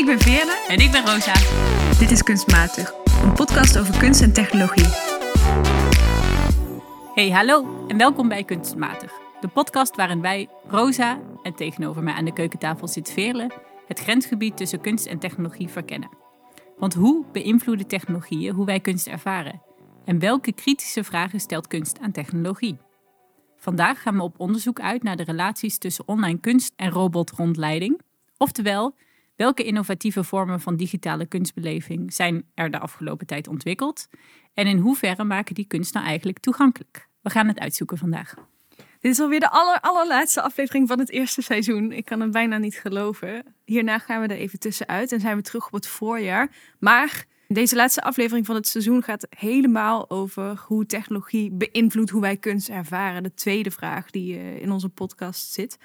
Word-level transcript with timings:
Ik 0.00 0.06
ben 0.06 0.20
Veerle. 0.20 0.64
En 0.68 0.78
ik 0.78 0.90
ben 0.90 1.06
Rosa. 1.06 1.32
Dit 1.98 2.10
is 2.10 2.22
Kunstmatig, 2.22 2.92
een 3.22 3.32
podcast 3.32 3.78
over 3.78 3.98
kunst 3.98 4.22
en 4.22 4.32
technologie. 4.32 4.86
Hey, 7.14 7.30
hallo 7.30 7.86
en 7.88 7.96
welkom 7.96 8.28
bij 8.28 8.44
Kunstmatig. 8.44 9.12
De 9.40 9.48
podcast 9.48 9.96
waarin 9.96 10.20
wij, 10.20 10.48
Rosa 10.68 11.20
en 11.42 11.54
tegenover 11.54 12.02
mij 12.02 12.14
aan 12.14 12.24
de 12.24 12.32
keukentafel 12.32 12.88
zit 12.88 13.12
Veerle, 13.12 13.50
het 13.86 13.98
grensgebied 13.98 14.56
tussen 14.56 14.80
kunst 14.80 15.06
en 15.06 15.18
technologie 15.18 15.68
verkennen. 15.68 16.10
Want 16.78 16.94
hoe 16.94 17.24
beïnvloeden 17.32 17.86
technologieën 17.86 18.54
hoe 18.54 18.66
wij 18.66 18.80
kunst 18.80 19.06
ervaren? 19.06 19.62
En 20.04 20.18
welke 20.18 20.52
kritische 20.52 21.04
vragen 21.04 21.40
stelt 21.40 21.66
kunst 21.66 21.98
aan 21.98 22.12
technologie? 22.12 22.76
Vandaag 23.56 24.02
gaan 24.02 24.16
we 24.16 24.22
op 24.22 24.40
onderzoek 24.40 24.80
uit 24.80 25.02
naar 25.02 25.16
de 25.16 25.24
relaties 25.24 25.78
tussen 25.78 26.08
online 26.08 26.38
kunst 26.38 26.72
en 26.76 26.90
robotrondleiding. 26.90 28.00
Oftewel, 28.36 28.94
welke 29.40 29.64
innovatieve 29.64 30.24
vormen 30.24 30.60
van 30.60 30.76
digitale 30.76 31.26
kunstbeleving 31.26 32.12
zijn 32.12 32.44
er 32.54 32.70
de 32.70 32.78
afgelopen 32.78 33.26
tijd 33.26 33.48
ontwikkeld? 33.48 34.08
En 34.54 34.66
in 34.66 34.78
hoeverre 34.78 35.24
maken 35.24 35.54
die 35.54 35.66
kunst 35.66 35.94
nou 35.94 36.06
eigenlijk 36.06 36.38
toegankelijk? 36.38 37.08
We 37.20 37.30
gaan 37.30 37.48
het 37.48 37.58
uitzoeken 37.58 37.98
vandaag. 37.98 38.34
Dit 38.76 39.12
is 39.12 39.20
alweer 39.20 39.40
de 39.40 39.50
aller, 39.50 39.80
allerlaatste 39.80 40.42
aflevering 40.42 40.88
van 40.88 40.98
het 40.98 41.10
eerste 41.10 41.42
seizoen. 41.42 41.92
Ik 41.92 42.04
kan 42.04 42.20
het 42.20 42.30
bijna 42.30 42.58
niet 42.58 42.74
geloven. 42.74 43.44
Hierna 43.64 43.98
gaan 43.98 44.20
we 44.20 44.26
er 44.26 44.40
even 44.40 44.58
tussenuit 44.58 45.12
en 45.12 45.20
zijn 45.20 45.36
we 45.36 45.42
terug 45.42 45.66
op 45.66 45.72
het 45.72 45.86
voorjaar. 45.86 46.50
Maar 46.78 47.24
deze 47.48 47.76
laatste 47.76 48.02
aflevering 48.02 48.46
van 48.46 48.54
het 48.54 48.66
seizoen 48.66 49.02
gaat 49.02 49.26
helemaal 49.30 50.10
over 50.10 50.62
hoe 50.66 50.86
technologie 50.86 51.50
beïnvloedt 51.50 52.10
hoe 52.10 52.20
wij 52.20 52.36
kunst 52.36 52.68
ervaren. 52.68 53.22
De 53.22 53.34
tweede 53.34 53.70
vraag 53.70 54.10
die 54.10 54.36
eh, 54.36 54.62
in 54.62 54.70
onze 54.70 54.88
podcast 54.88 55.52
zit. 55.52 55.78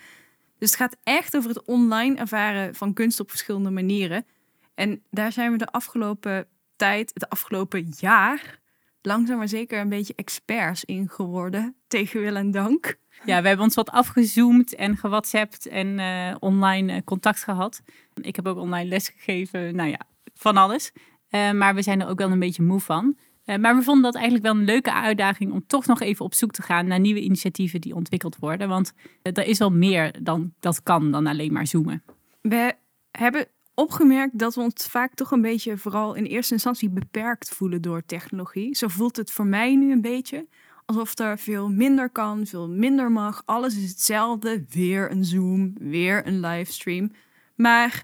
Dus 0.58 0.70
het 0.70 0.80
gaat 0.80 0.98
echt 1.04 1.38
over 1.38 1.50
het 1.50 1.66
online 1.66 2.16
ervaren 2.16 2.76
van 2.76 2.94
kunst 2.94 3.20
op 3.20 3.30
verschillende 3.30 3.70
manieren. 3.70 4.26
En 4.74 5.04
daar 5.10 5.32
zijn 5.32 5.52
we 5.52 5.58
de 5.58 5.72
afgelopen 5.72 6.48
tijd, 6.76 7.12
het 7.14 7.30
afgelopen 7.30 7.94
jaar, 8.00 8.60
langzaam 9.02 9.38
maar 9.38 9.48
zeker 9.48 9.80
een 9.80 9.90
beetje 9.90 10.14
experts 10.16 10.86
in 10.86 11.10
geworden. 11.10 11.76
Tegen 11.88 12.22
wil 12.22 12.36
en 12.36 12.52
dank. 12.52 12.98
Ja, 13.26 13.42
we 13.42 13.48
hebben 13.48 13.66
ons 13.66 13.76
wat 13.76 13.92
afgezoomd 13.92 14.76
en 14.76 14.98
gewhatsappt 14.98 15.68
en 15.68 16.00
uh, 16.00 16.36
online 16.40 16.94
eh, 16.94 17.02
contact 17.04 17.44
gehad. 17.44 17.82
Ik 18.14 18.36
heb 18.36 18.48
ook 18.48 18.58
online 18.58 18.90
les 18.90 19.10
gegeven, 19.10 19.76
nou 19.76 19.90
ja, 19.90 20.00
van 20.34 20.58
alles. 20.58 20.92
Uh, 21.30 21.52
maar 21.52 21.76
we 21.76 21.82
zijn 21.82 22.02
er 22.02 22.08
ook 22.08 22.18
wel 22.18 22.32
een 22.32 22.40
beetje 22.40 22.64
moe 22.64 22.80
van. 22.80 23.18
Uh, 23.46 23.56
maar 23.56 23.76
we 23.76 23.82
vonden 23.82 24.04
dat 24.04 24.16
eigenlijk 24.16 24.46
wel 24.46 24.56
een 24.56 24.66
leuke 24.66 24.94
uitdaging 24.94 25.52
om 25.52 25.68
toch 25.68 25.86
nog 25.86 26.02
even 26.02 26.26
op 26.26 26.34
zoek 26.34 26.52
te 26.52 26.62
gaan 26.62 26.88
naar 26.88 27.00
nieuwe 27.00 27.22
initiatieven 27.22 27.82
die 27.82 27.96
ontwikkeld 27.96 28.38
worden. 28.40 28.68
Want 28.68 28.94
er 29.22 29.48
is 29.48 29.58
wel 29.58 29.72
meer 29.72 30.24
dan 30.24 30.54
dat 30.60 30.84
kan 30.84 31.12
dan 31.12 31.28
alleen 31.28 31.54
maar 31.54 31.68
zoomen. 31.68 32.04
We 32.42 32.74
hebben 33.12 33.48
opgemerkt 33.74 34.40
dat 34.40 34.56
we 34.56 34.62
ons 34.62 34.86
vaak 34.90 35.14
toch 35.14 35.32
een 35.32 35.42
beetje, 35.42 35.78
vooral 35.78 36.14
in 36.14 36.24
eerste 36.24 36.54
instantie, 36.54 36.90
beperkt 36.90 37.50
voelen 37.50 37.82
door 37.82 38.06
technologie. 38.06 38.76
Zo 38.76 38.88
voelt 38.88 39.16
het 39.16 39.32
voor 39.32 39.46
mij 39.46 39.76
nu 39.76 39.92
een 39.92 40.02
beetje. 40.02 40.48
Alsof 40.86 41.20
er 41.20 41.40
veel 41.40 41.70
minder 41.70 42.10
kan, 42.10 42.46
veel 42.46 42.70
minder 42.70 43.12
mag. 43.12 43.42
Alles 43.46 43.78
is 43.78 43.90
hetzelfde. 43.90 44.66
Weer 44.70 45.12
een 45.12 45.26
Zoom, 45.26 45.74
weer 45.80 46.28
een 46.28 46.40
livestream. 46.40 47.12
Maar 47.56 48.04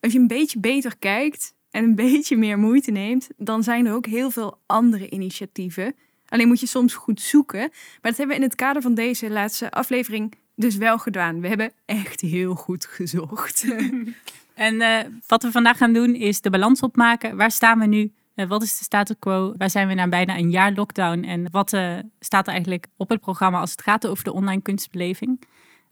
als 0.00 0.12
je 0.12 0.18
een 0.18 0.26
beetje 0.26 0.60
beter 0.60 0.98
kijkt 0.98 1.53
en 1.74 1.84
een 1.84 1.94
beetje 1.94 2.36
meer 2.36 2.58
moeite 2.58 2.90
neemt, 2.90 3.28
dan 3.36 3.62
zijn 3.62 3.86
er 3.86 3.94
ook 3.94 4.06
heel 4.06 4.30
veel 4.30 4.58
andere 4.66 5.10
initiatieven. 5.10 5.94
Alleen 6.28 6.48
moet 6.48 6.60
je 6.60 6.66
soms 6.66 6.94
goed 6.94 7.20
zoeken. 7.20 7.58
Maar 7.58 8.10
dat 8.10 8.16
hebben 8.16 8.36
we 8.36 8.42
in 8.42 8.48
het 8.48 8.54
kader 8.54 8.82
van 8.82 8.94
deze 8.94 9.30
laatste 9.30 9.70
aflevering 9.70 10.34
dus 10.54 10.76
wel 10.76 10.98
gedaan. 10.98 11.40
We 11.40 11.48
hebben 11.48 11.72
echt 11.84 12.20
heel 12.20 12.54
goed 12.54 12.86
gezocht. 12.86 13.64
en 14.54 14.74
uh, 14.74 14.98
wat 15.26 15.42
we 15.42 15.50
vandaag 15.50 15.76
gaan 15.76 15.92
doen 15.92 16.14
is 16.14 16.40
de 16.40 16.50
balans 16.50 16.80
opmaken. 16.80 17.36
Waar 17.36 17.50
staan 17.50 17.78
we 17.78 17.86
nu? 17.86 18.12
Uh, 18.36 18.46
wat 18.48 18.62
is 18.62 18.78
de 18.78 18.84
status 18.84 19.16
quo? 19.18 19.54
Waar 19.56 19.70
zijn 19.70 19.88
we 19.88 19.94
na 19.94 20.08
bijna 20.08 20.36
een 20.36 20.50
jaar 20.50 20.72
lockdown? 20.72 21.22
En 21.22 21.50
wat 21.50 21.72
uh, 21.72 21.98
staat 22.20 22.46
er 22.46 22.52
eigenlijk 22.52 22.86
op 22.96 23.08
het 23.08 23.20
programma 23.20 23.60
als 23.60 23.70
het 23.70 23.82
gaat 23.82 24.06
over 24.06 24.24
de 24.24 24.32
online 24.32 24.62
kunstbeleving? 24.62 25.40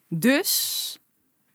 Dus, 0.08 0.98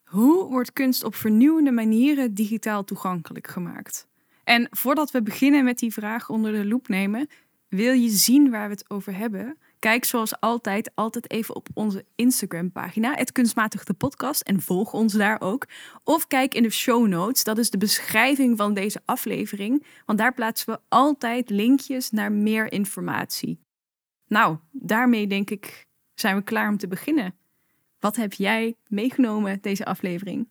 hoe 0.04 0.50
wordt 0.50 0.74
kunst 0.74 1.04
op 1.04 1.16
vernieuwende 1.16 1.72
manieren 1.72 2.34
digitaal 2.34 2.84
toegankelijk 2.84 3.48
gemaakt? 3.48 4.08
En 4.48 4.68
voordat 4.70 5.12
we 5.12 5.22
beginnen 5.22 5.64
met 5.64 5.80
die 5.80 5.94
vraag 5.94 6.30
onder 6.30 6.52
de 6.52 6.66
loep 6.66 6.88
nemen, 6.88 7.30
wil 7.68 7.94
je 7.94 8.10
zien 8.10 8.50
waar 8.50 8.68
we 8.68 8.74
het 8.74 8.90
over 8.90 9.16
hebben? 9.16 9.58
Kijk 9.80 10.06
zoals 10.06 10.40
altijd 10.40 10.92
altijd 10.96 11.32
even 11.32 11.56
op 11.56 11.68
onze 11.74 12.06
Instagram 12.16 12.72
pagina, 12.72 13.14
het 13.14 13.32
kunstmatig 13.32 13.84
de 13.84 13.94
podcast 13.94 14.42
en 14.42 14.62
volg 14.62 14.94
ons 14.94 15.14
daar 15.14 15.42
ook. 15.42 15.66
Of 16.04 16.28
kijk 16.28 16.54
in 16.54 16.64
de 16.64 16.70
show 16.70 17.08
notes, 17.08 17.44
dat 17.44 17.58
is 17.58 17.70
de 17.70 17.78
beschrijving 17.78 18.58
van 18.58 18.74
deze 18.74 19.02
aflevering, 19.06 19.86
want 20.06 20.20
daar 20.20 20.34
plaatsen 20.34 20.74
we 20.74 20.80
altijd 20.90 21.50
linkjes 21.50 22.12
naar 22.12 22.32
meer 22.32 22.72
informatie. 22.72 23.60
Nou, 24.28 24.58
daarmee 24.72 25.28
denk 25.28 25.50
ik 25.50 25.86
zijn 26.14 26.36
we 26.36 26.42
klaar 26.42 26.70
om 26.70 26.78
te 26.78 26.88
beginnen. 26.88 27.36
Wat 28.00 28.16
heb 28.16 28.34
jij 28.34 28.76
meegenomen 28.88 29.62
deze 29.62 29.86
aflevering? 29.86 30.48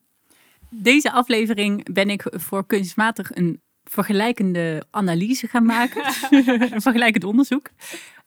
Deze 0.71 1.13
aflevering 1.13 1.93
ben 1.93 2.11
ik 2.11 2.27
voor 2.31 2.67
kunstmatig 2.67 3.35
een 3.35 3.61
vergelijkende 3.91 4.85
analyse 4.91 5.47
gaan 5.47 5.65
maken. 5.65 6.05
een 6.73 6.83
vergelijkend 6.83 7.25
onderzoek. 7.25 7.71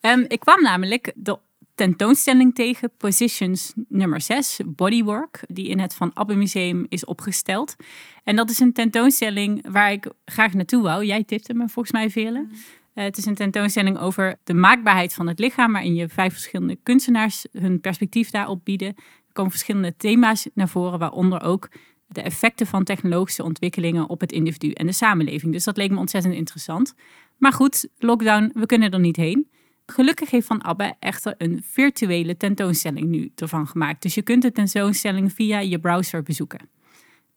Um, 0.02 0.26
ik 0.28 0.40
kwam 0.40 0.62
namelijk 0.62 1.12
de 1.16 1.40
tentoonstelling 1.76 2.56
tegen, 2.56 2.92
Positions 2.98 3.74
nummer 3.88 4.22
6, 4.22 4.60
Bodywork, 4.66 5.44
die 5.48 5.68
in 5.68 5.80
het 5.80 5.94
Van 5.94 6.12
Abbe 6.14 6.36
Museum 6.36 6.86
is 6.90 7.06
opgesteld. 7.06 7.76
En 8.24 8.36
dat 8.36 8.50
is 8.50 8.60
een 8.60 8.74
tentoonstelling 8.74 9.66
waar 9.72 9.92
ik 9.92 10.12
graag 10.26 10.54
naartoe 10.54 10.82
wou. 10.82 11.06
Jij 11.06 11.24
tipte 11.24 11.54
me 11.54 11.70
volgens 11.70 11.92
mij 11.92 12.10
vele. 12.10 12.40
Mm. 12.40 12.52
Uh, 13.00 13.04
het 13.04 13.18
is 13.18 13.26
een 13.26 13.36
tentoonstelling 13.36 14.00
over 14.00 14.36
de 14.44 14.54
maakbaarheid 14.54 15.14
van 15.14 15.28
het 15.28 15.40
lichaam, 15.40 15.72
waarin 15.72 15.96
je 15.96 16.10
vijf 16.10 16.34
verschillende 16.34 16.78
kunstenaars 16.84 17.46
hun 17.52 17.80
perspectief 17.80 18.30
daarop 18.30 18.66
bieden. 18.66 18.88
Er 18.88 19.34
komen 19.34 19.52
verschillende 19.52 19.96
thema's 19.98 20.48
naar 20.54 20.70
voren, 20.70 21.00
waaronder 21.00 21.42
ook 21.42 21.70
de 22.10 22.22
effecten 22.22 22.68
van 22.68 22.84
technologische 22.84 23.44
ontwikkelingen 23.44 24.10
op 24.10 24.20
het 24.20 24.32
individu 24.32 24.72
en 24.72 24.86
de 24.86 24.92
samenleving. 24.92 25.52
Dus 25.54 25.64
dat 25.64 25.78
leek 25.78 25.92
me 25.92 25.98
ontzettend 25.98 26.34
interessant. 26.34 26.96
Maar 27.38 27.54
goed, 27.54 27.88
lockdown, 27.98 28.52
we 28.54 28.66
kunnen 28.66 28.92
er 28.92 29.00
niet 29.00 29.16
heen. 29.16 29.50
Gelukkig 29.86 30.30
heeft 30.30 30.48
Van 30.48 30.64
Abbe 30.64 30.94
echter 31.00 31.36
een 31.38 31.64
virtuele 31.64 32.38
tentoonstelling 32.38 33.08
nu 33.08 33.32
ervan 33.36 33.68
gemaakt. 33.68 34.02
Dus 34.02 34.16
je 34.16 34.22
kunt 34.22 34.42
de 34.42 34.52
tentoonstelling 34.52 35.34
via 35.34 35.60
je 35.60 35.80
browser 35.80 36.24
bezoeken. 36.24 36.70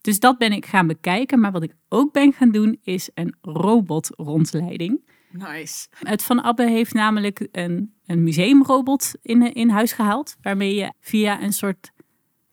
Dus 0.01 0.19
dat 0.19 0.37
ben 0.37 0.51
ik 0.51 0.65
gaan 0.65 0.87
bekijken. 0.87 1.39
Maar 1.39 1.51
wat 1.51 1.63
ik 1.63 1.75
ook 1.89 2.13
ben 2.13 2.33
gaan 2.33 2.51
doen 2.51 2.79
is 2.83 3.09
een 3.13 3.35
robotrondleiding. 3.41 5.01
Nice. 5.31 5.87
Het 5.99 6.23
Van 6.23 6.43
Abbe 6.43 6.69
heeft 6.69 6.93
namelijk 6.93 7.47
een, 7.51 7.93
een 8.05 8.23
museumrobot 8.23 9.13
in, 9.21 9.53
in 9.53 9.69
huis 9.69 9.91
gehaald. 9.91 10.35
Waarmee 10.41 10.75
je 10.75 10.93
via 10.99 11.41
een 11.41 11.53
soort 11.53 11.91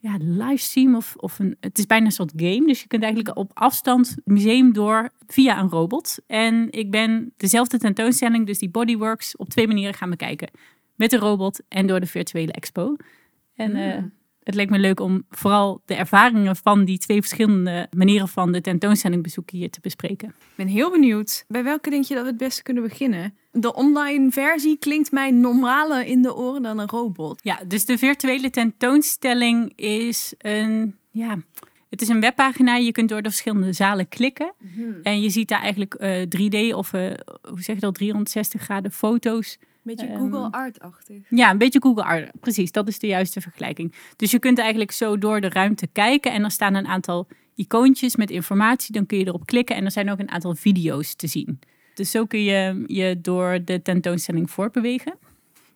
ja, 0.01 0.17
livestream 0.21 0.95
of, 0.95 1.15
of 1.17 1.39
een, 1.39 1.57
het 1.61 1.79
is 1.79 1.87
bijna 1.87 2.05
een 2.05 2.13
soort 2.13 2.33
game. 2.37 2.67
Dus 2.67 2.81
je 2.81 2.87
kunt 2.87 3.03
eigenlijk 3.03 3.37
op 3.37 3.51
afstand 3.55 4.09
het 4.09 4.27
museum 4.27 4.73
door 4.73 5.11
via 5.27 5.61
een 5.61 5.69
robot. 5.69 6.19
En 6.27 6.67
ik 6.71 6.91
ben 6.91 7.33
dezelfde 7.37 7.79
tentoonstelling, 7.79 8.47
dus 8.47 8.59
die 8.59 8.71
Bodyworks, 8.71 9.37
op 9.37 9.49
twee 9.49 9.67
manieren 9.67 9.95
gaan 9.95 10.11
bekijken. 10.11 10.51
Met 10.95 11.11
de 11.11 11.17
robot 11.17 11.63
en 11.69 11.87
door 11.87 12.01
de 12.01 12.07
virtuele 12.07 12.53
expo. 12.53 12.97
En 13.55 13.77
uh, 13.77 13.97
het 14.43 14.55
leek 14.55 14.71
me 14.71 14.79
leuk 14.79 15.01
om 15.01 15.25
vooral 15.31 15.83
de 15.85 15.95
ervaringen 15.95 16.57
van 16.57 16.85
die 16.85 16.99
twee 16.99 17.21
verschillende 17.21 17.89
manieren 17.97 18.29
van 18.29 18.53
de 18.53 18.61
tentoonstelling 18.61 19.23
bezoeken 19.23 19.57
hier 19.57 19.71
te 19.71 19.81
bespreken. 19.81 20.29
Ik 20.29 20.35
ben 20.55 20.67
heel 20.67 20.91
benieuwd. 20.91 21.45
Bij 21.49 21.65
welke 21.65 21.91
denk 21.91 22.05
je 22.05 22.15
dat 22.15 22.23
we 22.23 22.29
het 22.29 22.39
beste 22.39 22.63
kunnen 22.63 22.83
beginnen? 22.83 23.35
De 23.53 23.75
online 23.75 24.31
versie 24.31 24.79
klinkt 24.79 25.13
mij 25.13 25.31
normaler 25.31 26.07
in 26.07 26.23
de 26.23 26.37
oren 26.37 26.63
dan 26.63 26.79
een 26.79 26.89
robot. 26.89 27.41
Ja, 27.43 27.61
dus 27.67 27.85
de 27.85 27.99
virtuele 27.99 28.51
tentoonstelling 28.51 29.73
is 29.77 30.35
een, 30.39 30.97
ja, 31.11 31.39
het 31.91 32.03
is 32.03 32.09
een 32.09 32.21
webpagina. 32.21 32.77
Je 32.77 32.93
kunt 32.93 33.09
door 33.09 33.23
de 33.23 33.29
verschillende 33.29 33.73
zalen 33.73 34.09
klikken. 34.09 34.53
Mhm. 34.59 34.83
En 35.03 35.21
je 35.21 35.31
ziet 35.31 35.49
daar 35.49 35.61
eigenlijk 35.61 35.97
uh, 36.01 36.23
eh, 36.23 36.29
3D 36.71 36.75
of 36.75 36.93
uh, 36.93 37.11
hoe 37.49 37.63
zeg 37.63 37.75
je 37.75 37.81
dat, 37.81 37.95
360 37.95 38.63
graden 38.63 38.93
foto's 38.93 39.59
beetje 39.83 40.07
ehm, 40.07 40.19
Google 40.19 40.51
Art-achtig. 40.51 41.27
Ja, 41.29 41.51
een 41.51 41.59
beetje 41.59 41.81
Google 41.83 42.05
Art. 42.05 42.41
Precies, 42.41 42.73
dat 42.73 42.89
is 42.89 42.99
de 42.99 43.07
juiste 43.07 43.41
vergelijking. 43.41 43.95
Dus 44.17 44.31
je 44.31 44.39
kunt 44.39 44.59
eigenlijk 44.59 44.93
zo 44.93 45.19
door 45.19 45.41
de 45.41 45.49
ruimte 45.49 45.87
kijken 45.87 46.33
en 46.33 46.45
er 46.45 46.51
staan 46.51 46.75
een 46.75 46.87
aantal 46.87 47.29
icoontjes 47.55 48.17
met 48.17 48.31
informatie. 48.31 48.93
Dan 48.93 49.07
kun 49.07 49.19
je 49.19 49.27
erop 49.27 49.47
klikken 49.47 49.77
en 49.77 49.85
er 49.85 49.91
zijn 49.91 50.11
ook 50.11 50.19
een 50.19 50.31
aantal 50.31 50.55
video's 50.55 51.15
te 51.15 51.27
zien. 51.27 51.59
Dus 51.95 52.11
zo 52.11 52.27
kun 52.27 52.43
je 52.43 52.85
je 52.87 53.21
door 53.21 53.59
de 53.65 53.83
tentoonstelling 53.83 54.51
voortbewegen. 54.51 55.15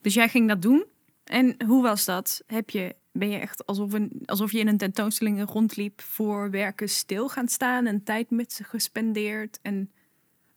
Dus 0.01 0.15
jij 0.15 0.29
ging 0.29 0.49
dat 0.49 0.63
doen. 0.63 0.85
En 1.25 1.55
hoe 1.67 1.83
was 1.83 2.05
dat? 2.05 2.43
Heb 2.47 2.71
je, 2.71 2.95
ben 3.13 3.31
je 3.31 3.39
echt 3.39 3.67
alsof, 3.67 3.93
een, 3.93 4.23
alsof 4.25 4.53
je 4.53 4.59
in 4.59 4.69
een 4.69 4.79
tentoonstelling 4.79 5.51
rondliep 5.51 6.01
voor 6.01 6.51
werken 6.51 6.89
stil 6.89 7.29
gaan 7.29 7.49
staan 7.49 7.87
en 7.87 8.03
tijd 8.03 8.31
met 8.31 8.53
ze 8.53 8.65
gespendeerd? 8.65 9.59
En 9.63 9.91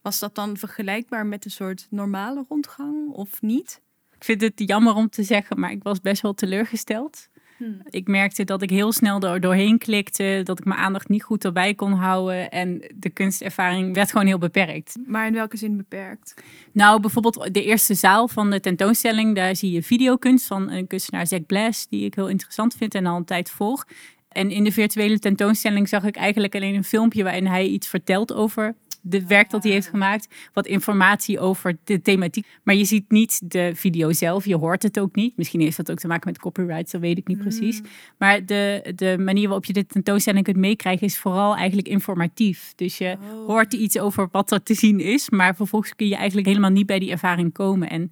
was 0.08 0.20
dat 0.20 0.36
dan 0.36 0.58
vergelijkbaar 0.58 1.26
met 1.26 1.46
een 1.46 1.52
soort 1.52 1.88
normale 1.90 2.46
rondgang 2.50 3.12
of 3.12 3.42
niet? 3.42 3.82
Ik 4.16 4.24
vind 4.24 4.42
het 4.42 4.54
jammer 4.56 4.94
om 4.94 5.10
te 5.10 5.24
zeggen, 5.24 5.60
maar 5.60 5.72
ik 5.72 5.84
was 5.84 6.02
best 6.02 6.22
wel 6.22 6.34
teleurgesteld. 6.34 7.28
Hmm. 7.58 7.82
Ik 7.90 8.08
merkte 8.08 8.44
dat 8.44 8.62
ik 8.62 8.70
heel 8.70 8.92
snel 8.92 9.22
er 9.22 9.40
doorheen 9.40 9.78
klikte, 9.78 10.42
dat 10.44 10.60
ik 10.60 10.66
mijn 10.66 10.80
aandacht 10.80 11.10
niet 11.10 11.24
goed 11.24 11.46
erbij 11.46 11.74
kon 11.74 11.92
houden 11.92 12.50
en 12.50 12.92
de 12.96 13.10
kunstervaring 13.10 13.96
werd 13.96 14.12
gewoon 14.12 14.28
heel 14.28 14.38
beperkt. 14.38 14.96
Maar 15.06 15.28
in 15.28 15.34
welke 15.34 15.58
zin 15.58 15.78
beperkt? 15.78 16.34
Nou, 16.72 17.02
bijvoorbeeld 17.02 17.54
de 17.54 17.64
eerste 17.64 17.94
zaal 17.94 18.28
van 18.28 18.50
de 18.50 18.60
tentoonstelling, 18.60 19.36
daar 19.36 19.56
zie 19.56 19.72
je 19.72 19.84
videokunst 19.84 20.48
van 20.48 20.70
een 20.72 20.88
kunstenaar 20.88 21.28
Zack 21.28 21.46
Blass, 21.46 21.88
die 21.88 22.06
ik 22.06 22.16
heel 22.16 22.30
interessant 22.30 22.76
vind 22.76 22.96
en 22.96 23.06
al 23.06 23.18
een 23.18 23.26
tijd 23.26 23.50
volg. 23.50 23.86
En 24.28 24.52
in 24.52 24.64
de 24.64 24.72
virtuele 24.72 25.20
tentoonstelling 25.20 25.90
zag 25.90 26.04
ik 26.04 26.16
eigenlijk 26.16 26.56
alleen 26.56 26.76
een 26.76 26.84
filmpje 26.84 27.24
waarin 27.24 27.48
hij 27.48 27.66
iets 27.66 27.88
vertelt 27.88 28.34
over 28.34 28.76
het 29.10 29.28
werk 29.28 29.50
dat 29.50 29.64
hij 29.64 29.72
heeft 29.72 29.88
gemaakt. 29.88 30.28
Wat 30.54 30.68
informatie 30.68 31.40
over 31.40 31.78
de 31.84 32.02
thematiek. 32.02 32.48
Maar 32.64 32.76
je 32.76 32.86
ziet 32.86 33.12
niet 33.12 33.52
de 33.52 33.72
video 33.76 34.12
zelf. 34.12 34.46
Je 34.46 34.56
hoort 34.56 34.84
het 34.84 35.00
ook 35.00 35.16
niet. 35.16 35.38
Misschien 35.38 35.62
heeft 35.62 35.78
dat 35.78 35.92
ook 35.92 36.00
te 36.00 36.08
maken 36.08 36.30
met 36.30 36.40
copyright. 36.40 36.92
Dat 36.92 37.02
weet 37.02 37.18
ik 37.18 37.28
niet 37.28 37.38
precies. 37.38 37.82
Maar 38.18 38.46
de, 38.46 38.94
de 38.96 39.18
manier 39.20 39.46
waarop 39.46 39.66
je 39.66 39.74
de 39.74 39.86
tentoonstelling 39.86 40.44
kunt 40.44 40.58
meekrijgen 40.58 41.08
is 41.08 41.18
vooral 41.18 41.56
eigenlijk 41.56 41.88
informatief. 41.88 42.74
Dus 42.76 42.98
je 42.98 43.18
hoort 43.48 43.74
iets 43.74 44.00
over 44.00 44.28
wat 44.32 44.52
er 44.52 44.64
te 44.64 44.74
zien 44.74 45.00
is. 45.00 45.30
Maar 45.30 45.56
vervolgens 45.56 45.96
kun 45.96 46.08
je 46.08 46.16
eigenlijk 46.16 46.48
helemaal 46.48 46.70
niet 46.70 46.86
bij 46.86 47.00
die 47.00 47.12
ervaring 47.12 47.54
komen. 47.54 47.90
En 47.90 48.12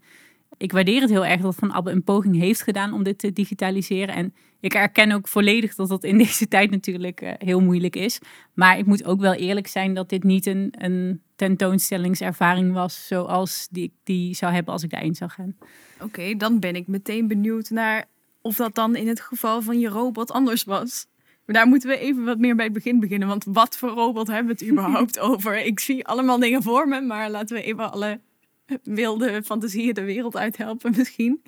ik 0.57 0.72
waardeer 0.72 1.02
het 1.02 1.10
heel 1.10 1.25
erg 1.25 1.42
dat 1.42 1.56
Van 1.56 1.72
Abbe 1.72 1.92
een 1.92 2.04
poging 2.04 2.36
heeft 2.36 2.62
gedaan 2.62 2.94
om 2.94 3.04
dit 3.04 3.18
te 3.18 3.34
digitaliseren. 3.34 4.16
En 4.16 4.34
ik 4.60 4.74
erken 4.74 5.12
ook 5.12 5.28
volledig 5.28 5.75
dat 5.75 5.90
dat 5.90 6.04
in 6.04 6.18
deze 6.24 6.48
tijd 6.48 6.72
natuurlijk 6.72 7.22
uh, 7.22 7.31
heel 7.38 7.62
moeilijk 7.62 7.96
is. 7.96 8.19
Maar 8.54 8.78
ik 8.78 8.86
moet 8.86 9.06
ook 9.06 9.19
wel 9.19 9.34
eerlijk 9.34 9.68
zijn 9.68 9.94
dat 9.94 10.10
dit 10.10 10.24
niet 10.24 10.46
een, 10.46 10.74
een 10.78 11.22
tentoonstellingservaring 11.36 12.74
was 12.74 13.07
zoals 13.07 13.68
die 13.72 13.84
ik 13.84 13.92
die 14.04 14.36
zou 14.36 14.54
hebben 14.54 14.74
als 14.74 14.84
ik 14.84 14.90
daarin 14.90 15.16
zou 15.16 15.30
gaan. 15.30 15.56
Oké, 16.02 16.36
dan 16.36 16.60
ben 16.60 16.75
ik 16.75 16.88
meteen 16.88 17.28
benieuwd 17.28 17.69
naar 17.69 18.06
of 18.42 18.56
dat 18.56 18.75
dan 18.75 18.96
in 18.96 19.07
het 19.07 19.19
geval 19.19 19.62
van 19.62 19.80
je 19.80 19.88
robot 19.88 20.31
anders 20.31 20.63
was. 20.63 21.07
Maar 21.46 21.56
daar 21.56 21.68
moeten 21.68 21.90
we 21.90 21.98
even 21.98 22.24
wat 22.24 22.38
meer 22.38 22.56
bij 22.56 22.66
het 22.66 22.74
begin 22.74 23.00
beginnen. 23.00 23.28
Want 23.28 23.46
wat 23.48 23.78
voor 23.78 23.90
robot 23.90 24.28
hebben 24.28 24.56
we 24.56 24.66
het 24.66 24.69
überhaupt 24.72 25.19
over? 25.19 25.66
Ik 25.66 25.80
zie 25.80 26.06
allemaal 26.06 26.40
dingen 26.40 26.63
voor 26.63 26.88
me, 26.88 27.02
maar 27.02 27.30
laten 27.30 27.56
we 27.56 27.63
even 27.63 27.92
alle 27.92 28.19
wilde 28.83 29.44
fantasieën 29.44 29.94
de 29.94 30.03
wereld 30.03 30.35
uithelpen 30.35 30.94
misschien. 30.97 31.41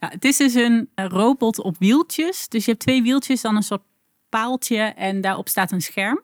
Ja, 0.00 0.08
het 0.08 0.24
is 0.24 0.36
dus 0.36 0.54
een 0.54 0.88
robot 0.94 1.58
op 1.58 1.76
wieltjes. 1.78 2.48
Dus 2.48 2.64
je 2.64 2.70
hebt 2.70 2.82
twee 2.82 3.02
wieltjes, 3.02 3.40
dan 3.40 3.56
een 3.56 3.62
soort 3.62 3.82
paaltje 4.28 4.78
en 4.78 5.20
daarop 5.20 5.48
staat 5.48 5.72
een 5.72 5.80
scherm. 5.80 6.22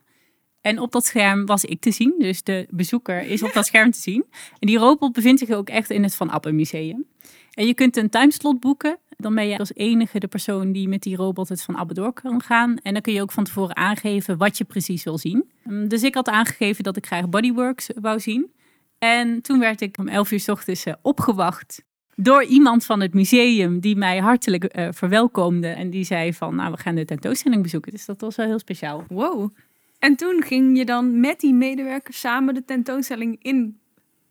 En 0.60 0.78
op 0.80 0.92
dat 0.92 1.06
scherm 1.06 1.46
was 1.46 1.64
ik 1.64 1.80
te 1.80 1.90
zien, 1.90 2.14
dus 2.18 2.42
de 2.42 2.66
bezoeker 2.70 3.22
is 3.22 3.42
op 3.42 3.52
dat 3.52 3.66
scherm 3.66 3.90
te 3.90 4.00
zien. 4.00 4.24
En 4.58 4.66
die 4.66 4.78
robot 4.78 5.12
bevindt 5.12 5.40
zich 5.40 5.50
ook 5.50 5.68
echt 5.68 5.90
in 5.90 6.02
het 6.02 6.14
Van 6.14 6.30
Appen 6.30 6.54
Museum. 6.54 7.06
En 7.50 7.66
je 7.66 7.74
kunt 7.74 7.96
een 7.96 8.08
timeslot 8.08 8.60
boeken. 8.60 8.98
Dan 9.16 9.34
ben 9.34 9.46
je 9.46 9.58
als 9.58 9.74
enige 9.74 10.18
de 10.18 10.26
persoon 10.26 10.72
die 10.72 10.88
met 10.88 11.02
die 11.02 11.16
robot 11.16 11.48
het 11.48 11.62
Van 11.62 11.76
Abbe 11.76 11.94
door 11.94 12.12
kan 12.12 12.42
gaan. 12.42 12.78
En 12.82 12.92
dan 12.92 13.02
kun 13.02 13.12
je 13.12 13.22
ook 13.22 13.32
van 13.32 13.44
tevoren 13.44 13.76
aangeven 13.76 14.36
wat 14.36 14.58
je 14.58 14.64
precies 14.64 15.04
wil 15.04 15.18
zien. 15.18 15.50
Dus 15.88 16.02
ik 16.02 16.14
had 16.14 16.28
aangegeven 16.28 16.84
dat 16.84 16.96
ik 16.96 17.06
graag 17.06 17.28
bodyworks 17.28 17.90
wou 18.00 18.20
zien. 18.20 18.50
En 18.98 19.42
toen 19.42 19.58
werd 19.58 19.80
ik 19.80 19.98
om 19.98 20.08
11 20.08 20.30
uur 20.30 20.40
s 20.40 20.48
ochtends 20.48 20.84
eh, 20.84 20.94
opgewacht 21.02 21.84
door 22.16 22.44
iemand 22.44 22.84
van 22.84 23.00
het 23.00 23.14
museum 23.14 23.80
die 23.80 23.96
mij 23.96 24.18
hartelijk 24.18 24.76
uh, 24.78 24.88
verwelkomde. 24.90 25.68
En 25.68 25.90
die 25.90 26.04
zei 26.04 26.34
van, 26.34 26.54
nou, 26.54 26.72
we 26.72 26.78
gaan 26.78 26.94
de 26.94 27.04
tentoonstelling 27.04 27.62
bezoeken. 27.62 27.92
Dus 27.92 28.04
dat 28.04 28.20
was 28.20 28.36
wel 28.36 28.46
heel 28.46 28.58
speciaal. 28.58 29.04
Wow. 29.08 29.54
En 29.98 30.16
toen 30.16 30.42
ging 30.42 30.78
je 30.78 30.84
dan 30.84 31.20
met 31.20 31.40
die 31.40 31.54
medewerkers 31.54 32.20
samen 32.20 32.54
de 32.54 32.64
tentoonstelling 32.64 33.36
in 33.42 33.80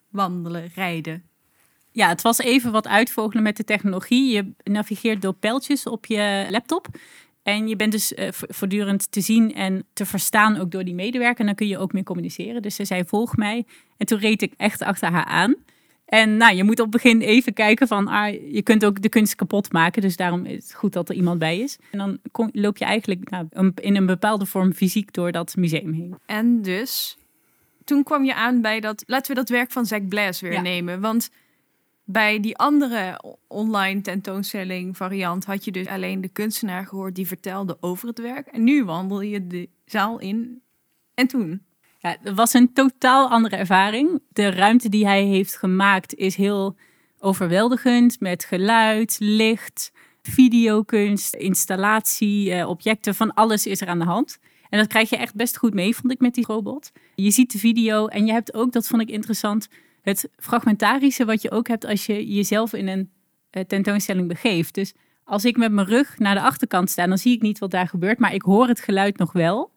wandelen, 0.10 0.72
rijden. 0.76 1.24
Ja, 1.92 2.08
het 2.08 2.22
was 2.22 2.38
even 2.38 2.72
wat 2.72 2.88
uitvogelen 2.88 3.44
met 3.44 3.58
de 3.58 3.64
technologie. 3.64 4.34
Je 4.34 4.54
navigeert 4.64 5.22
door 5.22 5.34
pijltjes 5.34 5.86
op 5.88 6.06
je 6.06 6.48
laptop. 6.50 6.88
En 7.46 7.68
je 7.68 7.76
bent 7.76 7.92
dus 7.92 8.14
uh, 8.14 8.28
voortdurend 8.32 9.12
te 9.12 9.22
zien 9.22 9.54
en 9.54 9.86
te 9.94 10.06
verstaan 10.06 10.58
ook 10.58 10.72
door 10.72 10.84
die 10.84 10.94
medewerker. 10.94 11.40
En 11.40 11.46
dan 11.46 11.56
kun 11.56 11.68
je 11.68 11.78
ook 11.78 11.94
meer 11.94 12.04
communiceren. 12.04 12.62
Dus 12.62 12.76
ze 12.76 12.86
zei, 12.86 13.04
volg 13.06 13.36
mij. 13.36 13.66
En 13.98 14.06
toen 14.06 14.20
reed 14.20 14.42
ik 14.42 14.54
echt 14.58 14.82
achter 14.82 15.12
haar 15.12 15.26
aan. 15.26 15.56
En 16.06 16.38
nou, 16.38 16.56
je 16.56 16.64
moet 16.64 16.80
op 16.80 16.92
het 16.92 17.04
begin 17.04 17.22
even 17.22 17.54
kijken 17.54 17.88
van, 17.88 18.08
ah, 18.08 18.34
je 18.52 18.62
kunt 18.62 18.86
ook 18.86 19.02
de 19.02 19.10
kunst 19.10 19.36
kapot 19.36 19.72
maken. 19.72 20.02
Dus 20.02 20.16
daarom 20.16 20.46
is 20.46 20.64
het 20.64 20.74
goed 20.74 20.94
dat 20.94 21.10
er 21.10 21.16
iemand 21.16 21.40
bij 21.40 21.60
is. 21.60 21.78
En 21.92 21.98
dan 21.98 22.20
kom, 22.32 22.50
loop 22.52 22.78
je 22.78 22.86
eigenlijk 22.86 23.30
nou, 23.30 23.72
in 23.76 23.96
een 23.96 24.06
bepaalde 24.06 24.46
vorm 24.46 24.74
fysiek 24.74 25.14
door 25.14 25.32
dat 25.32 25.56
museum 25.56 25.94
heen. 25.94 26.16
En 26.26 26.62
dus, 26.62 27.18
toen 27.84 28.04
kwam 28.04 28.24
je 28.24 28.36
aan 28.36 28.62
bij 28.62 28.80
dat, 28.80 29.04
laten 29.08 29.34
we 29.34 29.40
dat 29.40 29.50
werk 29.50 29.72
van 29.72 29.86
Zack 29.86 30.08
Blass 30.08 30.42
weer 30.42 30.62
nemen. 30.62 31.02
Want 31.02 31.30
bij 32.06 32.40
die 32.40 32.58
andere 32.58 33.22
online 33.48 34.02
tentoonstelling 34.02 34.98
variant 34.98 35.46
had 35.46 35.66
je 35.66 35.72
dus 35.72 35.88
alleen 35.88 36.22
de 36.22 36.30
kunstenaar 36.30 36.86
gehoord 36.86 37.16
die 37.16 37.28
vertelde 37.28 37.78
over 37.80 38.08
het 38.08 38.20
werk. 38.20 38.48
En 38.48 38.64
nu 38.64 38.84
wandel 38.84 39.22
je 39.22 39.48
de 39.48 39.70
zaal 39.86 40.20
in. 40.20 40.62
En 41.14 41.28
toen? 41.28 41.62
Ja, 42.00 42.18
het 42.22 42.34
was 42.34 42.54
een 42.54 42.74
totaal 42.74 43.30
andere 43.30 43.56
ervaring. 43.56 44.22
De 44.30 44.50
ruimte 44.50 44.90
die 44.90 45.06
hij 45.06 45.24
heeft 45.24 45.58
gemaakt 45.58 46.16
is 46.16 46.36
heel 46.36 46.76
overweldigend 47.20 48.20
met 48.20 48.44
geluid, 48.44 49.16
licht, 49.20 49.92
videokunst, 50.22 51.36
installatie, 51.36 52.52
eh, 52.52 52.70
objecten, 52.70 53.16
van 53.16 53.34
alles 53.34 53.66
is 53.66 53.82
er 53.82 53.88
aan 53.88 54.00
de 54.00 54.06
hand. 54.06 54.40
En 54.70 54.80
dat 54.80 54.88
krijg 54.88 55.10
je 55.10 55.18
echt 55.18 55.36
best 55.36 55.58
goed 55.58 55.74
mee, 55.74 55.96
vond 55.96 56.14
ik, 56.14 56.20
met 56.20 56.34
die 56.34 56.46
robot. 56.46 56.92
Je 57.16 57.32
ziet 57.32 57.52
de 57.52 57.58
video 57.58 58.08
en 58.08 58.26
je 58.26 58.32
hebt 58.32 58.54
ook, 58.54 58.72
dat 58.72 58.88
vond 58.88 59.02
ik 59.02 59.10
interessant, 59.10 59.68
het 60.06 60.30
fragmentarische 60.38 61.26
wat 61.26 61.42
je 61.42 61.52
ook 61.52 61.68
hebt 61.68 61.86
als 61.86 62.06
je 62.06 62.34
jezelf 62.34 62.74
in 62.74 62.88
een 62.88 63.12
uh, 63.52 63.64
tentoonstelling 63.64 64.28
begeeft. 64.28 64.74
Dus 64.74 64.94
als 65.24 65.46
ik 65.46 65.58
met 65.58 65.72
mijn 65.72 65.88
rug 65.88 66.20
naar 66.20 66.36
de 66.36 66.42
achterkant 66.42 66.90
sta, 66.90 67.08
dan 67.08 67.18
zie 67.18 67.34
ik 67.34 67.42
niet 67.42 67.60
wat 67.60 67.72
daar 67.72 67.88
gebeurt, 67.88 68.20
maar 68.20 68.34
ik 68.34 68.42
hoor 68.42 68.68
het 68.68 68.80
geluid 68.80 69.18
nog 69.18 69.32
wel. 69.32 69.74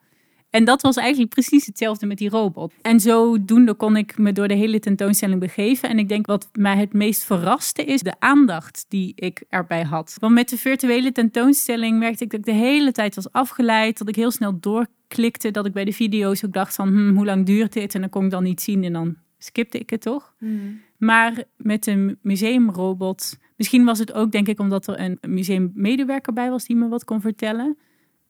En 0.51 0.65
dat 0.65 0.83
was 0.83 0.97
eigenlijk 0.97 1.31
precies 1.31 1.67
hetzelfde 1.67 2.07
met 2.07 2.19
die 2.19 2.29
robot. 2.29 2.73
En 2.83 3.01
zodoende 3.01 3.75
kon 3.75 3.97
ik 3.97 4.19
me 4.19 4.33
door 4.33 4.49
de 4.49 4.55
hele 4.55 4.79
tentoonstelling 4.79 5.41
begeven. 5.41 5.89
En 5.89 5.99
ik 5.99 6.09
denk 6.09 6.27
wat 6.27 6.49
mij 6.53 6.77
het 6.77 6.93
meest 6.93 7.25
verraste 7.25 7.85
is 7.85 8.03
de 8.03 8.15
aandacht 8.19 8.85
die 8.89 9.13
ik 9.15 9.45
erbij 9.49 9.83
had. 9.83 10.17
Want 10.19 10.35
met 10.35 10.49
de 10.49 10.59
virtuele 10.59 11.13
tentoonstelling 11.13 11.99
merkte 11.99 12.25
ik 12.25 12.31
dat 12.31 12.41
ik 12.41 12.47
de 12.47 12.53
hele 12.53 12.93
tijd 12.93 13.15
was 13.15 13.33
afgeleid. 13.33 13.99
Dat 13.99 14.09
ik 14.09 14.17
heel 14.17 14.31
snel 14.31 14.61
doorklikte. 14.61 15.51
Dat 15.51 15.67
ik 15.67 15.73
bij 15.73 15.85
de 15.85 15.93
video's 15.93 16.45
ook 16.45 16.53
dacht 16.53 16.75
van 16.75 16.89
hm, 16.89 17.15
hoe 17.15 17.25
lang 17.25 17.47
duurt 17.47 17.73
dit? 17.73 17.95
En 17.95 18.01
dan 18.01 18.11
kon 18.11 18.25
ik 18.25 18.31
dan 18.31 18.43
niet 18.43 18.61
zien 18.61 18.85
en 18.85 18.93
dan 18.93 19.17
skipte 19.39 19.79
ik 19.79 19.91
het 19.91 20.01
toch. 20.01 20.35
Hmm. 20.39 20.81
Maar 20.97 21.45
met 21.57 21.87
een 21.87 22.19
museumrobot, 22.23 23.39
misschien 23.57 23.85
was 23.85 23.99
het 23.99 24.13
ook 24.13 24.33
denk 24.33 24.49
ik 24.49 24.59
omdat 24.59 24.87
er 24.87 25.01
een 25.01 25.19
museummedewerker 25.21 26.33
bij 26.33 26.51
was 26.51 26.65
die 26.65 26.77
me 26.77 26.89
wat 26.89 27.05
kon 27.05 27.21
vertellen. 27.21 27.79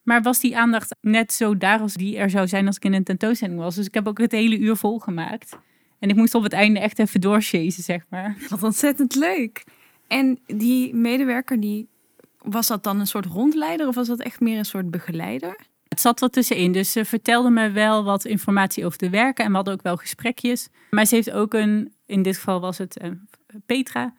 Maar 0.03 0.23
was 0.23 0.41
die 0.41 0.59
aandacht 0.59 0.97
net 1.01 1.33
zo 1.33 1.57
daar 1.57 1.81
als 1.81 1.95
die 1.95 2.17
er 2.17 2.31
zou 2.31 2.49
zijn 2.49 2.67
als 2.67 2.77
ik 2.77 2.85
in 2.85 2.93
een 2.93 3.05
tentoonstelling 3.05 3.59
was. 3.59 3.75
Dus 3.75 3.87
ik 3.87 3.95
heb 3.95 4.09
ook 4.09 4.19
het 4.19 4.33
hele 4.33 4.59
uur 4.59 4.77
volgemaakt. 4.77 5.59
En 5.99 6.09
ik 6.09 6.17
moest 6.17 6.35
op 6.35 6.43
het 6.43 6.53
einde 6.53 6.81
echt 6.81 6.99
even 6.99 7.21
doorchasen, 7.21 7.83
zeg 7.83 8.05
maar. 8.09 8.37
Wat 8.49 8.63
ontzettend 8.63 9.15
leuk. 9.15 9.65
En 10.07 10.39
die 10.47 10.95
medewerker, 10.95 11.61
die, 11.61 11.89
was 12.39 12.67
dat 12.67 12.85
dan 12.85 13.01
een 13.01 13.07
soort 13.07 13.27
rondleider 13.27 13.89
of 13.89 13.95
was 13.95 14.07
dat 14.07 14.21
echt 14.21 14.41
meer 14.41 14.59
een 14.59 14.65
soort 14.65 14.91
begeleider? 14.91 15.57
Het 15.89 16.01
zat 16.01 16.23
er 16.23 16.31
tussenin. 16.31 16.73
Dus 16.73 16.93
ze 16.93 17.05
vertelde 17.05 17.51
me 17.51 17.71
wel 17.71 18.05
wat 18.05 18.25
informatie 18.25 18.87
over 18.87 18.99
de 18.99 19.11
werken. 19.11 19.45
En 19.45 19.51
we 19.51 19.57
hadden 19.57 19.75
ook 19.75 19.83
wel 19.83 19.97
gesprekjes. 19.97 20.69
Maar 20.91 21.07
ze 21.07 21.15
heeft 21.15 21.31
ook 21.31 21.55
een, 21.55 21.93
in 22.07 22.23
dit 22.23 22.37
geval 22.37 22.61
was 22.61 22.79
het 22.79 23.01
uh, 23.03 23.11
Petra. 23.67 24.15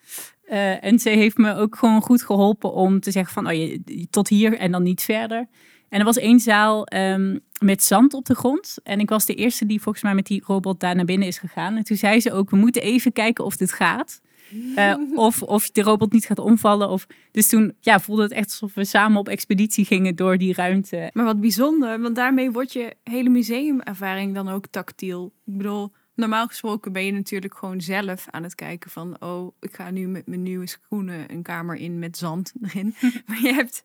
Uh, 0.50 0.84
en 0.84 1.00
ze 1.00 1.10
heeft 1.10 1.38
me 1.38 1.56
ook 1.56 1.76
gewoon 1.76 2.02
goed 2.02 2.24
geholpen 2.24 2.74
om 2.74 3.00
te 3.00 3.12
zeggen 3.12 3.34
van, 3.34 3.48
oh, 3.48 3.54
je, 3.54 4.08
tot 4.10 4.28
hier 4.28 4.58
en 4.58 4.72
dan 4.72 4.84
niet 4.84 5.02
verder. 5.02 5.48
En 5.90 6.00
er 6.00 6.06
was 6.06 6.18
één 6.18 6.40
zaal 6.40 6.88
um, 6.94 7.40
met 7.60 7.84
zand 7.84 8.14
op 8.14 8.26
de 8.26 8.36
grond. 8.36 8.78
En 8.84 9.00
ik 9.00 9.10
was 9.10 9.26
de 9.26 9.36
eerste 9.36 9.66
die 9.66 9.82
volgens 9.82 10.04
mij 10.04 10.16
met 10.16 10.26
die 10.26 10.44
robot 10.46 10.80
daar 10.80 10.96
naar 10.96 11.06
binnen 11.06 11.28
is 11.28 11.38
gegaan. 11.38 11.76
En 11.76 11.84
toen 11.84 11.98
zei 11.98 12.20
ze 12.20 12.34
ook, 12.34 12.50
we 12.50 12.56
moeten 12.56 12.82
even 12.82 13.12
kijken 13.12 13.46
of 13.46 13.58
dit 13.58 13.72
gaat. 13.72 14.22
Uh, 14.52 14.96
of, 15.16 15.42
of 15.42 15.72
de 15.72 15.82
robot 15.82 16.12
niet 16.12 16.26
gaat 16.26 16.40
omvallen. 16.40 16.90
Of... 16.90 17.08
Dus 17.32 17.50
toen 17.50 17.76
ja, 17.80 18.00
voelde 18.00 18.22
het 18.22 18.32
echt 18.32 18.50
alsof 18.50 18.74
we 18.74 18.86
samen 18.86 19.20
op 19.20 19.28
expeditie 19.28 19.86
gingen 19.86 20.16
door 20.16 20.38
die 20.38 20.54
ruimte. 20.54 21.10
Maar 21.14 21.26
wat 21.26 21.40
bijzonder, 21.42 22.02
want 22.02 22.16
daarmee 22.16 22.52
wordt 22.52 22.74
je 22.74 22.96
hele 23.04 23.30
museumervaring 23.30 24.34
dan 24.34 24.50
ook 24.50 24.68
tactiel. 24.68 25.34
Ik 25.46 25.58
bedoel, 25.58 25.92
normaal 26.16 26.48
gesproken 26.48 26.92
ben 26.92 27.06
je 27.06 27.12
natuurlijk 27.12 27.58
gewoon 27.58 27.82
zelf 27.82 28.26
aan 28.30 28.44
het 28.44 28.56
kijken 28.56 28.92
van... 28.92 29.16
oh, 29.20 29.56
ik 29.60 29.76
ga 29.76 29.92
nu 29.92 30.08
met 30.08 30.28
mijn 30.28 30.44
nieuwe 30.44 30.68
schoenen 30.68 31.32
een 31.32 31.42
kamer 31.42 31.76
in 31.76 32.00
met 32.00 32.18
zand 32.18 32.54
erin. 32.64 32.96
maar 33.26 33.42
je 33.42 33.54
hebt 33.54 33.84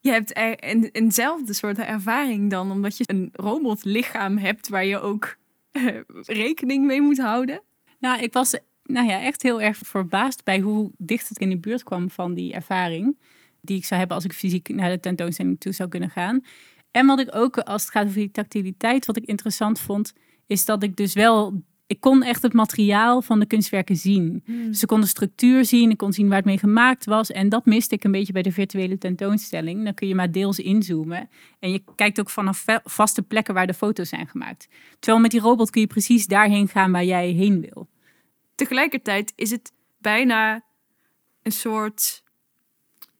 je 0.00 0.10
hebt 0.10 0.38
een, 0.64 0.88
eenzelfde 0.92 1.52
soort 1.52 1.78
ervaring 1.78 2.50
dan, 2.50 2.70
omdat 2.70 2.96
je 2.96 3.04
een 3.06 3.30
robotlichaam 3.32 4.38
hebt 4.38 4.68
waar 4.68 4.84
je 4.84 5.00
ook 5.00 5.36
uh, 5.72 6.00
rekening 6.10 6.86
mee 6.86 7.00
moet 7.00 7.18
houden. 7.18 7.62
Nou, 7.98 8.22
ik 8.22 8.32
was 8.32 8.58
nou 8.92 9.08
ja, 9.08 9.20
echt 9.20 9.42
heel 9.42 9.60
erg 9.60 9.76
verbaasd 9.76 10.44
bij 10.44 10.60
hoe 10.60 10.90
dicht 10.96 11.28
het 11.28 11.38
in 11.38 11.50
de 11.50 11.58
buurt 11.58 11.82
kwam 11.82 12.10
van 12.10 12.34
die 12.34 12.52
ervaring. 12.52 13.18
Die 13.60 13.76
ik 13.76 13.84
zou 13.84 13.98
hebben 13.98 14.16
als 14.16 14.26
ik 14.26 14.32
fysiek 14.32 14.68
naar 14.68 14.90
de 14.90 15.00
tentoonstelling 15.00 15.60
toe 15.60 15.72
zou 15.72 15.88
kunnen 15.88 16.10
gaan. 16.10 16.40
En 16.90 17.06
wat 17.06 17.20
ik 17.20 17.34
ook, 17.34 17.58
als 17.58 17.82
het 17.82 17.90
gaat 17.90 18.04
over 18.06 18.18
die 18.18 18.30
tactiliteit, 18.30 19.06
wat 19.06 19.16
ik 19.16 19.24
interessant 19.24 19.80
vond, 19.80 20.12
is 20.46 20.64
dat 20.64 20.82
ik 20.82 20.96
dus 20.96 21.14
wel 21.14 21.62
ik 21.90 22.00
kon 22.00 22.22
echt 22.22 22.42
het 22.42 22.52
materiaal 22.52 23.22
van 23.22 23.40
de 23.40 23.46
kunstwerken 23.46 23.96
zien. 23.96 24.42
Hmm. 24.44 24.72
Ze 24.72 24.86
konden 24.86 25.08
structuur 25.08 25.64
zien, 25.64 25.90
ik 25.90 25.96
kon 25.96 26.12
zien 26.12 26.28
waar 26.28 26.36
het 26.36 26.44
mee 26.44 26.58
gemaakt 26.58 27.04
was. 27.04 27.30
En 27.30 27.48
dat 27.48 27.66
miste 27.66 27.94
ik 27.94 28.04
een 28.04 28.10
beetje 28.10 28.32
bij 28.32 28.42
de 28.42 28.52
virtuele 28.52 28.98
tentoonstelling. 28.98 29.84
Dan 29.84 29.94
kun 29.94 30.08
je 30.08 30.14
maar 30.14 30.32
deels 30.32 30.58
inzoomen. 30.58 31.28
En 31.58 31.72
je 31.72 31.82
kijkt 31.94 32.20
ook 32.20 32.30
vanaf 32.30 32.58
va- 32.58 32.80
vaste 32.84 33.22
plekken 33.22 33.54
waar 33.54 33.66
de 33.66 33.74
foto's 33.74 34.08
zijn 34.08 34.26
gemaakt. 34.26 34.68
Terwijl 34.98 35.22
met 35.22 35.30
die 35.30 35.40
robot 35.40 35.70
kun 35.70 35.80
je 35.80 35.86
precies 35.86 36.26
daarheen 36.26 36.68
gaan 36.68 36.92
waar 36.92 37.04
jij 37.04 37.28
heen 37.28 37.60
wil. 37.60 37.88
Tegelijkertijd 38.60 39.32
is 39.36 39.50
het 39.50 39.72
bijna 39.98 40.64
een 41.42 41.52
soort 41.52 42.22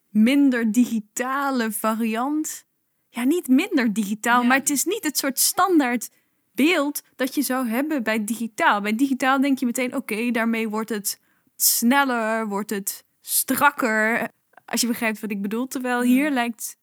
minder 0.09 0.73
digitale 0.73 1.73
variant. 1.73 2.65
Ja, 3.09 3.25
niet 3.25 3.49
minder 3.49 3.93
digitaal, 3.93 4.41
Ja. 4.43 4.47
maar 4.49 4.59
het 4.59 4.71
is 4.71 4.85
niet 4.85 5.05
het 5.05 5.19
soort 5.19 5.39
standaard 5.39 6.11
beeld 6.53 7.03
dat 7.17 7.35
je 7.35 7.43
zou 7.43 7.69
hebben 7.69 8.03
bij 8.03 8.25
digitaal. 8.25 8.81
Bij 8.81 8.95
digitaal 8.95 9.41
denk 9.41 9.59
je 9.59 9.67
meteen, 9.67 9.97
oké, 9.97 10.31
daarmee 10.31 10.69
wordt 10.69 10.91
het 10.91 11.21
sneller, 11.57 12.49
wordt 12.49 12.71
het 12.71 13.05
strakker. 13.21 14.29
Als 14.65 14.81
je 14.81 14.87
begrijpt 14.87 15.21
wat 15.21 15.31
ik 15.31 15.43
bedoel. 15.43 15.67
Terwijl 15.67 16.03
hier 16.03 16.31
lijkt 16.31 16.77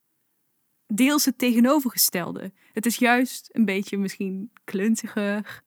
deels 0.86 1.24
het 1.24 1.38
tegenovergestelde. 1.38 2.52
Het 2.72 2.86
is 2.86 2.96
juist 2.96 3.48
een 3.52 3.64
beetje 3.64 3.98
misschien 3.98 4.50
kluntiger, 4.64 5.62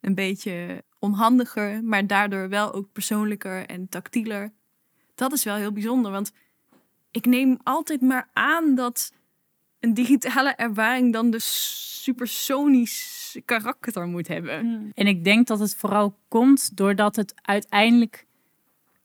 een 0.00 0.14
beetje 0.14 0.84
onhandiger, 1.04 1.84
maar 1.84 2.06
daardoor 2.06 2.48
wel 2.48 2.72
ook 2.72 2.92
persoonlijker 2.92 3.66
en 3.66 3.88
tactieler. 3.88 4.52
Dat 5.14 5.32
is 5.32 5.44
wel 5.44 5.56
heel 5.56 5.72
bijzonder, 5.72 6.10
want 6.10 6.32
ik 7.10 7.26
neem 7.26 7.58
altijd 7.62 8.00
maar 8.00 8.28
aan 8.32 8.74
dat 8.74 9.12
een 9.80 9.94
digitale 9.94 10.54
ervaring 10.54 11.12
dan 11.12 11.30
de 11.30 11.38
supersonisch 11.40 13.38
karakter 13.44 14.06
moet 14.06 14.28
hebben. 14.28 14.90
En 14.94 15.06
ik 15.06 15.24
denk 15.24 15.46
dat 15.46 15.58
het 15.58 15.74
vooral 15.74 16.18
komt 16.28 16.76
doordat 16.76 17.16
het 17.16 17.34
uiteindelijk 17.42 18.26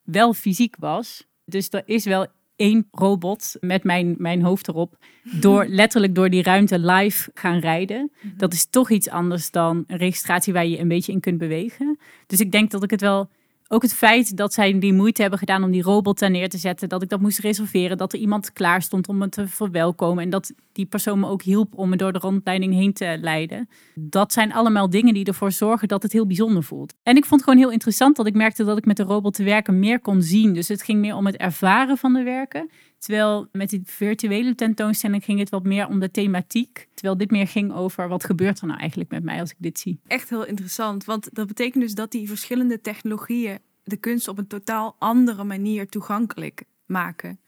wel 0.03 0.33
fysiek 0.33 0.75
was. 0.79 1.27
Dus 1.45 1.67
er 1.69 1.83
is 1.85 2.05
wel 2.05 2.27
één 2.59 2.87
robot 2.91 3.55
met 3.59 3.83
mijn, 3.83 4.15
mijn 4.17 4.41
hoofd 4.41 4.67
erop. 4.67 4.97
Door, 5.23 5.65
letterlijk 5.81 6.15
door 6.15 6.29
die 6.29 6.43
ruimte 6.43 6.79
live 6.79 7.31
gaan 7.33 7.59
rijden. 7.59 8.11
Dat 8.37 8.53
is 8.53 8.69
toch 8.69 8.89
iets 8.89 9.09
anders 9.09 9.51
dan 9.51 9.83
een 9.87 9.97
registratie 9.97 10.53
waar 10.53 10.65
je 10.65 10.79
een 10.79 10.87
beetje 10.87 11.11
in 11.11 11.19
kunt 11.19 11.37
bewegen. 11.37 11.99
Dus 12.27 12.39
ik 12.39 12.51
denk 12.51 12.71
dat 12.71 12.83
ik 12.83 12.89
het 12.89 13.01
wel. 13.01 13.29
Ook 13.71 13.81
het 13.81 13.93
feit 13.93 14.37
dat 14.37 14.53
zij 14.53 14.79
die 14.79 14.93
moeite 14.93 15.21
hebben 15.21 15.39
gedaan 15.39 15.63
om 15.63 15.71
die 15.71 15.81
robot 15.81 16.19
daar 16.19 16.29
neer 16.29 16.49
te 16.49 16.57
zetten. 16.57 16.89
Dat 16.89 17.01
ik 17.01 17.09
dat 17.09 17.19
moest 17.19 17.39
reserveren. 17.39 17.97
Dat 17.97 18.13
er 18.13 18.19
iemand 18.19 18.53
klaar 18.53 18.81
stond 18.81 19.07
om 19.07 19.17
me 19.17 19.29
te 19.29 19.47
verwelkomen. 19.47 20.23
En 20.23 20.29
dat 20.29 20.53
die 20.71 20.85
persoon 20.85 21.19
me 21.19 21.27
ook 21.27 21.41
hielp 21.41 21.77
om 21.77 21.89
me 21.89 21.95
door 21.95 22.13
de 22.13 22.19
rondleiding 22.19 22.73
heen 22.73 22.93
te 22.93 23.17
leiden. 23.21 23.69
Dat 23.95 24.33
zijn 24.33 24.53
allemaal 24.53 24.89
dingen 24.89 25.13
die 25.13 25.25
ervoor 25.25 25.51
zorgen 25.51 25.87
dat 25.87 26.03
het 26.03 26.11
heel 26.11 26.25
bijzonder 26.25 26.63
voelt. 26.63 26.93
En 27.03 27.15
ik 27.15 27.25
vond 27.25 27.41
het 27.41 27.49
gewoon 27.49 27.65
heel 27.65 27.73
interessant 27.73 28.15
dat 28.15 28.27
ik 28.27 28.33
merkte 28.33 28.63
dat 28.63 28.77
ik 28.77 28.85
met 28.85 28.97
de 28.97 29.03
robot 29.03 29.33
te 29.33 29.43
werken 29.43 29.79
meer 29.79 29.99
kon 29.99 30.21
zien. 30.21 30.53
Dus 30.53 30.67
het 30.67 30.83
ging 30.83 30.99
meer 30.99 31.15
om 31.15 31.25
het 31.25 31.37
ervaren 31.37 31.97
van 31.97 32.13
de 32.13 32.23
werken. 32.23 32.69
Terwijl 32.99 33.47
met 33.51 33.69
die 33.69 33.81
virtuele 33.83 34.55
tentoonstelling 34.55 35.23
ging 35.23 35.39
het 35.39 35.49
wat 35.49 35.63
meer 35.63 35.87
om 35.87 35.99
de 35.99 36.11
thematiek. 36.11 36.87
Terwijl 36.93 37.17
dit 37.17 37.31
meer 37.31 37.47
ging 37.47 37.73
over 37.73 38.07
wat 38.07 38.23
gebeurt 38.23 38.59
er 38.59 38.67
nou 38.67 38.79
eigenlijk 38.79 39.09
met 39.09 39.23
mij 39.23 39.39
als 39.39 39.49
ik 39.49 39.55
dit 39.59 39.79
zie. 39.79 39.99
Echt 40.07 40.29
heel 40.29 40.45
interessant, 40.45 41.05
want 41.05 41.35
dat 41.35 41.47
betekent 41.47 41.83
dus 41.83 41.93
dat 41.93 42.11
die 42.11 42.27
verschillende 42.27 42.81
technologieën 42.81 43.59
de 43.83 43.97
kunst 43.97 44.27
op 44.27 44.37
een 44.37 44.47
totaal 44.47 44.95
andere 44.99 45.43
manier 45.43 45.89
toegankelijk 45.89 46.63
maken. 46.85 47.39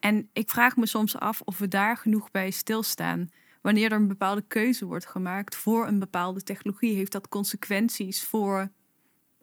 En 0.00 0.28
ik 0.32 0.50
vraag 0.50 0.76
me 0.76 0.86
soms 0.86 1.16
af 1.16 1.40
of 1.40 1.58
we 1.58 1.68
daar 1.68 1.96
genoeg 1.96 2.30
bij 2.30 2.50
stilstaan. 2.50 3.28
Wanneer 3.62 3.92
er 3.92 3.96
een 3.98 4.08
bepaalde 4.08 4.44
keuze 4.48 4.84
wordt 4.84 5.06
gemaakt 5.06 5.56
voor 5.56 5.86
een 5.86 5.98
bepaalde 5.98 6.42
technologie, 6.42 6.94
heeft 6.94 7.12
dat 7.12 7.28
consequenties 7.28 8.24
voor 8.24 8.68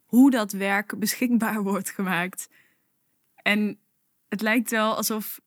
hoe 0.05 0.31
dat 0.31 0.51
werk 0.51 0.99
beschikbaar 0.99 1.63
wordt 1.71 1.89
gemaakt. 1.89 2.49
En 3.35 3.77
het 4.31 4.41
lijkt 4.41 4.69
wel 4.69 4.95
alsof, 4.95 5.39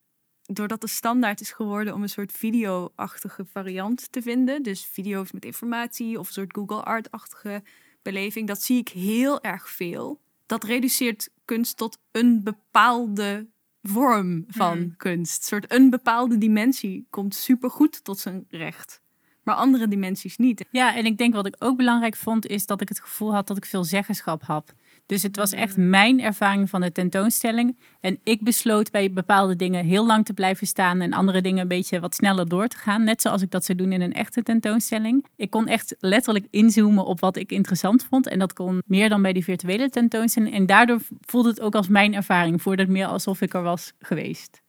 doordat 0.43 0.81
de 0.81 0.87
standaard 0.87 1.41
is 1.41 1.53
geworden 1.53 1.95
om 1.95 2.03
een 2.03 2.09
soort 2.09 2.33
video-achtige 2.33 3.45
variant 3.45 4.13
te 4.13 4.23
vinden, 4.23 4.63
dus 4.63 4.85
video's 4.85 5.33
met 5.33 5.45
informatie 5.45 6.19
of 6.19 6.27
een 6.27 6.33
soort 6.33 6.57
Google 6.57 6.83
Art-achtige 6.83 7.63
beleving, 8.03 8.47
dat 8.49 8.63
zie 8.63 8.79
ik 8.79 8.89
heel 8.89 9.43
erg 9.43 9.69
veel. 9.71 10.21
Dat 10.47 10.65
reduceert 10.65 11.29
kunst 11.45 11.77
tot 11.77 11.99
een 12.13 12.43
bepaalde 12.43 13.47
vorm 13.83 14.45
van 14.49 14.79
Mhm. 14.79 14.97
kunst. 14.97 15.37
Een 15.39 15.43
soort 15.49 15.73
een 15.73 15.91
bepaalde 15.91 16.39
dimensie 16.39 17.07
komt 17.11 17.35
supergoed 17.35 18.05
tot 18.05 18.19
zijn 18.19 18.45
recht. 18.49 19.01
Maar 19.43 19.55
andere 19.55 19.89
dimensies 19.89 20.37
niet. 20.37 20.65
Ja, 20.71 20.95
en 20.97 21.07
ik 21.07 21.19
denk 21.19 21.35
wat 21.35 21.47
ik 21.47 21.57
ook 21.59 21.77
belangrijk 21.77 22.17
vond, 22.17 22.47
is 22.47 22.67
dat 22.67 22.81
ik 22.81 22.89
het 22.89 23.01
gevoel 23.01 23.35
had 23.35 23.47
dat 23.47 23.57
ik 23.57 23.65
veel 23.65 23.85
zeggenschap 23.85 24.43
had. 24.43 24.75
Dus 25.07 25.23
het 25.23 25.37
was 25.37 25.53
echt 25.53 25.77
mijn 25.77 26.21
ervaring 26.21 26.71
van 26.71 26.81
de 26.81 26.93
tentoonstelling. 26.93 27.79
En 28.01 28.19
ik 28.23 28.43
besloot 28.43 28.91
bij 28.91 29.13
bepaalde 29.13 29.57
dingen 29.57 29.85
heel 29.85 30.07
lang 30.07 30.25
te 30.25 30.33
blijven 30.33 30.67
staan 30.67 31.01
en 31.01 31.13
andere 31.13 31.41
dingen 31.41 31.61
een 31.61 31.69
beetje 31.69 32.01
wat 32.01 32.15
sneller 32.15 32.49
door 32.49 32.69
te 32.69 32.77
gaan. 32.77 33.05
Net 33.05 33.23
zoals 33.23 33.43
ik 33.43 33.51
dat 33.51 33.65
zou 33.65 33.79
doen 33.79 33.93
in 33.93 34.01
een 34.01 34.13
echte 34.13 34.43
tentoonstelling. 34.43 35.27
Ik 35.37 35.51
kon 35.51 35.67
echt 35.67 35.97
letterlijk 35.99 36.47
inzoomen 36.51 37.05
op 37.05 37.21
wat 37.21 37.37
ik 37.37 37.53
interessant 37.53 38.05
vond. 38.05 38.27
En 38.27 38.39
dat 38.39 38.53
kon 38.53 38.83
meer 38.87 39.09
dan 39.09 39.23
bij 39.23 39.33
die 39.33 39.45
virtuele 39.45 39.91
tentoonstelling. 39.91 40.55
En 40.55 40.67
daardoor 40.67 41.01
voelde 41.21 41.49
het 41.49 41.61
ook 41.61 41.75
als 41.75 41.89
mijn 41.89 42.15
ervaring. 42.15 42.63
Voelde 42.63 42.83
het 42.83 42.91
meer 42.91 43.07
alsof 43.07 43.41
ik 43.41 43.55
er 43.55 43.63
was 43.63 43.93
geweest. 43.99 44.63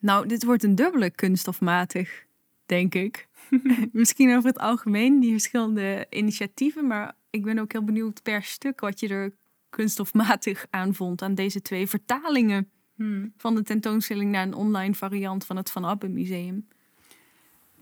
Nou, 0.00 0.28
dit 0.28 0.44
wordt 0.44 0.64
een 0.64 0.74
dubbele 0.74 1.10
kunststofmatig, 1.10 2.24
denk 2.66 2.94
ik. 2.94 3.28
Misschien 3.92 4.36
over 4.36 4.48
het 4.48 4.58
algemeen, 4.58 5.20
die 5.20 5.30
verschillende 5.30 6.06
initiatieven. 6.10 6.86
Maar 6.86 7.14
ik 7.30 7.42
ben 7.42 7.58
ook 7.58 7.72
heel 7.72 7.84
benieuwd 7.84 8.22
per 8.22 8.42
stuk 8.42 8.80
wat 8.80 9.00
je 9.00 9.08
er 9.08 9.32
kunststofmatig 9.76 10.66
aan 10.70 10.94
vond 10.94 11.22
aan 11.22 11.34
deze 11.34 11.62
twee 11.62 11.86
vertalingen 11.86 12.70
van 13.36 13.54
de 13.54 13.62
tentoonstelling 13.62 14.30
naar 14.30 14.46
een 14.46 14.54
online 14.54 14.94
variant 14.94 15.44
van 15.44 15.56
het 15.56 15.70
Van 15.70 15.84
Abbe 15.84 16.08
Museum. 16.08 16.66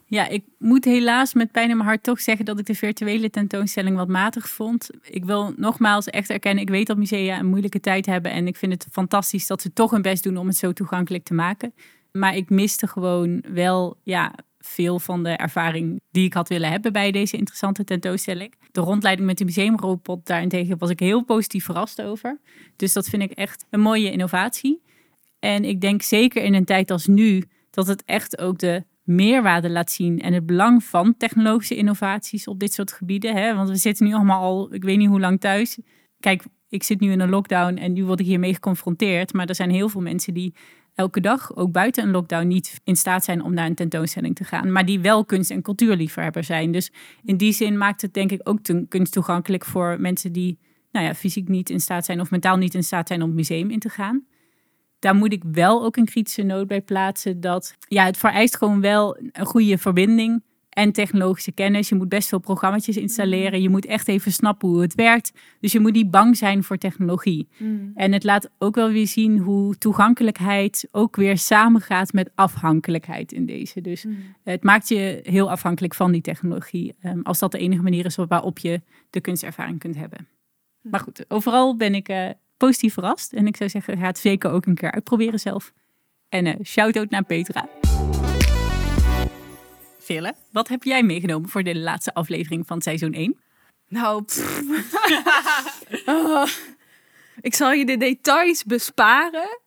Ja, 0.06 0.28
ik 0.28 0.44
moet 0.58 0.84
helaas 0.84 1.34
met 1.34 1.52
pijn 1.52 1.70
in 1.70 1.76
mijn 1.76 1.88
hart 1.88 2.02
toch 2.02 2.20
zeggen 2.20 2.44
dat 2.44 2.58
ik 2.58 2.66
de 2.66 2.74
virtuele 2.74 3.30
tentoonstelling 3.30 3.96
wat 3.96 4.08
matig 4.08 4.48
vond. 4.48 4.90
Ik 5.02 5.24
wil 5.24 5.52
nogmaals 5.56 6.06
echt 6.06 6.30
erkennen, 6.30 6.62
ik 6.62 6.70
weet 6.70 6.86
dat 6.86 6.96
musea 6.96 7.38
een 7.38 7.46
moeilijke 7.46 7.80
tijd 7.80 8.06
hebben 8.06 8.32
en 8.32 8.46
ik 8.46 8.56
vind 8.56 8.72
het 8.72 8.86
fantastisch 8.90 9.46
dat 9.46 9.62
ze 9.62 9.72
toch 9.72 9.90
hun 9.90 10.02
best 10.02 10.22
doen 10.22 10.36
om 10.36 10.46
het 10.46 10.56
zo 10.56 10.72
toegankelijk 10.72 11.24
te 11.24 11.34
maken. 11.34 11.74
Maar 12.12 12.36
ik 12.36 12.50
miste 12.50 12.86
gewoon 12.86 13.44
wel 13.52 13.96
ja, 14.02 14.34
veel 14.66 14.98
van 14.98 15.22
de 15.22 15.30
ervaring 15.30 16.00
die 16.10 16.24
ik 16.24 16.32
had 16.32 16.48
willen 16.48 16.70
hebben 16.70 16.92
bij 16.92 17.10
deze 17.10 17.36
interessante 17.36 17.84
tentoonstelling. 17.84 18.54
De 18.72 18.80
rondleiding 18.80 19.26
met 19.26 19.38
de 19.38 19.44
museumrobot 19.44 20.26
daarentegen 20.26 20.78
was 20.78 20.90
ik 20.90 21.00
heel 21.00 21.24
positief 21.24 21.64
verrast 21.64 22.02
over. 22.02 22.40
Dus 22.76 22.92
dat 22.92 23.08
vind 23.08 23.22
ik 23.22 23.30
echt 23.30 23.66
een 23.70 23.80
mooie 23.80 24.10
innovatie. 24.10 24.82
En 25.38 25.64
ik 25.64 25.80
denk 25.80 26.02
zeker 26.02 26.42
in 26.42 26.54
een 26.54 26.64
tijd 26.64 26.90
als 26.90 27.06
nu 27.06 27.44
dat 27.70 27.86
het 27.86 28.04
echt 28.04 28.38
ook 28.38 28.58
de 28.58 28.84
meerwaarde 29.02 29.70
laat 29.70 29.90
zien 29.90 30.20
en 30.20 30.32
het 30.32 30.46
belang 30.46 30.84
van 30.84 31.16
technologische 31.16 31.76
innovaties 31.76 32.46
op 32.46 32.60
dit 32.60 32.72
soort 32.72 32.92
gebieden. 32.92 33.36
Hè? 33.36 33.54
Want 33.54 33.68
we 33.68 33.76
zitten 33.76 34.06
nu 34.06 34.14
allemaal 34.14 34.42
al, 34.42 34.74
ik 34.74 34.84
weet 34.84 34.98
niet 34.98 35.08
hoe 35.08 35.20
lang 35.20 35.40
thuis. 35.40 35.78
Kijk, 36.20 36.44
ik 36.68 36.82
zit 36.82 37.00
nu 37.00 37.10
in 37.12 37.20
een 37.20 37.30
lockdown 37.30 37.76
en 37.76 37.92
nu 37.92 38.04
word 38.04 38.20
ik 38.20 38.26
hiermee 38.26 38.54
geconfronteerd. 38.54 39.32
Maar 39.32 39.46
er 39.46 39.54
zijn 39.54 39.70
heel 39.70 39.88
veel 39.88 40.00
mensen 40.00 40.34
die 40.34 40.54
elke 40.94 41.20
dag, 41.20 41.56
ook 41.56 41.72
buiten 41.72 42.04
een 42.04 42.10
lockdown, 42.10 42.46
niet 42.46 42.80
in 42.84 42.96
staat 42.96 43.24
zijn 43.24 43.42
om 43.42 43.54
naar 43.54 43.66
een 43.66 43.74
tentoonstelling 43.74 44.34
te 44.34 44.44
gaan. 44.44 44.72
Maar 44.72 44.84
die 44.84 45.00
wel 45.00 45.24
kunst- 45.24 45.50
en 45.50 45.62
cultuurliefhebber 45.62 46.44
zijn. 46.44 46.72
Dus 46.72 46.92
in 47.24 47.36
die 47.36 47.52
zin 47.52 47.78
maakt 47.78 48.02
het 48.02 48.14
denk 48.14 48.30
ik 48.30 48.40
ook 48.48 48.58
kunst 48.88 49.12
toegankelijk 49.12 49.64
voor 49.64 50.00
mensen 50.00 50.32
die 50.32 50.58
nou 50.90 51.06
ja, 51.06 51.14
fysiek 51.14 51.48
niet 51.48 51.70
in 51.70 51.80
staat 51.80 52.04
zijn 52.04 52.20
of 52.20 52.30
mentaal 52.30 52.56
niet 52.56 52.74
in 52.74 52.84
staat 52.84 53.08
zijn 53.08 53.22
om 53.22 53.26
het 53.28 53.36
museum 53.36 53.70
in 53.70 53.78
te 53.78 53.88
gaan. 53.88 54.24
Daar 54.98 55.14
moet 55.14 55.32
ik 55.32 55.42
wel 55.52 55.84
ook 55.84 55.96
een 55.96 56.04
kritische 56.04 56.42
noot 56.42 56.66
bij 56.66 56.80
plaatsen 56.80 57.40
dat 57.40 57.74
ja, 57.88 58.04
het 58.04 58.16
vereist 58.16 58.56
gewoon 58.56 58.80
wel 58.80 59.16
een 59.32 59.46
goede 59.46 59.78
verbinding 59.78 60.42
en 60.74 60.92
technologische 60.92 61.52
kennis. 61.52 61.88
Je 61.88 61.94
moet 61.94 62.08
best 62.08 62.28
veel 62.28 62.38
programma's 62.38 62.88
installeren. 62.88 63.62
Je 63.62 63.68
moet 63.68 63.86
echt 63.86 64.08
even 64.08 64.32
snappen 64.32 64.68
hoe 64.68 64.80
het 64.80 64.94
werkt. 64.94 65.32
Dus 65.60 65.72
je 65.72 65.80
moet 65.80 65.92
niet 65.92 66.10
bang 66.10 66.36
zijn 66.36 66.62
voor 66.62 66.78
technologie. 66.78 67.48
En 67.94 68.12
het 68.12 68.24
laat 68.24 68.50
ook 68.58 68.74
wel 68.74 68.90
weer 68.90 69.06
zien 69.06 69.38
hoe 69.38 69.78
toegankelijkheid 69.78 70.88
ook 70.90 71.16
weer 71.16 71.38
samengaat 71.38 72.12
met 72.12 72.30
afhankelijkheid 72.34 73.32
in 73.32 73.46
deze. 73.46 73.80
Dus 73.80 74.06
het 74.42 74.62
maakt 74.62 74.88
je 74.88 75.20
heel 75.22 75.50
afhankelijk 75.50 75.94
van 75.94 76.12
die 76.12 76.20
technologie. 76.20 76.94
ehm, 77.00 77.20
als 77.22 77.38
dat 77.38 77.52
de 77.52 77.58
enige 77.58 77.82
manier 77.82 78.04
is 78.04 78.16
waarop 78.16 78.58
je 78.58 78.80
de 79.10 79.20
kunstervaring 79.20 79.78
kunt 79.78 79.96
hebben. 79.96 80.28
Maar 80.80 81.00
goed, 81.00 81.24
overal 81.28 81.76
ben 81.76 81.94
ik 81.94 82.08
eh, 82.08 82.30
positief 82.56 82.92
verrast. 82.92 83.32
En 83.32 83.46
ik 83.46 83.56
zou 83.56 83.70
zeggen, 83.70 83.98
ga 83.98 84.06
het 84.06 84.18
zeker 84.18 84.50
ook 84.50 84.66
een 84.66 84.74
keer 84.74 84.92
uitproberen 84.92 85.40
zelf. 85.40 85.72
En 86.28 86.46
eh 86.46 86.54
shout-out 86.64 87.10
naar 87.10 87.24
Petra. 87.24 87.68
Wat 90.52 90.68
heb 90.68 90.82
jij 90.82 91.02
meegenomen 91.02 91.48
voor 91.48 91.62
de 91.62 91.76
laatste 91.76 92.14
aflevering 92.14 92.66
van 92.66 92.82
seizoen 92.82 93.12
1? 93.12 93.38
Nou. 93.88 94.24
Oh. 96.06 96.46
ik 97.40 97.54
zal 97.54 97.72
je 97.72 97.86
de 97.86 97.96
details 97.96 98.64
besparen. 98.64 99.58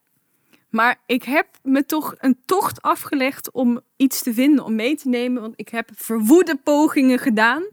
Maar 0.70 1.00
ik 1.06 1.24
heb 1.24 1.48
me 1.64 1.86
toch 1.86 2.16
een 2.18 2.38
tocht 2.46 2.82
afgelegd 2.82 3.52
om 3.52 3.82
iets 3.96 4.24
te 4.24 4.34
vinden, 4.34 4.66
om 4.66 4.76
mee 4.76 4.96
te 4.96 5.10
nemen. 5.10 5.42
Want 5.42 5.54
ik 5.56 5.70
heb 5.70 5.90
verwoede 5.96 6.56
pogingen 6.56 7.20
gedaan. 7.20 7.64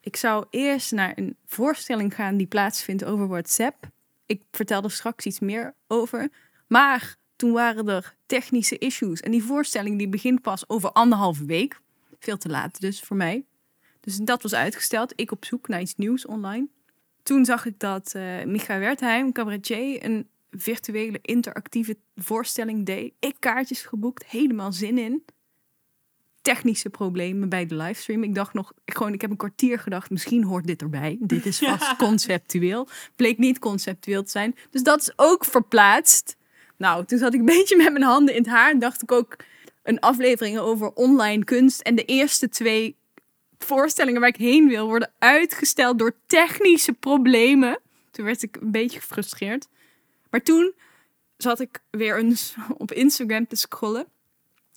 Ik 0.00 0.16
zou 0.16 0.44
eerst 0.50 0.92
naar 0.92 1.12
een 1.14 1.36
voorstelling 1.46 2.14
gaan 2.14 2.36
die 2.36 2.46
plaatsvindt 2.46 3.04
over 3.04 3.28
WhatsApp. 3.28 3.86
Ik 4.26 4.42
vertel 4.50 4.82
er 4.82 4.90
straks 4.90 5.26
iets 5.26 5.40
meer 5.40 5.74
over. 5.86 6.30
Maar 6.66 7.16
toen 7.36 7.52
waren 7.52 7.88
er 7.88 8.14
technische 8.26 8.78
issues. 8.78 9.20
En 9.20 9.30
die 9.30 9.44
voorstelling 9.44 9.98
die 9.98 10.08
begint 10.08 10.42
pas 10.42 10.68
over 10.68 10.92
anderhalve 10.92 11.44
week. 11.44 11.80
Veel 12.18 12.38
te 12.38 12.48
laat 12.48 12.80
dus 12.80 13.00
voor 13.00 13.16
mij. 13.16 13.44
Dus 14.00 14.16
dat 14.16 14.42
was 14.42 14.54
uitgesteld. 14.54 15.12
Ik 15.16 15.30
op 15.30 15.44
zoek 15.44 15.68
naar 15.68 15.80
iets 15.80 15.96
nieuws 15.96 16.26
online. 16.26 16.68
Toen 17.22 17.44
zag 17.44 17.66
ik 17.66 17.78
dat 17.78 18.12
uh, 18.16 18.44
Micha 18.44 18.78
Wertheim, 18.78 19.32
cabaretier, 19.32 20.04
een 20.04 20.28
virtuele 20.50 21.18
interactieve 21.22 21.96
voorstelling 22.16 22.86
deed. 22.86 23.12
Ik 23.18 23.36
kaartjes 23.38 23.82
geboekt, 23.82 24.26
helemaal 24.26 24.72
zin 24.72 24.98
in. 24.98 25.24
Technische 26.42 26.90
problemen 26.90 27.48
bij 27.48 27.66
de 27.66 27.74
livestream. 27.74 28.22
Ik 28.22 28.34
dacht 28.34 28.54
nog, 28.54 28.72
gewoon, 28.84 29.12
ik 29.12 29.20
heb 29.20 29.30
een 29.30 29.36
kwartier 29.36 29.78
gedacht, 29.78 30.10
misschien 30.10 30.44
hoort 30.44 30.66
dit 30.66 30.82
erbij. 30.82 31.16
Dit 31.20 31.46
is 31.46 31.58
vast 31.58 31.96
conceptueel. 32.06 32.88
Bleek 33.16 33.38
niet 33.38 33.58
conceptueel 33.58 34.22
te 34.22 34.30
zijn. 34.30 34.56
Dus 34.70 34.82
dat 34.82 35.00
is 35.00 35.12
ook 35.16 35.44
verplaatst. 35.44 36.36
Nou, 36.76 37.04
toen 37.04 37.18
zat 37.18 37.34
ik 37.34 37.40
een 37.40 37.46
beetje 37.56 37.76
met 37.76 37.92
mijn 37.92 38.04
handen 38.04 38.34
in 38.34 38.42
het 38.42 38.50
haar 38.50 38.70
en 38.70 38.78
dacht 38.78 39.02
ik 39.02 39.12
ook 39.12 39.36
een 39.88 40.00
aflevering 40.00 40.58
over 40.58 40.92
online 40.92 41.44
kunst. 41.44 41.80
En 41.80 41.94
de 41.94 42.04
eerste 42.04 42.48
twee 42.48 42.96
voorstellingen 43.58 44.20
waar 44.20 44.28
ik 44.28 44.36
heen 44.36 44.68
wil 44.68 44.86
worden 44.86 45.12
uitgesteld 45.18 45.98
door 45.98 46.16
technische 46.26 46.92
problemen. 46.92 47.80
Toen 48.10 48.24
werd 48.24 48.42
ik 48.42 48.56
een 48.56 48.70
beetje 48.70 49.00
gefrustreerd. 49.00 49.68
Maar 50.30 50.42
toen 50.42 50.74
zat 51.36 51.60
ik 51.60 51.82
weer 51.90 52.18
eens 52.18 52.54
op 52.76 52.92
Instagram 52.92 53.46
te 53.46 53.56
scrollen. 53.56 54.06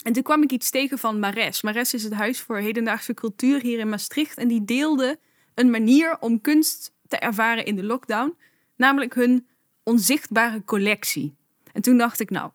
En 0.03 0.13
toen 0.13 0.23
kwam 0.23 0.43
ik 0.43 0.51
iets 0.51 0.69
tegen 0.69 0.97
van 0.97 1.19
Mares. 1.19 1.61
Mares 1.61 1.93
is 1.93 2.03
het 2.03 2.13
huis 2.13 2.39
voor 2.39 2.57
hedendaagse 2.57 3.13
cultuur 3.13 3.61
hier 3.61 3.79
in 3.79 3.89
Maastricht. 3.89 4.37
En 4.37 4.47
die 4.47 4.65
deelde 4.65 5.19
een 5.53 5.69
manier 5.69 6.17
om 6.19 6.41
kunst 6.41 6.93
te 7.07 7.17
ervaren 7.17 7.65
in 7.65 7.75
de 7.75 7.83
lockdown. 7.83 8.37
Namelijk 8.75 9.13
hun 9.13 9.47
onzichtbare 9.83 10.63
collectie. 10.63 11.35
En 11.73 11.81
toen 11.81 11.97
dacht 11.97 12.19
ik, 12.19 12.29
nou, 12.29 12.51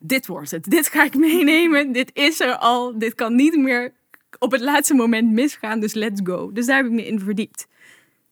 dit 0.00 0.26
wordt 0.26 0.50
het. 0.50 0.64
Dit 0.64 0.88
ga 0.88 1.04
ik 1.04 1.14
meenemen. 1.14 1.92
Dit 1.92 2.10
is 2.12 2.40
er 2.40 2.56
al. 2.56 2.98
Dit 2.98 3.14
kan 3.14 3.34
niet 3.34 3.56
meer 3.56 3.92
op 4.38 4.52
het 4.52 4.60
laatste 4.60 4.94
moment 4.94 5.32
misgaan. 5.32 5.80
Dus 5.80 5.94
let's 5.94 6.20
go. 6.24 6.52
Dus 6.52 6.66
daar 6.66 6.76
heb 6.76 6.86
ik 6.86 6.92
me 6.92 7.06
in 7.06 7.20
verdiept. 7.20 7.66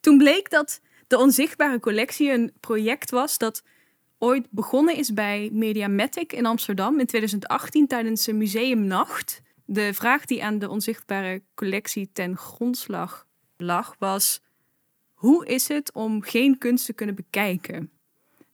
Toen 0.00 0.18
bleek 0.18 0.50
dat 0.50 0.80
de 1.06 1.18
Onzichtbare 1.18 1.80
Collectie 1.80 2.32
een 2.32 2.52
project 2.60 3.10
was 3.10 3.38
dat 3.38 3.62
ooit 4.18 4.50
begonnen 4.50 4.96
is 4.96 5.12
bij 5.12 5.50
Mediamatic 5.52 6.32
in 6.32 6.46
Amsterdam 6.46 7.00
in 7.00 7.06
2018 7.06 7.86
tijdens 7.86 8.26
een 8.26 8.36
museumnacht. 8.36 9.42
De 9.64 9.94
vraag 9.94 10.24
die 10.24 10.44
aan 10.44 10.58
de 10.58 10.68
Onzichtbare 10.68 11.42
Collectie 11.54 12.10
ten 12.12 12.36
grondslag 12.36 13.26
lag 13.56 13.94
was: 13.98 14.40
hoe 15.12 15.46
is 15.46 15.68
het 15.68 15.92
om 15.92 16.22
geen 16.22 16.58
kunst 16.58 16.86
te 16.86 16.92
kunnen 16.92 17.14
bekijken? 17.14 17.90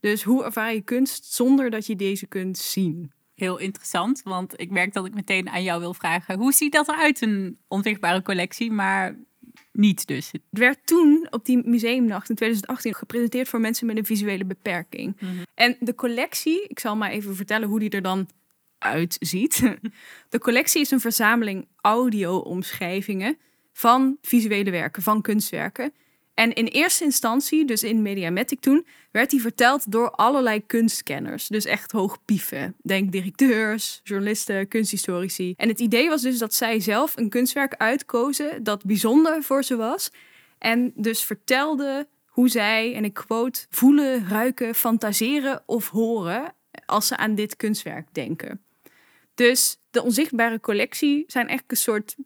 Dus 0.05 0.23
hoe 0.23 0.45
ervaar 0.45 0.75
je 0.75 0.81
kunst 0.81 1.33
zonder 1.33 1.71
dat 1.71 1.87
je 1.87 1.97
deze 1.97 2.27
kunt 2.27 2.59
zien? 2.59 3.13
Heel 3.35 3.59
interessant, 3.59 4.23
want 4.25 4.61
ik 4.61 4.71
merk 4.71 4.93
dat 4.93 5.07
ik 5.07 5.15
meteen 5.15 5.49
aan 5.49 5.63
jou 5.63 5.81
wil 5.81 5.95
vragen: 5.95 6.39
hoe 6.39 6.53
ziet 6.53 6.73
dat 6.73 6.89
eruit, 6.89 7.21
een 7.21 7.59
onzichtbare 7.69 8.23
collectie? 8.23 8.71
Maar 8.71 9.17
niet 9.73 10.07
dus. 10.07 10.33
Het 10.33 10.43
werd 10.51 10.87
toen 10.87 11.27
op 11.31 11.45
die 11.45 11.69
museumnacht 11.69 12.29
in 12.29 12.35
2018 12.35 12.95
gepresenteerd 12.95 13.49
voor 13.49 13.61
mensen 13.61 13.87
met 13.87 13.97
een 13.97 14.05
visuele 14.05 14.45
beperking. 14.45 15.17
Mhm. 15.21 15.33
En 15.55 15.77
de 15.81 15.95
collectie, 15.95 16.67
ik 16.69 16.79
zal 16.79 16.97
maar 16.97 17.11
even 17.11 17.37
vertellen 17.37 17.69
hoe 17.69 17.81
die 17.81 17.91
er 17.91 18.03
dan 18.03 18.29
uitziet. 18.79 19.63
De 20.29 20.39
collectie 20.39 20.81
is 20.81 20.91
een 20.91 21.01
verzameling 21.01 21.69
audio-omschrijvingen 21.81 23.39
van 23.73 24.19
visuele 24.21 24.71
werken, 24.71 25.03
van 25.03 25.23
kunstwerken. 25.23 25.93
En 26.35 26.53
in 26.53 26.67
eerste 26.67 27.05
instantie, 27.05 27.65
dus 27.65 27.83
in 27.83 28.03
Mediamatic 28.03 28.61
toen, 28.61 28.87
werd 29.11 29.31
die 29.31 29.41
verteld 29.41 29.93
door 29.93 30.11
allerlei 30.11 30.67
kunstkenners. 30.67 31.49
Dus 31.49 31.65
echt 31.65 31.93
hoog 31.93 32.25
pieven. 32.25 32.75
Denk 32.83 33.13
directeurs, 33.13 34.01
journalisten, 34.05 34.69
kunsthistorici. 34.69 35.55
En 35.57 35.69
het 35.69 35.81
idee 35.81 36.09
was 36.09 36.23
dus 36.23 36.39
dat 36.39 36.55
zij 36.55 36.81
zelf 36.81 37.17
een 37.17 37.29
kunstwerk 37.29 37.75
uitkozen 37.75 38.63
dat 38.63 38.85
bijzonder 38.85 39.43
voor 39.43 39.65
ze 39.65 39.77
was. 39.77 40.11
En 40.59 40.93
dus 40.95 41.25
vertelde 41.25 42.09
hoe 42.27 42.49
zij, 42.49 42.95
en 42.95 43.05
ik 43.05 43.15
quote, 43.15 43.67
voelen, 43.71 44.29
ruiken, 44.29 44.75
fantaseren 44.75 45.63
of 45.67 45.89
horen 45.89 46.55
als 46.87 47.07
ze 47.07 47.17
aan 47.17 47.35
dit 47.35 47.57
kunstwerk 47.57 48.09
denken. 48.13 48.65
Dus 49.35 49.79
de 49.91 50.03
onzichtbare 50.03 50.61
collectie 50.61 51.25
zijn 51.27 51.49
echt 51.49 51.65
een 51.67 51.77
soort 51.77 52.17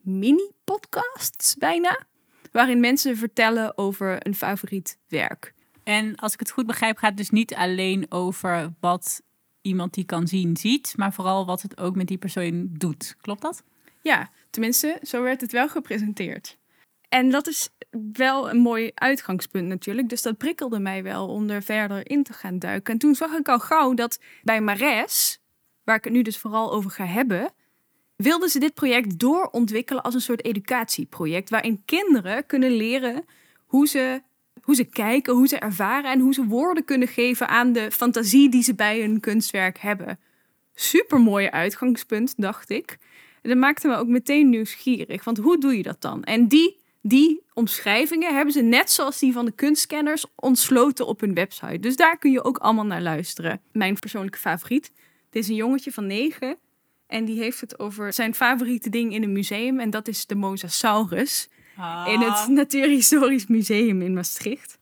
mini-podcasts 0.00 1.54
bijna 1.54 2.06
waarin 2.54 2.80
mensen 2.80 3.16
vertellen 3.16 3.78
over 3.78 4.26
een 4.26 4.34
favoriet 4.34 4.98
werk. 5.08 5.54
En 5.82 6.16
als 6.16 6.32
ik 6.32 6.38
het 6.38 6.50
goed 6.50 6.66
begrijp, 6.66 6.96
gaat 6.96 7.08
het 7.08 7.18
dus 7.18 7.30
niet 7.30 7.54
alleen 7.54 8.06
over 8.08 8.72
wat 8.80 9.22
iemand 9.60 9.94
die 9.94 10.04
kan 10.04 10.28
zien 10.28 10.56
ziet, 10.56 10.94
maar 10.96 11.12
vooral 11.12 11.46
wat 11.46 11.62
het 11.62 11.80
ook 11.80 11.96
met 11.96 12.06
die 12.06 12.18
persoon 12.18 12.68
doet. 12.70 13.16
Klopt 13.20 13.42
dat? 13.42 13.62
Ja, 14.02 14.30
tenminste, 14.50 14.98
zo 15.02 15.22
werd 15.22 15.40
het 15.40 15.52
wel 15.52 15.68
gepresenteerd. 15.68 16.58
En 17.08 17.30
dat 17.30 17.46
is 17.46 17.68
wel 18.12 18.50
een 18.50 18.60
mooi 18.60 18.90
uitgangspunt 18.94 19.68
natuurlijk. 19.68 20.08
Dus 20.08 20.22
dat 20.22 20.36
prikkelde 20.36 20.78
mij 20.78 21.02
wel 21.02 21.28
om 21.28 21.50
er 21.50 21.62
verder 21.62 22.10
in 22.10 22.22
te 22.22 22.32
gaan 22.32 22.58
duiken. 22.58 22.92
En 22.92 22.98
toen 22.98 23.14
zag 23.14 23.32
ik 23.32 23.48
al 23.48 23.58
gauw 23.58 23.94
dat 23.94 24.20
bij 24.42 24.60
Mares, 24.60 25.38
waar 25.84 25.96
ik 25.96 26.04
het 26.04 26.12
nu 26.12 26.22
dus 26.22 26.38
vooral 26.38 26.72
over 26.72 26.90
ga 26.90 27.04
hebben, 27.04 27.52
wilden 28.16 28.48
ze 28.48 28.58
dit 28.58 28.74
project 28.74 29.18
doorontwikkelen 29.18 30.02
als 30.02 30.14
een 30.14 30.20
soort 30.20 30.44
educatieproject. 30.44 31.50
Waarin 31.50 31.82
kinderen 31.84 32.46
kunnen 32.46 32.70
leren 32.70 33.24
hoe 33.66 33.88
ze, 33.88 34.22
hoe 34.62 34.74
ze 34.74 34.84
kijken, 34.84 35.34
hoe 35.34 35.48
ze 35.48 35.58
ervaren 35.58 36.10
en 36.10 36.20
hoe 36.20 36.34
ze 36.34 36.44
woorden 36.44 36.84
kunnen 36.84 37.08
geven 37.08 37.48
aan 37.48 37.72
de 37.72 37.90
fantasie 37.90 38.48
die 38.48 38.62
ze 38.62 38.74
bij 38.74 39.00
hun 39.00 39.20
kunstwerk 39.20 39.78
hebben. 39.78 40.18
Super 40.74 41.20
mooi 41.20 41.48
uitgangspunt, 41.48 42.34
dacht 42.36 42.70
ik. 42.70 42.98
En 43.42 43.50
dat 43.50 43.58
maakte 43.58 43.88
me 43.88 43.96
ook 43.96 44.06
meteen 44.06 44.48
nieuwsgierig. 44.48 45.24
Want 45.24 45.38
hoe 45.38 45.58
doe 45.58 45.76
je 45.76 45.82
dat 45.82 46.00
dan? 46.00 46.24
En 46.24 46.48
die, 46.48 46.80
die 47.00 47.42
omschrijvingen 47.52 48.34
hebben 48.34 48.52
ze 48.52 48.60
net 48.60 48.90
zoals 48.90 49.18
die 49.18 49.32
van 49.32 49.44
de 49.44 49.52
kunstkenners 49.52 50.26
ontsloten 50.34 51.06
op 51.06 51.20
hun 51.20 51.34
website. 51.34 51.78
Dus 51.78 51.96
daar 51.96 52.18
kun 52.18 52.30
je 52.30 52.44
ook 52.44 52.58
allemaal 52.58 52.86
naar 52.86 53.02
luisteren. 53.02 53.60
Mijn 53.72 53.98
persoonlijke 53.98 54.38
favoriet. 54.38 54.92
Dit 55.30 55.42
is 55.42 55.48
een 55.48 55.54
jongetje 55.54 55.92
van 55.92 56.06
negen 56.06 56.58
en 57.06 57.24
die 57.24 57.38
heeft 57.38 57.60
het 57.60 57.78
over 57.78 58.12
zijn 58.12 58.34
favoriete 58.34 58.90
ding 58.90 59.12
in 59.12 59.22
een 59.22 59.32
museum. 59.32 59.80
En 59.80 59.90
dat 59.90 60.08
is 60.08 60.26
de 60.26 60.34
Mosasaurus. 60.34 61.48
Ah. 61.76 62.08
In 62.08 62.20
het 62.20 62.48
Natuurhistorisch 62.48 63.46
Museum 63.46 64.02
in 64.02 64.14
Maastricht. 64.14 64.78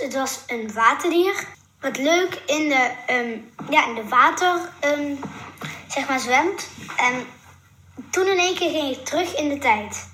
Het 0.00 0.14
was 0.14 0.42
een 0.46 0.72
waterdier. 0.72 1.46
Wat 1.80 1.98
leuk 1.98 2.42
in 2.46 2.68
de, 2.68 2.90
um, 3.10 3.50
ja, 3.70 3.88
in 3.88 3.94
de 3.94 4.08
water 4.08 4.72
um, 4.84 5.18
zeg 5.88 6.08
maar 6.08 6.20
zwemt. 6.20 6.68
En 6.96 7.26
toen 8.10 8.26
in 8.26 8.38
één 8.38 8.54
keer 8.54 8.70
ging 8.70 8.96
ik 8.96 9.04
terug 9.04 9.36
in 9.36 9.48
de 9.48 9.58
tijd. 9.58 10.08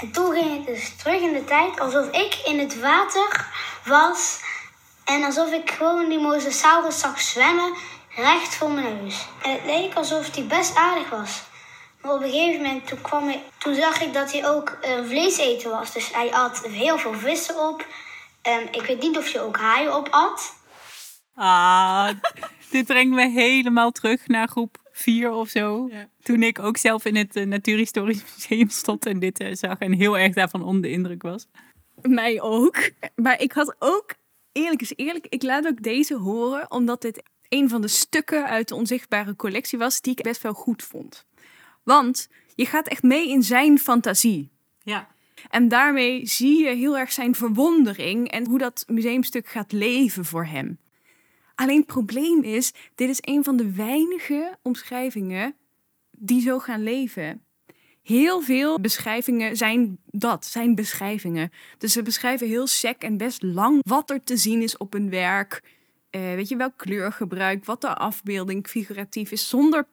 En 0.00 0.10
toen 0.10 0.32
ging 0.32 0.60
ik 0.60 0.66
dus 0.66 0.96
terug 0.96 1.20
in 1.20 1.32
de 1.32 1.44
tijd 1.44 1.80
alsof 1.80 2.10
ik 2.10 2.42
in 2.44 2.58
het 2.58 2.80
water 2.80 3.46
was. 3.84 4.40
En 5.04 5.24
alsof 5.24 5.52
ik 5.52 5.70
gewoon 5.70 6.08
die 6.08 6.18
mosasaurus 6.18 6.98
zag 6.98 7.20
zwemmen 7.20 7.72
recht 8.18 8.54
voor 8.54 8.70
mijn 8.70 9.02
neus. 9.02 9.26
En 9.42 9.52
het 9.52 9.64
leek 9.64 9.94
alsof 9.94 10.34
hij 10.34 10.46
best 10.46 10.76
aardig 10.76 11.10
was. 11.10 11.42
Maar 12.02 12.12
op 12.12 12.22
een 12.22 12.30
gegeven 12.30 12.62
moment 12.62 12.86
toen, 12.86 13.00
kwam 13.00 13.28
ik, 13.28 13.38
toen 13.58 13.74
zag 13.74 14.00
ik 14.00 14.12
dat 14.12 14.32
hij 14.32 14.48
ook 14.48 14.78
uh, 14.82 15.04
vlees 15.04 15.38
eten 15.38 15.70
was. 15.70 15.92
Dus 15.92 16.12
hij 16.12 16.32
at 16.32 16.66
heel 16.66 16.98
veel 16.98 17.14
vissen 17.14 17.68
op. 17.68 17.86
Um, 18.42 18.68
ik 18.70 18.82
weet 18.86 19.00
niet 19.00 19.16
of 19.16 19.32
hij 19.32 19.42
ook 19.42 19.56
haaien 19.56 19.96
op 19.96 20.08
at. 20.10 20.56
Ah, 21.34 22.08
dit 22.70 22.86
brengt 22.86 23.14
me 23.14 23.28
helemaal 23.28 23.90
terug 23.90 24.26
naar 24.26 24.48
groep 24.48 24.76
4 24.92 25.30
of 25.30 25.48
zo. 25.48 25.90
Toen 26.22 26.42
ik 26.42 26.58
ook 26.58 26.76
zelf 26.76 27.04
in 27.04 27.16
het 27.16 27.36
uh, 27.36 27.46
Natuurhistorisch 27.46 28.22
Museum 28.34 28.68
stond 28.68 29.06
en 29.06 29.18
dit 29.18 29.40
uh, 29.40 29.54
zag. 29.54 29.78
En 29.78 29.92
heel 29.92 30.18
erg 30.18 30.34
daarvan 30.34 30.62
onder 30.62 30.82
de 30.82 30.90
indruk 30.90 31.22
was. 31.22 31.46
Mij 32.02 32.40
ook. 32.40 32.90
Maar 33.14 33.40
ik 33.40 33.52
had 33.52 33.76
ook, 33.78 34.14
eerlijk 34.52 34.80
is 34.80 34.92
eerlijk, 34.96 35.26
ik 35.28 35.42
laat 35.42 35.66
ook 35.66 35.82
deze 35.82 36.14
horen. 36.14 36.70
Omdat 36.70 37.02
dit 37.02 37.22
een 37.48 37.68
van 37.68 37.80
de 37.80 37.88
stukken 37.88 38.46
uit 38.46 38.68
de 38.68 38.74
onzichtbare 38.74 39.36
collectie 39.36 39.78
was 39.78 40.00
die 40.00 40.12
ik 40.12 40.22
best 40.22 40.42
wel 40.42 40.52
goed 40.54 40.82
vond. 40.82 41.26
Want 41.82 42.28
je 42.54 42.66
gaat 42.66 42.88
echt 42.88 43.02
mee 43.02 43.28
in 43.28 43.42
zijn 43.42 43.78
fantasie. 43.78 44.50
Ja. 44.82 45.08
En 45.50 45.68
daarmee 45.68 46.26
zie 46.26 46.64
je 46.64 46.74
heel 46.74 46.98
erg 46.98 47.12
zijn 47.12 47.34
verwondering 47.34 48.30
en 48.30 48.46
hoe 48.46 48.58
dat 48.58 48.84
museumstuk 48.86 49.46
gaat 49.46 49.72
leven 49.72 50.24
voor 50.24 50.44
hem. 50.44 50.78
Alleen 51.54 51.76
het 51.76 51.86
probleem 51.86 52.42
is, 52.42 52.72
dit 52.94 53.08
is 53.08 53.18
een 53.20 53.44
van 53.44 53.56
de 53.56 53.72
weinige 53.72 54.58
omschrijvingen 54.62 55.54
die 56.10 56.40
zo 56.40 56.58
gaan 56.58 56.82
leven. 56.82 57.42
Heel 58.02 58.40
veel 58.40 58.80
beschrijvingen 58.80 59.56
zijn 59.56 59.98
dat, 60.06 60.44
zijn 60.44 60.74
beschrijvingen. 60.74 61.50
Dus 61.78 61.92
ze 61.92 62.02
beschrijven 62.02 62.46
heel 62.46 62.66
sec 62.66 63.02
en 63.02 63.16
best 63.16 63.42
lang 63.42 63.80
wat 63.82 64.10
er 64.10 64.22
te 64.22 64.36
zien 64.36 64.62
is 64.62 64.76
op 64.76 64.94
een 64.94 65.10
werk, 65.10 65.62
uh, 66.10 66.20
weet 66.20 66.48
je, 66.48 66.56
welk 66.56 66.76
kleurgebruik, 66.76 67.64
wat 67.64 67.80
de 67.80 67.94
afbeelding 67.94 68.66
figuratief 68.66 69.30
is, 69.30 69.48
zonder 69.48 69.86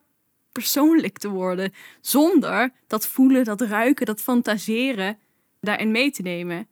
persoonlijk 0.52 1.18
te 1.18 1.28
worden. 1.28 1.72
Zonder 2.00 2.72
dat 2.86 3.06
voelen, 3.06 3.44
dat 3.44 3.60
ruiken, 3.60 4.06
dat 4.06 4.20
fantaseren 4.20 5.18
daarin 5.60 5.90
mee 5.90 6.10
te 6.10 6.22
nemen. 6.22 6.66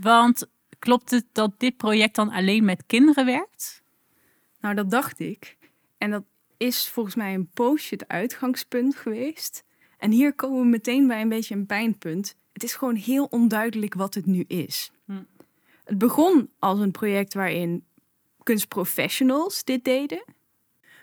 Want 0.00 0.48
klopt 0.78 1.10
het 1.10 1.24
dat 1.32 1.52
dit 1.58 1.76
project 1.76 2.14
dan 2.14 2.30
alleen 2.30 2.64
met 2.64 2.82
kinderen 2.86 3.26
werkt? 3.26 3.82
Nou, 4.60 4.74
dat 4.74 4.90
dacht 4.90 5.20
ik. 5.20 5.56
En 5.98 6.10
dat 6.10 6.24
is 6.56 6.88
volgens 6.88 7.14
mij 7.14 7.34
een 7.34 7.48
poosje 7.48 7.94
het 7.94 8.08
uitgangspunt 8.08 8.96
geweest. 8.96 9.64
En 9.98 10.10
hier 10.10 10.34
komen 10.34 10.60
we 10.60 10.66
meteen 10.66 11.06
bij 11.06 11.20
een 11.20 11.28
beetje 11.28 11.54
een 11.54 11.66
pijnpunt. 11.66 12.36
Het 12.52 12.62
is 12.62 12.74
gewoon 12.74 12.94
heel 12.94 13.24
onduidelijk 13.24 13.94
wat 13.94 14.14
het 14.14 14.26
nu 14.26 14.44
is. 14.46 14.90
Hm. 15.04 15.22
Het 15.84 15.98
begon 15.98 16.50
als 16.58 16.80
een 16.80 16.90
project 16.90 17.34
waarin 17.34 17.84
kunstprofessionals 18.46 19.64
dit 19.64 19.84
deden. 19.84 20.24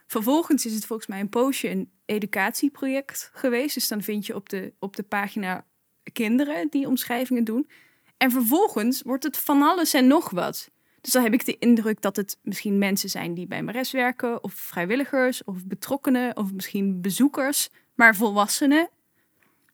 Vervolgens 0.07 0.65
is 0.65 0.73
het 0.73 0.85
volgens 0.85 1.07
mij 1.07 1.19
een 1.19 1.29
poosje 1.29 1.69
een 1.69 1.91
educatieproject 2.05 3.29
geweest. 3.33 3.73
Dus 3.73 3.87
dan 3.87 4.01
vind 4.01 4.25
je 4.25 4.35
op 4.35 4.49
de, 4.49 4.73
op 4.79 4.95
de 4.95 5.03
pagina 5.03 5.65
kinderen 6.13 6.67
die 6.69 6.87
omschrijvingen 6.87 7.43
doen. 7.43 7.69
En 8.17 8.31
vervolgens 8.31 9.01
wordt 9.01 9.23
het 9.23 9.37
van 9.37 9.61
alles 9.61 9.93
en 9.93 10.07
nog 10.07 10.29
wat. 10.29 10.69
Dus 11.01 11.11
dan 11.11 11.23
heb 11.23 11.33
ik 11.33 11.45
de 11.45 11.57
indruk 11.57 12.01
dat 12.01 12.15
het 12.15 12.37
misschien 12.41 12.77
mensen 12.77 13.09
zijn 13.09 13.33
die 13.33 13.47
bij 13.47 13.63
Mares 13.63 13.91
werken, 13.91 14.43
of 14.43 14.53
vrijwilligers, 14.53 15.43
of 15.43 15.65
betrokkenen, 15.65 16.37
of 16.37 16.53
misschien 16.53 17.01
bezoekers, 17.01 17.69
maar 17.93 18.15
volwassenen. 18.15 18.89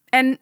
En 0.05 0.38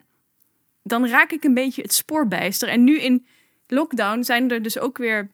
dan 0.83 1.07
raak 1.07 1.31
ik 1.31 1.43
een 1.43 1.53
beetje 1.53 1.81
het 1.81 1.93
spoor 1.93 2.27
bijster. 2.27 2.69
En 2.69 2.83
nu 2.83 2.99
in 2.99 3.27
lockdown 3.67 4.23
zijn 4.23 4.51
er 4.51 4.61
dus 4.61 4.79
ook 4.79 4.97
weer 4.97 5.31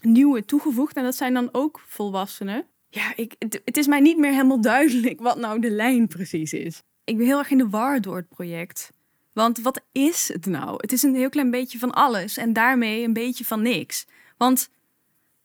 nieuwe 0.00 0.44
toegevoegd. 0.44 0.96
En 0.96 1.02
dat 1.02 1.16
zijn 1.16 1.34
dan 1.34 1.48
ook 1.52 1.80
volwassenen. 1.86 2.64
Ja, 2.88 3.12
ik, 3.16 3.34
het, 3.64 3.76
is 3.76 3.86
mij 3.86 4.00
niet 4.00 4.18
meer 4.18 4.30
helemaal 4.30 4.60
duidelijk 4.60 5.20
wat 5.20 5.38
nou 5.38 5.60
de 5.60 5.70
lijn 5.70 6.08
precies 6.08 6.52
is. 6.52 6.82
Ik 7.04 7.16
ben 7.16 7.26
heel 7.26 7.38
erg 7.38 7.50
in 7.50 7.58
de 7.58 7.68
war 7.68 8.00
door 8.00 8.16
het 8.16 8.28
project. 8.28 8.90
Want 9.32 9.60
wat 9.60 9.80
is 9.92 10.28
het 10.32 10.46
nou? 10.46 10.74
Het 10.76 10.92
is 10.92 11.02
een 11.02 11.14
heel 11.14 11.28
klein 11.28 11.50
beetje 11.50 11.78
van 11.78 11.92
alles 11.92 12.36
en 12.36 12.52
daarmee 12.52 13.04
een 13.04 13.12
beetje 13.12 13.44
van 13.44 13.62
niks. 13.62 14.06
Want 14.36 14.70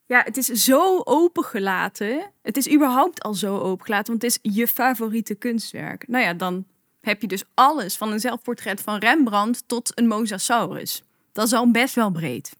ja, 0.06 0.22
het 0.24 0.36
is 0.36 0.46
zo 0.46 1.00
opengelaten. 1.04 2.32
Het 2.42 2.56
is 2.56 2.72
überhaupt 2.72 3.22
al 3.22 3.34
zo 3.34 3.58
opengelaten, 3.58 4.06
want 4.06 4.22
het 4.22 4.40
is 4.44 4.54
je 4.54 4.68
favoriete 4.68 5.34
kunstwerk. 5.34 6.08
Nou 6.08 6.24
ja, 6.24 6.34
dan 6.34 6.66
heb 7.00 7.20
je 7.20 7.28
dus 7.28 7.44
alles 7.54 7.96
van 7.96 8.12
een 8.12 8.20
zelfportret 8.20 8.80
van 8.80 8.98
Rembrandt 8.98 9.62
tot 9.66 9.98
een 9.98 10.06
mosasaurus. 10.06 11.02
Dat 11.32 11.46
is 11.46 11.52
al 11.52 11.70
best 11.70 11.94
wel 11.94 12.10
breed. 12.10 12.56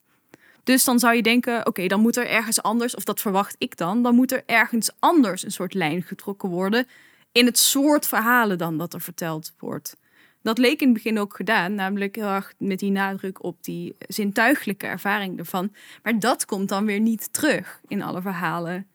Dus 0.67 0.85
dan 0.85 0.99
zou 0.99 1.15
je 1.15 1.23
denken, 1.23 1.67
oké, 1.67 1.87
dan 1.87 2.01
moet 2.01 2.17
er 2.17 2.29
ergens 2.29 2.63
anders, 2.63 2.95
of 2.95 3.05
dat 3.05 3.21
verwacht 3.21 3.55
ik 3.59 3.77
dan, 3.77 4.03
dan 4.03 4.15
moet 4.15 4.33
er 4.33 4.43
ergens 4.47 4.91
anders 4.99 5.45
een 5.45 5.51
soort 5.51 5.75
lijn 5.75 6.03
getrokken 6.03 6.49
worden 6.49 6.87
in 7.33 7.47
het 7.47 7.59
soort 7.59 8.07
verhalen 8.07 8.59
dan 8.59 8.79
dat 8.79 8.95
er 8.95 9.01
verteld 9.01 9.53
wordt. 9.59 9.97
Dat 10.43 10.59
leek 10.59 10.81
in 10.81 10.89
het 10.89 10.97
begin 10.97 11.19
ook 11.19 11.37
gedaan, 11.37 11.75
namelijk 11.75 12.17
heel 12.17 12.29
erg 12.29 12.55
met 12.59 12.79
die 12.79 12.91
nadruk 12.91 13.43
op 13.43 13.65
die 13.65 13.97
zintuigelijke 13.99 14.87
ervaring 14.87 15.39
ervan. 15.39 15.73
Maar 16.03 16.19
dat 16.19 16.45
komt 16.45 16.69
dan 16.69 16.87
weer 16.87 17.01
niet 17.01 17.33
terug 17.33 17.81
in 17.87 18.03
alle 18.03 18.21
verhalen. 18.21 18.87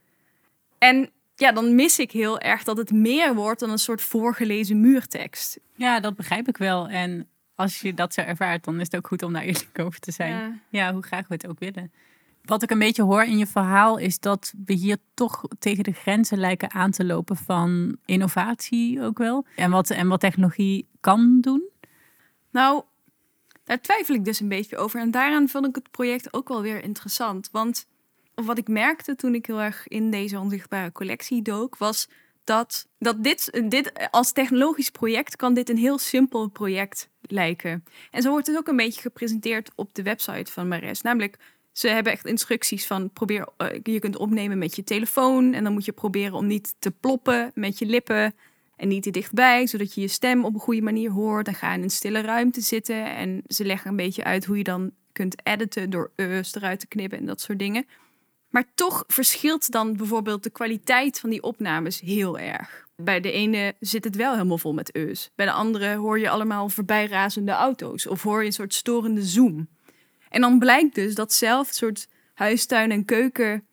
En 0.78 1.10
ja, 1.36 1.52
dan 1.52 1.76
mis 1.76 2.00
ik 2.00 2.12
heel 2.12 2.40
erg 2.40 2.64
dat 2.64 2.78
het 2.78 2.92
meer 2.92 3.36
wordt 3.36 3.60
dan 3.60 3.70
een 3.70 3.78
soort 3.78 4.02
voorgelezen 4.02 4.82
muurtekst. 4.82 5.60
Ja, 5.76 6.00
dat 6.00 6.16
begrijp 6.16 6.48
ik 6.48 6.58
wel. 6.58 6.88
En 6.88 7.28
als 7.62 7.82
je 7.82 7.94
dat 7.94 8.14
zo 8.14 8.22
ervaart, 8.22 8.64
dan 8.64 8.80
is 8.80 8.86
het 8.86 8.96
ook 8.96 9.08
goed 9.08 9.24
om 9.24 9.34
daar 9.34 9.44
eerlijk 9.44 9.80
over 9.80 10.00
te 10.00 10.12
zijn. 10.12 10.32
Ja. 10.32 10.60
Ja, 10.70 10.94
hoe 10.94 11.04
graag 11.04 11.28
we 11.28 11.34
het 11.34 11.48
ook 11.48 11.60
willen. 11.60 11.92
Wat 12.42 12.64
ik 12.64 12.72
een 12.72 12.80
beetje 12.80 13.04
hoor 13.04 13.24
in 13.24 13.38
je 13.38 13.48
verhaal 13.48 13.98
is 13.98 14.20
dat 14.20 14.54
we 14.66 14.74
hier 14.74 14.98
toch 15.14 15.44
tegen 15.60 15.84
de 15.84 15.92
grenzen 15.92 16.38
lijken 16.38 16.72
aan 16.72 16.92
te 16.92 17.06
lopen 17.06 17.36
van 17.36 17.98
innovatie 18.06 19.02
ook 19.02 19.18
wel. 19.18 19.46
En 19.56 19.72
wat, 19.72 19.90
en 19.90 20.08
wat 20.08 20.20
technologie 20.20 20.88
kan 21.00 21.42
doen. 21.42 21.70
Nou, 22.52 22.84
daar 23.64 23.82
twijfel 23.82 24.16
ik 24.16 24.26
dus 24.26 24.40
een 24.40 24.48
beetje 24.48 24.78
over. 24.78 25.00
En 25.00 25.12
daaraan 25.12 25.50
vond 25.50 25.68
ik 25.68 25.76
het 25.76 25.92
project 25.92 26.34
ook 26.34 26.48
wel 26.48 26.62
weer 26.62 26.84
interessant. 26.84 27.50
Want 27.52 27.86
wat 28.36 28.58
ik 28.58 28.68
merkte 28.68 29.16
toen 29.16 29.36
ik 29.36 29.46
heel 29.46 29.62
erg 29.62 29.88
in 29.88 30.12
deze 30.12 30.40
onzichtbare 30.40 30.92
collectie 30.92 31.42
dook, 31.42 31.78
was 31.78 32.10
dat, 32.52 32.88
dat 33.00 33.24
dit, 33.24 33.62
dit 33.70 33.92
als 34.12 34.32
technologisch 34.32 34.90
project 34.90 35.36
kan 35.36 35.54
dit 35.54 35.70
een 35.70 35.78
heel 35.78 35.98
simpel 35.98 36.48
project 36.48 37.10
lijken. 37.22 37.84
En 38.12 38.22
zo 38.22 38.30
wordt 38.30 38.48
het 38.48 38.58
ook 38.58 38.68
een 38.68 38.76
beetje 38.76 39.02
gepresenteerd 39.02 39.72
op 39.76 39.96
de 39.96 40.04
website 40.04 40.52
van 40.52 40.68
Mares. 40.68 41.02
Namelijk, 41.02 41.38
ze 41.72 41.88
hebben 41.88 42.12
echt 42.12 42.26
instructies 42.26 42.88
van 42.88 43.10
probeer, 43.10 43.48
eh, 43.58 43.80
je 43.84 44.00
kunt 44.00 44.18
opnemen 44.18 44.58
met 44.58 44.76
je 44.76 44.84
telefoon 44.84 45.54
en 45.54 45.64
dan 45.64 45.74
moet 45.74 45.86
je 45.86 45.92
proberen 45.92 46.34
om 46.34 46.48
niet 46.48 46.76
te 46.80 46.92
ploppen 46.92 47.52
met 47.54 47.80
je 47.80 47.86
lippen 47.86 48.36
en 48.76 48.88
niet 48.88 49.04
te 49.04 49.12
dichtbij, 49.12 49.68
zodat 49.68 49.94
je 49.94 50.02
je 50.02 50.08
stem 50.08 50.46
op 50.46 50.54
een 50.54 50.60
goede 50.60 50.82
manier 50.82 51.12
hoort. 51.12 51.48
En 51.48 51.56
ga 51.56 51.74
in 51.74 51.84
een 51.84 51.90
stille 51.90 52.22
ruimte 52.22 52.62
zitten 52.62 53.16
en 53.16 53.42
ze 53.48 53.66
leggen 53.66 53.90
een 53.90 53.96
beetje 53.96 54.24
uit 54.24 54.46
hoe 54.46 54.58
je 54.58 54.64
dan 54.64 54.92
kunt 55.12 55.36
editen 55.44 55.90
door 55.90 56.12
e's 56.16 56.56
eruit 56.56 56.80
te 56.80 56.88
knippen 56.88 57.18
en 57.18 57.26
dat 57.26 57.42
soort 57.42 57.60
dingen. 57.60 57.86
Maar 58.52 58.66
toch 58.76 59.04
verschilt 59.08 59.72
dan 59.72 59.98
bijvoorbeeld 59.98 60.44
de 60.44 60.50
kwaliteit 60.50 61.20
van 61.20 61.30
die 61.30 61.44
opnames 61.44 62.00
heel 62.00 62.40
erg. 62.40 62.88
Bij 62.96 63.20
de 63.20 63.32
ene 63.32 63.76
zit 63.80 64.04
het 64.04 64.16
wel 64.16 64.32
helemaal 64.32 64.58
vol 64.58 64.74
met 64.74 64.96
eus. 64.96 65.30
Bij 65.36 65.46
de 65.46 65.52
andere 65.52 65.96
hoor 65.96 66.20
je 66.20 66.30
allemaal 66.30 66.70
voorbijrazende 66.70 67.52
auto's 67.52 68.08
of 68.08 68.24
hoor 68.24 68.40
je 68.40 68.46
een 68.46 68.54
soort 68.54 68.74
storende 68.74 69.24
zoom. 69.24 69.68
En 70.30 70.42
dan 70.42 70.60
blijkt 70.60 70.96
dus 70.96 71.16
dat 71.16 71.34
zelf 71.34 71.68
soort 71.68 72.08
huistuin- 72.34 72.92
en 72.92 73.06
keuken 73.06 73.66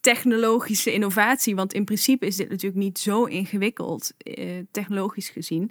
technologische 0.00 0.92
innovatie, 0.92 1.54
want 1.54 1.72
in 1.72 1.84
principe 1.84 2.26
is 2.26 2.36
dit 2.36 2.48
natuurlijk 2.48 2.82
niet 2.82 2.98
zo 2.98 3.24
ingewikkeld, 3.24 4.12
eh, 4.16 4.58
technologisch 4.70 5.28
gezien, 5.28 5.70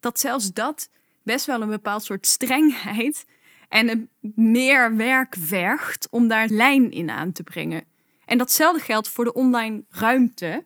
dat 0.00 0.20
zelfs 0.20 0.52
dat 0.52 0.90
best 1.22 1.46
wel 1.46 1.62
een 1.62 1.68
bepaald 1.68 2.04
soort 2.04 2.26
strengheid 2.26 3.24
en 3.72 4.10
meer 4.34 4.96
werk 4.96 5.36
vergt 5.38 6.08
om 6.10 6.28
daar 6.28 6.48
lijn 6.48 6.90
in 6.90 7.10
aan 7.10 7.32
te 7.32 7.42
brengen. 7.42 7.84
En 8.24 8.38
datzelfde 8.38 8.82
geldt 8.82 9.08
voor 9.08 9.24
de 9.24 9.32
online 9.32 9.84
ruimte. 9.90 10.64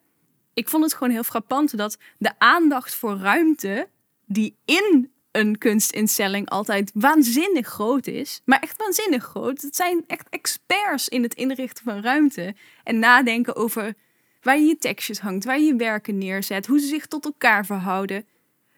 Ik 0.54 0.68
vond 0.68 0.84
het 0.84 0.94
gewoon 0.94 1.12
heel 1.12 1.22
frappant 1.22 1.76
dat 1.76 1.98
de 2.18 2.32
aandacht 2.38 2.94
voor 2.94 3.16
ruimte 3.18 3.88
die 4.24 4.56
in 4.64 5.10
een 5.30 5.58
kunstinstelling 5.58 6.48
altijd 6.48 6.90
waanzinnig 6.94 7.66
groot 7.66 8.06
is. 8.06 8.42
Maar 8.44 8.60
echt 8.60 8.76
waanzinnig 8.76 9.24
groot. 9.24 9.62
Het 9.62 9.76
zijn 9.76 10.04
echt 10.06 10.28
experts 10.28 11.08
in 11.08 11.22
het 11.22 11.34
inrichten 11.34 11.84
van 11.84 12.00
ruimte. 12.00 12.54
En 12.84 12.98
nadenken 12.98 13.56
over 13.56 13.94
waar 14.42 14.58
je 14.58 14.66
je 14.66 14.78
tekstjes 14.78 15.18
hangt, 15.18 15.44
waar 15.44 15.58
je 15.58 15.66
je 15.66 15.76
werken 15.76 16.18
neerzet, 16.18 16.66
hoe 16.66 16.80
ze 16.80 16.86
zich 16.86 17.06
tot 17.06 17.24
elkaar 17.24 17.66
verhouden. 17.66 18.26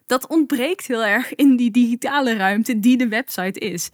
Dat 0.06 0.26
ontbreekt 0.26 0.86
heel 0.86 1.04
erg 1.04 1.34
in 1.34 1.56
die 1.56 1.70
digitale 1.70 2.36
ruimte 2.36 2.78
die 2.78 2.96
de 2.96 3.08
website 3.08 3.58
is. 3.60 3.90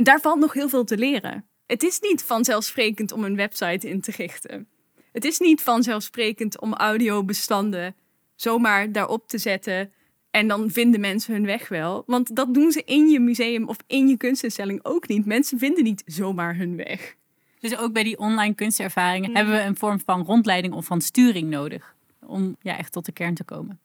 En 0.00 0.06
daar 0.06 0.20
valt 0.20 0.38
nog 0.38 0.52
heel 0.52 0.68
veel 0.68 0.84
te 0.84 0.98
leren. 0.98 1.44
Het 1.66 1.82
is 1.82 2.00
niet 2.00 2.22
vanzelfsprekend 2.22 3.12
om 3.12 3.24
een 3.24 3.36
website 3.36 3.88
in 3.88 4.00
te 4.00 4.10
richten. 4.16 4.68
Het 5.12 5.24
is 5.24 5.38
niet 5.38 5.62
vanzelfsprekend 5.62 6.60
om 6.60 6.74
audiobestanden 6.74 7.96
zomaar 8.34 8.92
daarop 8.92 9.28
te 9.28 9.38
zetten 9.38 9.92
en 10.30 10.48
dan 10.48 10.70
vinden 10.70 11.00
mensen 11.00 11.34
hun 11.34 11.46
weg 11.46 11.68
wel. 11.68 12.02
Want 12.06 12.36
dat 12.36 12.54
doen 12.54 12.72
ze 12.72 12.82
in 12.84 13.08
je 13.08 13.20
museum 13.20 13.68
of 13.68 13.76
in 13.86 14.08
je 14.08 14.16
kunstinstelling 14.16 14.80
ook 14.82 15.08
niet. 15.08 15.26
Mensen 15.26 15.58
vinden 15.58 15.84
niet 15.84 16.02
zomaar 16.06 16.56
hun 16.56 16.76
weg. 16.76 17.14
Dus 17.58 17.76
ook 17.76 17.92
bij 17.92 18.02
die 18.02 18.18
online 18.18 18.54
kunstervaringen 18.54 19.36
hebben 19.36 19.54
we 19.54 19.60
een 19.60 19.76
vorm 19.76 20.00
van 20.04 20.24
rondleiding 20.24 20.74
of 20.74 20.84
van 20.84 21.00
sturing 21.00 21.50
nodig. 21.50 21.94
Om 22.26 22.56
ja, 22.60 22.78
echt 22.78 22.92
tot 22.92 23.04
de 23.04 23.12
kern 23.12 23.34
te 23.34 23.44
komen. 23.44 23.80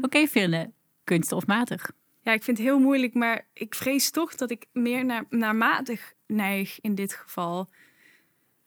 Oké, 0.00 0.26
Ville, 0.26 0.70
kunst 1.04 1.32
of 1.32 1.46
matig? 1.46 1.90
Ja, 2.22 2.32
ik 2.32 2.42
vind 2.42 2.58
het 2.58 2.66
heel 2.66 2.78
moeilijk, 2.78 3.14
maar 3.14 3.46
ik 3.52 3.74
vrees 3.74 4.10
toch 4.10 4.34
dat 4.34 4.50
ik 4.50 4.66
meer 4.72 5.04
naar, 5.04 5.24
naar 5.28 5.56
matig 5.56 6.12
neig 6.26 6.80
in 6.80 6.94
dit 6.94 7.14
geval. 7.14 7.68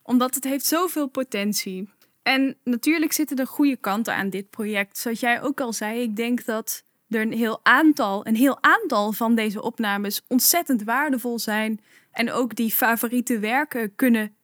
Omdat 0.01 0.35
het 0.35 0.43
heeft 0.43 0.65
zoveel 0.65 1.07
potentie. 1.07 1.89
En 2.23 2.57
natuurlijk 2.63 3.13
zitten 3.13 3.37
er 3.37 3.47
goede 3.47 3.77
kanten 3.77 4.15
aan 4.15 4.29
dit 4.29 4.49
project. 4.49 4.97
Zoals 4.97 5.19
jij 5.19 5.41
ook 5.41 5.61
al 5.61 5.73
zei, 5.73 6.01
ik 6.01 6.15
denk 6.15 6.45
dat 6.45 6.83
er 7.09 7.21
een 7.21 7.33
heel 7.33 7.59
aantal, 7.63 8.27
een 8.27 8.35
heel 8.35 8.63
aantal 8.63 9.11
van 9.11 9.35
deze 9.35 9.61
opnames 9.61 10.23
ontzettend 10.27 10.83
waardevol 10.83 11.39
zijn. 11.39 11.81
En 12.11 12.31
ook 12.31 12.55
die 12.55 12.71
favoriete 12.71 13.39
werken 13.39 13.95
kunnen 13.95 14.35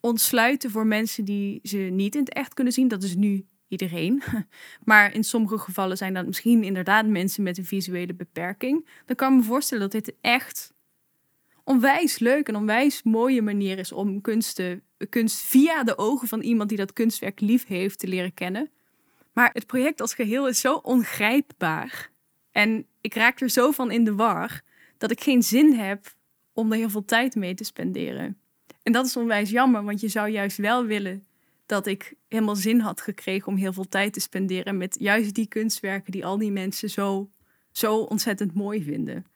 ontsluiten 0.00 0.70
voor 0.70 0.86
mensen 0.86 1.24
die 1.24 1.60
ze 1.62 1.76
niet 1.76 2.14
in 2.14 2.20
het 2.20 2.32
echt 2.32 2.54
kunnen 2.54 2.72
zien. 2.72 2.88
Dat 2.88 3.02
is 3.02 3.14
nu 3.14 3.46
iedereen. 3.70 4.22
Maar 4.84 5.14
in 5.14 5.24
sommige 5.24 5.58
gevallen 5.58 5.96
zijn 5.96 6.14
dat 6.14 6.26
misschien 6.26 6.64
inderdaad 6.64 7.06
mensen 7.06 7.42
met 7.42 7.58
een 7.58 7.64
visuele 7.64 8.14
beperking. 8.14 8.88
Dan 9.06 9.16
kan 9.16 9.32
ik 9.32 9.38
me 9.38 9.44
voorstellen 9.44 9.90
dat 9.90 10.04
dit 10.04 10.16
echt 10.20 10.72
onwijs 11.64 12.18
leuk 12.18 12.48
en 12.48 12.56
onwijs 12.56 13.02
mooie 13.02 13.42
manier 13.42 13.78
is 13.78 13.92
om 13.92 14.20
kunst, 14.20 14.62
via 15.32 15.84
de 15.84 15.98
ogen 15.98 16.28
van 16.28 16.40
iemand 16.40 16.68
die 16.68 16.78
dat 16.78 16.92
kunstwerk 16.92 17.40
lief 17.40 17.66
heeft 17.66 17.98
te 17.98 18.06
leren 18.06 18.34
kennen. 18.34 18.70
Maar 19.32 19.50
het 19.52 19.66
project 19.66 20.00
als 20.00 20.14
geheel 20.14 20.48
is 20.48 20.60
zo 20.60 20.74
ongrijpbaar. 20.74 22.10
En 22.50 22.86
ik 23.00 23.14
raak 23.14 23.40
er 23.40 23.50
zo 23.50 23.70
van 23.70 23.90
in 23.90 24.04
de 24.04 24.14
war 24.14 24.60
dat 24.98 25.10
ik 25.10 25.20
geen 25.20 25.42
zin 25.42 25.72
heb 25.72 26.14
om 26.52 26.72
er 26.72 26.78
heel 26.78 26.90
veel 26.90 27.04
tijd 27.04 27.34
mee 27.34 27.54
te 27.54 27.64
spenderen. 27.64 28.40
En 28.82 28.92
dat 28.92 29.06
is 29.06 29.16
onwijs 29.16 29.50
jammer, 29.50 29.84
want 29.84 30.00
je 30.00 30.08
zou 30.08 30.28
juist 30.28 30.56
wel 30.56 30.84
willen 30.84 31.24
dat 31.70 31.86
ik 31.86 32.14
helemaal 32.28 32.56
zin 32.56 32.80
had 32.80 33.00
gekregen 33.00 33.48
om 33.48 33.56
heel 33.56 33.72
veel 33.72 33.88
tijd 33.88 34.12
te 34.12 34.20
spenderen 34.20 34.76
met 34.76 34.96
juist 34.98 35.34
die 35.34 35.46
kunstwerken 35.46 36.12
die 36.12 36.26
al 36.26 36.38
die 36.38 36.52
mensen 36.52 36.90
zo, 36.90 37.30
zo 37.72 37.96
ontzettend 37.96 38.54
mooi 38.54 38.82
vinden. 38.82 39.26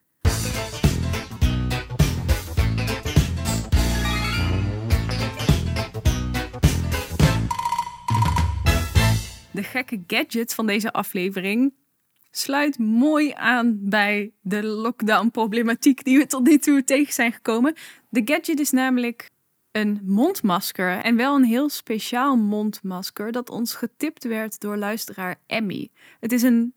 De 9.51 9.62
gekke 9.62 10.03
gadget 10.07 10.55
van 10.55 10.66
deze 10.66 10.92
aflevering 10.92 11.75
sluit 12.31 12.79
mooi 12.79 13.33
aan 13.35 13.79
bij 13.81 14.33
de 14.40 14.62
lockdown-problematiek 14.64 16.05
die 16.05 16.18
we 16.18 16.27
tot 16.27 16.47
nu 16.47 16.59
toe 16.59 16.85
tegen 16.85 17.12
zijn 17.12 17.33
gekomen. 17.33 17.75
De 18.09 18.23
gadget 18.25 18.61
is 18.61 18.70
namelijk 18.70 19.31
een 19.74 20.00
mondmasker 20.04 20.98
en 21.00 21.16
wel 21.16 21.34
een 21.34 21.44
heel 21.44 21.68
speciaal 21.68 22.37
mondmasker 22.37 23.32
dat 23.32 23.50
ons 23.50 23.74
getipt 23.74 24.24
werd 24.24 24.60
door 24.60 24.76
luisteraar 24.76 25.37
Emmy. 25.46 25.90
Het 26.20 26.32
is 26.32 26.42
een 26.42 26.74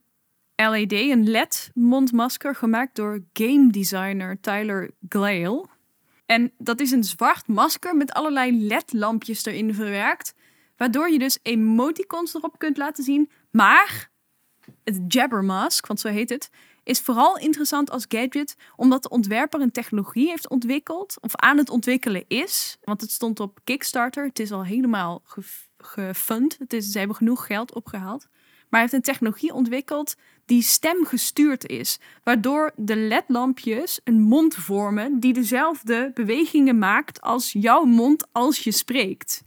LED, 0.55 0.91
een 0.91 1.29
LED 1.29 1.71
mondmasker 1.73 2.55
gemaakt 2.55 2.95
door 2.95 3.23
game 3.33 3.71
designer 3.71 4.39
Tyler 4.39 4.91
Glale. 5.10 5.65
En 6.25 6.51
dat 6.57 6.79
is 6.79 6.91
een 6.91 7.03
zwart 7.03 7.47
masker 7.47 7.95
met 7.95 8.12
allerlei 8.12 8.67
LED-lampjes 8.67 9.45
erin 9.45 9.73
verwerkt, 9.73 10.33
waardoor 10.77 11.10
je 11.10 11.19
dus 11.19 11.39
emoticons 11.41 12.36
erop 12.36 12.60
kunt 12.60 12.77
laten 12.77 13.03
zien. 13.03 13.29
Maar 13.51 14.10
het 14.83 15.01
Jabbermask, 15.07 15.88
want 15.88 15.99
zo 15.99 16.07
heet 16.07 16.29
het, 16.29 16.49
is 16.88 17.00
vooral 17.00 17.38
interessant 17.38 17.89
als 17.89 18.06
gadget 18.08 18.56
omdat 18.76 19.04
de 19.04 19.10
ontwerper 19.10 19.62
een 19.62 19.71
technologie 19.71 20.28
heeft 20.28 20.50
ontwikkeld 20.50 21.17
of 21.21 21.36
aan 21.36 21.58
het 21.58 21.69
ontwikkelen 21.69 22.23
is. 22.28 22.78
Want 22.84 23.02
het 23.02 23.12
stond 23.12 23.39
op 23.39 23.60
Kickstarter. 23.63 24.26
Het 24.26 24.39
is 24.39 24.52
al 24.52 24.65
helemaal 24.65 25.23
gefund. 25.78 26.58
Het 26.60 26.73
is, 26.73 26.91
ze 26.91 26.97
hebben 26.97 27.15
genoeg 27.15 27.45
geld 27.45 27.73
opgehaald. 27.73 28.28
Maar 28.69 28.80
hij 28.80 28.82
heeft 28.82 28.93
een 28.93 29.13
technologie 29.13 29.54
ontwikkeld 29.54 30.15
die 30.45 30.62
stemgestuurd 30.62 31.67
is. 31.67 32.00
Waardoor 32.23 32.71
de 32.76 32.95
ledlampjes 32.95 34.00
een 34.04 34.21
mond 34.21 34.56
vormen 34.56 35.19
die 35.19 35.34
dezelfde 35.34 36.12
bewegingen 36.13 36.78
maakt 36.78 37.21
als 37.21 37.52
jouw 37.52 37.84
mond 37.84 38.28
als 38.32 38.60
je 38.60 38.71
spreekt. 38.71 39.43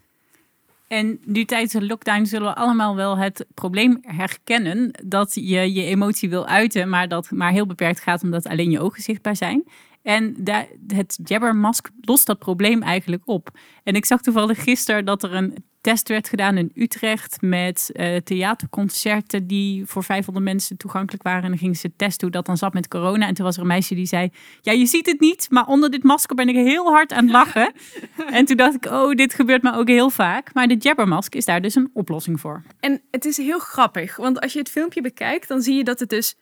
En 0.90 1.20
nu 1.24 1.44
tijdens 1.44 1.72
de 1.72 1.87
lockdown 1.87 2.24
zullen 2.24 2.48
we 2.48 2.55
allemaal 2.55 2.96
wel 2.96 3.18
het 3.18 3.46
probleem 3.55 3.98
herkennen 4.03 4.90
dat 5.05 5.35
je 5.35 5.72
je 5.72 5.85
emotie 5.85 6.31
wil 6.31 6.46
uiten, 6.46 6.88
maar 6.88 7.09
dat 7.09 7.31
maar 7.31 7.53
heel 7.53 7.66
beperkt 7.66 8.00
gaat 8.00 8.22
omdat 8.22 8.46
alleen 8.46 8.70
je 8.70 8.81
ogen 8.81 9.03
zichtbaar 9.03 9.37
zijn. 9.37 9.64
En 10.02 10.34
daar, 10.38 10.66
het 10.86 11.18
Jabbermask 11.24 11.90
lost 12.00 12.26
dat 12.26 12.38
probleem 12.38 12.82
eigenlijk 12.82 13.22
op. 13.24 13.50
En 13.82 13.94
ik 13.94 14.04
zag 14.04 14.20
toevallig 14.20 14.62
gisteren 14.62 15.04
dat 15.04 15.22
er 15.22 15.34
een 15.34 15.64
test 15.80 16.08
werd 16.08 16.28
gedaan 16.28 16.56
in 16.56 16.70
Utrecht 16.74 17.36
met 17.40 17.90
uh, 17.92 18.16
theaterconcerten 18.16 19.46
die 19.46 19.86
voor 19.86 20.04
500 20.04 20.46
mensen 20.46 20.76
toegankelijk 20.76 21.22
waren. 21.22 21.42
En 21.42 21.48
dan 21.48 21.58
gingen 21.58 21.76
ze 21.76 21.92
testen 21.96 22.26
hoe 22.26 22.36
dat 22.36 22.46
dan 22.46 22.56
zat 22.56 22.72
met 22.72 22.88
corona. 22.88 23.26
En 23.26 23.34
toen 23.34 23.44
was 23.44 23.56
er 23.56 23.62
een 23.62 23.68
meisje 23.68 23.94
die 23.94 24.06
zei, 24.06 24.30
ja 24.60 24.72
je 24.72 24.86
ziet 24.86 25.06
het 25.06 25.20
niet, 25.20 25.46
maar 25.50 25.66
onder 25.66 25.90
dit 25.90 26.02
masker 26.02 26.36
ben 26.36 26.48
ik 26.48 26.54
heel 26.54 26.86
hard 26.86 27.12
aan 27.12 27.24
het 27.24 27.32
lachen. 27.32 27.72
en 28.30 28.44
toen 28.44 28.56
dacht 28.56 28.74
ik, 28.74 28.84
oh 28.84 29.14
dit 29.14 29.34
gebeurt 29.34 29.62
me 29.62 29.72
ook 29.72 29.88
heel 29.88 30.10
vaak. 30.10 30.54
Maar 30.54 30.68
de 30.68 30.76
Jabbermask 30.76 31.34
is 31.34 31.44
daar 31.44 31.62
dus 31.62 31.74
een 31.74 31.90
oplossing 31.92 32.40
voor. 32.40 32.62
En 32.80 33.02
het 33.10 33.24
is 33.24 33.36
heel 33.36 33.58
grappig, 33.58 34.16
want 34.16 34.40
als 34.40 34.52
je 34.52 34.58
het 34.58 34.70
filmpje 34.70 35.00
bekijkt, 35.00 35.48
dan 35.48 35.62
zie 35.62 35.76
je 35.76 35.84
dat 35.84 36.00
het 36.00 36.08
dus... 36.08 36.34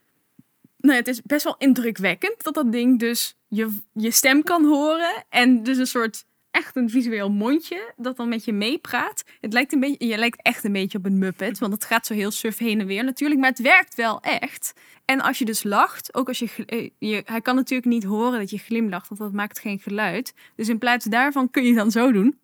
Nou, 0.79 0.97
het 0.97 1.09
is 1.09 1.23
best 1.23 1.45
wel 1.45 1.57
indrukwekkend 1.59 2.43
dat 2.45 2.55
dat 2.55 2.73
ding 2.73 2.99
dus 2.99 3.37
je, 3.49 3.79
je 3.93 4.11
stem 4.11 4.43
kan 4.43 4.65
horen. 4.65 5.25
En 5.29 5.63
dus 5.63 5.79
een 5.79 5.87
soort 5.87 6.25
echt 6.51 6.77
een 6.77 6.91
visueel 6.91 7.31
mondje 7.31 7.93
dat 7.97 8.17
dan 8.17 8.29
met 8.29 8.45
je 8.45 8.53
meepraat. 8.53 9.25
Het 9.41 9.53
lijkt 9.53 9.73
een 9.73 9.81
beetje, 9.81 10.07
je 10.07 10.17
lijkt 10.17 10.43
echt 10.43 10.65
een 10.65 10.73
beetje 10.73 10.99
op 10.99 11.05
een 11.05 11.19
Muppet, 11.19 11.59
want 11.59 11.73
het 11.73 11.85
gaat 11.85 12.07
zo 12.07 12.15
heel 12.15 12.31
suf 12.31 12.59
heen 12.59 12.81
en 12.81 12.87
weer 12.87 13.05
natuurlijk, 13.05 13.41
maar 13.41 13.51
het 13.51 13.59
werkt 13.59 13.95
wel 13.95 14.21
echt. 14.21 14.73
En 15.05 15.21
als 15.21 15.39
je 15.39 15.45
dus 15.45 15.63
lacht, 15.63 16.15
ook 16.15 16.29
als 16.29 16.39
je, 16.39 16.65
eh, 16.67 16.91
je 16.99 17.23
hij 17.25 17.41
kan 17.41 17.55
natuurlijk 17.55 17.89
niet 17.89 18.05
horen 18.05 18.39
dat 18.39 18.51
je 18.51 18.59
glimlacht, 18.59 19.09
want 19.09 19.21
dat 19.21 19.33
maakt 19.33 19.59
geen 19.59 19.79
geluid. 19.79 20.35
Dus 20.55 20.69
in 20.69 20.79
plaats 20.79 21.05
daarvan 21.05 21.51
kun 21.51 21.65
je 21.65 21.75
dan 21.75 21.91
zo 21.91 22.13
doen. 22.13 22.39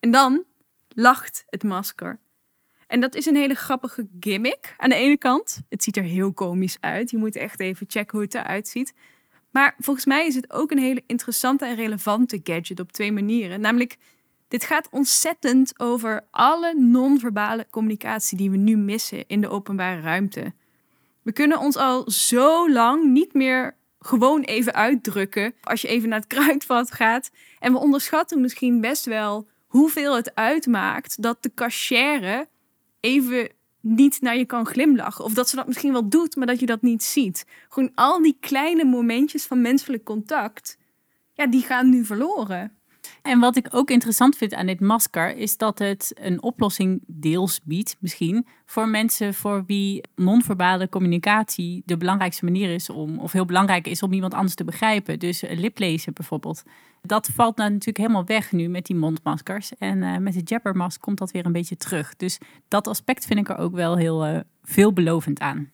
En 0.00 0.10
dan 0.10 0.44
lacht 0.88 1.44
het 1.46 1.62
masker. 1.62 2.18
En 2.92 3.00
dat 3.00 3.14
is 3.14 3.26
een 3.26 3.36
hele 3.36 3.54
grappige 3.54 4.08
gimmick 4.20 4.74
aan 4.78 4.88
de 4.88 4.94
ene 4.94 5.18
kant. 5.18 5.60
Het 5.68 5.82
ziet 5.82 5.96
er 5.96 6.02
heel 6.02 6.32
komisch 6.32 6.76
uit. 6.80 7.10
Je 7.10 7.16
moet 7.16 7.36
echt 7.36 7.60
even 7.60 7.86
checken 7.88 8.18
hoe 8.18 8.26
het 8.26 8.34
eruit 8.34 8.68
ziet. 8.68 8.94
Maar 9.50 9.74
volgens 9.78 10.06
mij 10.06 10.26
is 10.26 10.34
het 10.34 10.52
ook 10.52 10.70
een 10.70 10.78
hele 10.78 11.02
interessante 11.06 11.64
en 11.64 11.74
relevante 11.74 12.40
gadget 12.42 12.80
op 12.80 12.92
twee 12.92 13.12
manieren. 13.12 13.60
Namelijk, 13.60 13.96
dit 14.48 14.64
gaat 14.64 14.88
ontzettend 14.90 15.80
over 15.80 16.26
alle 16.30 16.74
non-verbale 16.74 17.66
communicatie 17.70 18.36
die 18.36 18.50
we 18.50 18.56
nu 18.56 18.76
missen 18.76 19.26
in 19.26 19.40
de 19.40 19.48
openbare 19.48 20.00
ruimte. 20.00 20.52
We 21.22 21.32
kunnen 21.32 21.58
ons 21.58 21.76
al 21.76 22.10
zo 22.10 22.70
lang 22.70 23.04
niet 23.04 23.34
meer 23.34 23.76
gewoon 23.98 24.42
even 24.42 24.74
uitdrukken 24.74 25.54
als 25.62 25.82
je 25.82 25.88
even 25.88 26.08
naar 26.08 26.18
het 26.18 26.28
kruidvat 26.34 26.92
gaat. 26.92 27.30
En 27.58 27.72
we 27.72 27.78
onderschatten 27.78 28.40
misschien 28.40 28.80
best 28.80 29.04
wel 29.04 29.48
hoeveel 29.66 30.16
het 30.16 30.34
uitmaakt 30.34 31.22
dat 31.22 31.42
de 31.42 31.54
cashier 31.54 32.50
even 33.02 33.48
niet 33.80 34.20
naar 34.20 34.36
je 34.36 34.44
kan 34.44 34.66
glimlachen. 34.66 35.24
Of 35.24 35.34
dat 35.34 35.48
ze 35.48 35.56
dat 35.56 35.66
misschien 35.66 35.92
wel 35.92 36.08
doet, 36.08 36.36
maar 36.36 36.46
dat 36.46 36.60
je 36.60 36.66
dat 36.66 36.82
niet 36.82 37.02
ziet. 37.02 37.46
Gewoon 37.68 37.90
al 37.94 38.22
die 38.22 38.36
kleine 38.40 38.84
momentjes 38.84 39.44
van 39.44 39.60
menselijk 39.60 40.04
contact, 40.04 40.78
ja, 41.32 41.46
die 41.46 41.62
gaan 41.62 41.90
nu 41.90 42.04
verloren. 42.04 42.76
En 43.22 43.38
wat 43.38 43.56
ik 43.56 43.68
ook 43.70 43.90
interessant 43.90 44.36
vind 44.36 44.54
aan 44.54 44.66
dit 44.66 44.80
masker, 44.80 45.36
is 45.36 45.56
dat 45.56 45.78
het 45.78 46.12
een 46.14 46.42
oplossing 46.42 47.02
deels 47.06 47.60
biedt, 47.64 47.96
misschien, 47.98 48.46
voor 48.66 48.88
mensen 48.88 49.34
voor 49.34 49.64
wie 49.66 50.02
non-verbale 50.16 50.88
communicatie 50.88 51.82
de 51.86 51.96
belangrijkste 51.96 52.44
manier 52.44 52.74
is 52.74 52.90
om, 52.90 53.18
of 53.18 53.32
heel 53.32 53.44
belangrijk 53.44 53.86
is 53.86 54.02
om 54.02 54.12
iemand 54.12 54.34
anders 54.34 54.54
te 54.54 54.64
begrijpen. 54.64 55.18
Dus 55.18 55.44
liplezen 55.48 56.12
bijvoorbeeld. 56.12 56.62
Dat 57.02 57.30
valt 57.34 57.56
nou 57.56 57.70
natuurlijk 57.70 57.98
helemaal 57.98 58.24
weg 58.24 58.52
nu 58.52 58.68
met 58.68 58.86
die 58.86 58.96
mondmaskers. 58.96 59.74
En 59.78 60.02
uh, 60.02 60.16
met 60.16 60.34
de 60.34 60.40
Jabbermask 60.44 61.00
komt 61.00 61.18
dat 61.18 61.30
weer 61.30 61.46
een 61.46 61.52
beetje 61.52 61.76
terug. 61.76 62.16
Dus 62.16 62.38
dat 62.68 62.86
aspect 62.86 63.26
vind 63.26 63.38
ik 63.38 63.48
er 63.48 63.58
ook 63.58 63.74
wel 63.74 63.96
heel 63.96 64.26
uh, 64.26 64.40
veelbelovend 64.62 65.40
aan. 65.40 65.70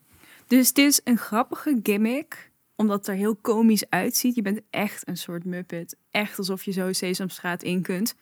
Dus 0.46 0.68
het 0.68 0.78
is 0.78 1.00
een 1.04 1.18
grappige 1.18 1.80
gimmick 1.82 2.47
omdat 2.78 2.98
het 2.98 3.06
er 3.06 3.14
heel 3.14 3.36
komisch 3.36 3.90
uitziet. 3.90 4.34
Je 4.34 4.42
bent 4.42 4.60
echt 4.70 5.08
een 5.08 5.16
soort 5.16 5.44
muppet. 5.44 5.96
Echt 6.10 6.38
alsof 6.38 6.64
je 6.64 6.72
zo 6.72 6.92
Sesamstraat 6.92 7.62
in 7.62 7.82
kunt. 7.82 8.14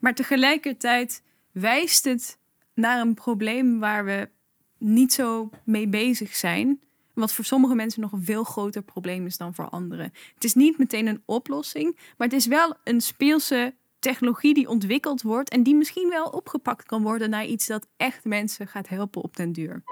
Maar 0.00 0.14
tegelijkertijd 0.14 1.22
wijst 1.52 2.04
het 2.04 2.38
naar 2.74 3.00
een 3.00 3.14
probleem 3.14 3.78
waar 3.78 4.04
we 4.04 4.28
niet 4.78 5.12
zo 5.12 5.50
mee 5.64 5.88
bezig 5.88 6.36
zijn. 6.36 6.80
Wat 7.14 7.32
voor 7.32 7.44
sommige 7.44 7.74
mensen 7.74 8.00
nog 8.00 8.12
een 8.12 8.24
veel 8.24 8.44
groter 8.44 8.82
probleem 8.82 9.26
is 9.26 9.36
dan 9.36 9.54
voor 9.54 9.68
anderen. 9.68 10.12
Het 10.34 10.44
is 10.44 10.54
niet 10.54 10.78
meteen 10.78 11.06
een 11.06 11.22
oplossing, 11.24 11.96
maar 12.16 12.28
het 12.28 12.36
is 12.36 12.46
wel 12.46 12.76
een 12.84 13.00
speelse 13.00 13.74
technologie 13.98 14.54
die 14.54 14.68
ontwikkeld 14.68 15.22
wordt 15.22 15.50
en 15.50 15.62
die 15.62 15.74
misschien 15.74 16.08
wel 16.08 16.26
opgepakt 16.26 16.86
kan 16.86 17.02
worden 17.02 17.30
naar 17.30 17.46
iets 17.46 17.66
dat 17.66 17.86
echt 17.96 18.24
mensen 18.24 18.66
gaat 18.66 18.88
helpen 18.88 19.22
op 19.22 19.36
den 19.36 19.52
duur 19.52 19.82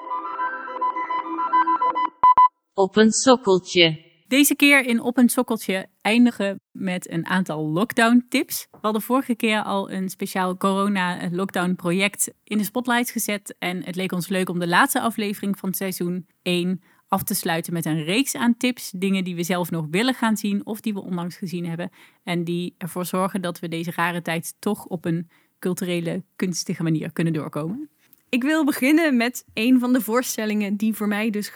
op 2.79 2.97
een 2.97 3.13
sokkeltje. 3.13 4.07
Deze 4.29 4.55
keer 4.55 4.87
in 4.87 5.01
Op 5.01 5.17
een 5.17 5.29
Sokkeltje 5.29 5.87
eindigen 6.01 6.61
met 6.71 7.11
een 7.11 7.27
aantal 7.27 7.69
lockdown 7.69 8.27
tips. 8.29 8.67
We 8.71 8.79
hadden 8.81 9.03
vorige 9.03 9.35
keer 9.35 9.63
al 9.63 9.91
een 9.91 10.09
speciaal 10.09 10.57
corona 10.57 11.29
lockdown 11.31 11.75
project 11.75 12.33
in 12.45 12.59
de 12.59 12.65
spotlight 12.65 13.11
gezet. 13.11 13.55
En 13.59 13.85
het 13.85 13.97
leek 13.97 14.13
ons 14.13 14.29
leuk 14.29 14.49
om 14.49 14.59
de 14.59 14.69
laatste 14.69 15.01
aflevering 15.01 15.59
van 15.59 15.75
seizoen 15.75 16.27
1 16.43 16.83
af 17.09 17.23
te 17.23 17.35
sluiten 17.35 17.73
met 17.73 17.85
een 17.85 18.05
reeks 18.05 18.35
aan 18.35 18.57
tips. 18.57 18.91
Dingen 18.91 19.25
die 19.25 19.35
we 19.35 19.43
zelf 19.43 19.71
nog 19.71 19.87
willen 19.91 20.15
gaan 20.15 20.37
zien 20.37 20.67
of 20.67 20.81
die 20.81 20.95
we 20.95 21.03
onlangs 21.03 21.37
gezien 21.37 21.67
hebben. 21.67 21.91
En 22.25 22.45
die 22.45 22.75
ervoor 22.79 23.05
zorgen 23.05 23.41
dat 23.41 23.59
we 23.59 23.69
deze 23.69 23.93
rare 23.97 24.23
tijd 24.23 24.55
toch 24.59 24.85
op 24.85 25.05
een 25.05 25.29
culturele, 25.59 26.23
kunstige 26.37 26.83
manier 26.83 27.13
kunnen 27.13 27.33
doorkomen. 27.33 27.89
Ik 28.29 28.43
wil 28.43 28.65
beginnen 28.65 29.17
met 29.17 29.45
een 29.55 29.79
van 29.79 29.93
de 29.93 30.01
voorstellingen 30.01 30.77
die 30.77 30.95
voor 30.95 31.09
mij 31.09 31.31
dus 31.31 31.49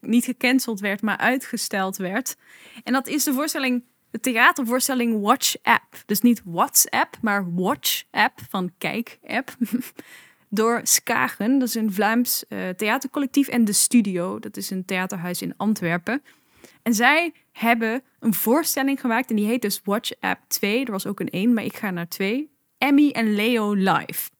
niet 0.00 0.24
gecanceld 0.24 0.80
werd, 0.80 1.02
maar 1.02 1.16
uitgesteld 1.16 1.96
werd. 1.96 2.36
En 2.84 2.92
dat 2.92 3.08
is 3.08 3.24
de 3.24 3.32
voorstelling, 3.32 3.84
de 4.10 4.20
theatervoorstelling 4.20 5.20
Watch 5.20 5.54
App. 5.62 6.02
Dus 6.06 6.20
niet 6.20 6.42
WhatsApp, 6.44 7.16
maar 7.20 7.54
Watch 7.54 8.02
App 8.10 8.38
van 8.48 8.72
Kijk 8.78 9.18
App. 9.26 9.56
Door 10.48 10.80
Skagen, 10.82 11.58
dat 11.58 11.68
is 11.68 11.74
een 11.74 11.92
Vlaams 11.92 12.44
uh, 12.48 12.68
theatercollectief. 12.68 13.48
En 13.48 13.64
De 13.64 13.72
Studio, 13.72 14.38
dat 14.38 14.56
is 14.56 14.70
een 14.70 14.84
theaterhuis 14.84 15.42
in 15.42 15.54
Antwerpen. 15.56 16.22
En 16.82 16.94
zij 16.94 17.32
hebben 17.52 18.02
een 18.18 18.34
voorstelling 18.34 19.00
gemaakt 19.00 19.30
en 19.30 19.36
die 19.36 19.46
heet 19.46 19.62
dus 19.62 19.80
Watch 19.84 20.10
App 20.20 20.40
2. 20.46 20.84
Er 20.84 20.90
was 20.90 21.06
ook 21.06 21.20
een 21.20 21.30
1, 21.30 21.52
maar 21.52 21.64
ik 21.64 21.76
ga 21.76 21.90
naar 21.90 22.08
2. 22.08 22.50
Emmy 22.78 23.10
en 23.10 23.34
Leo 23.34 23.72
live. 23.72 24.30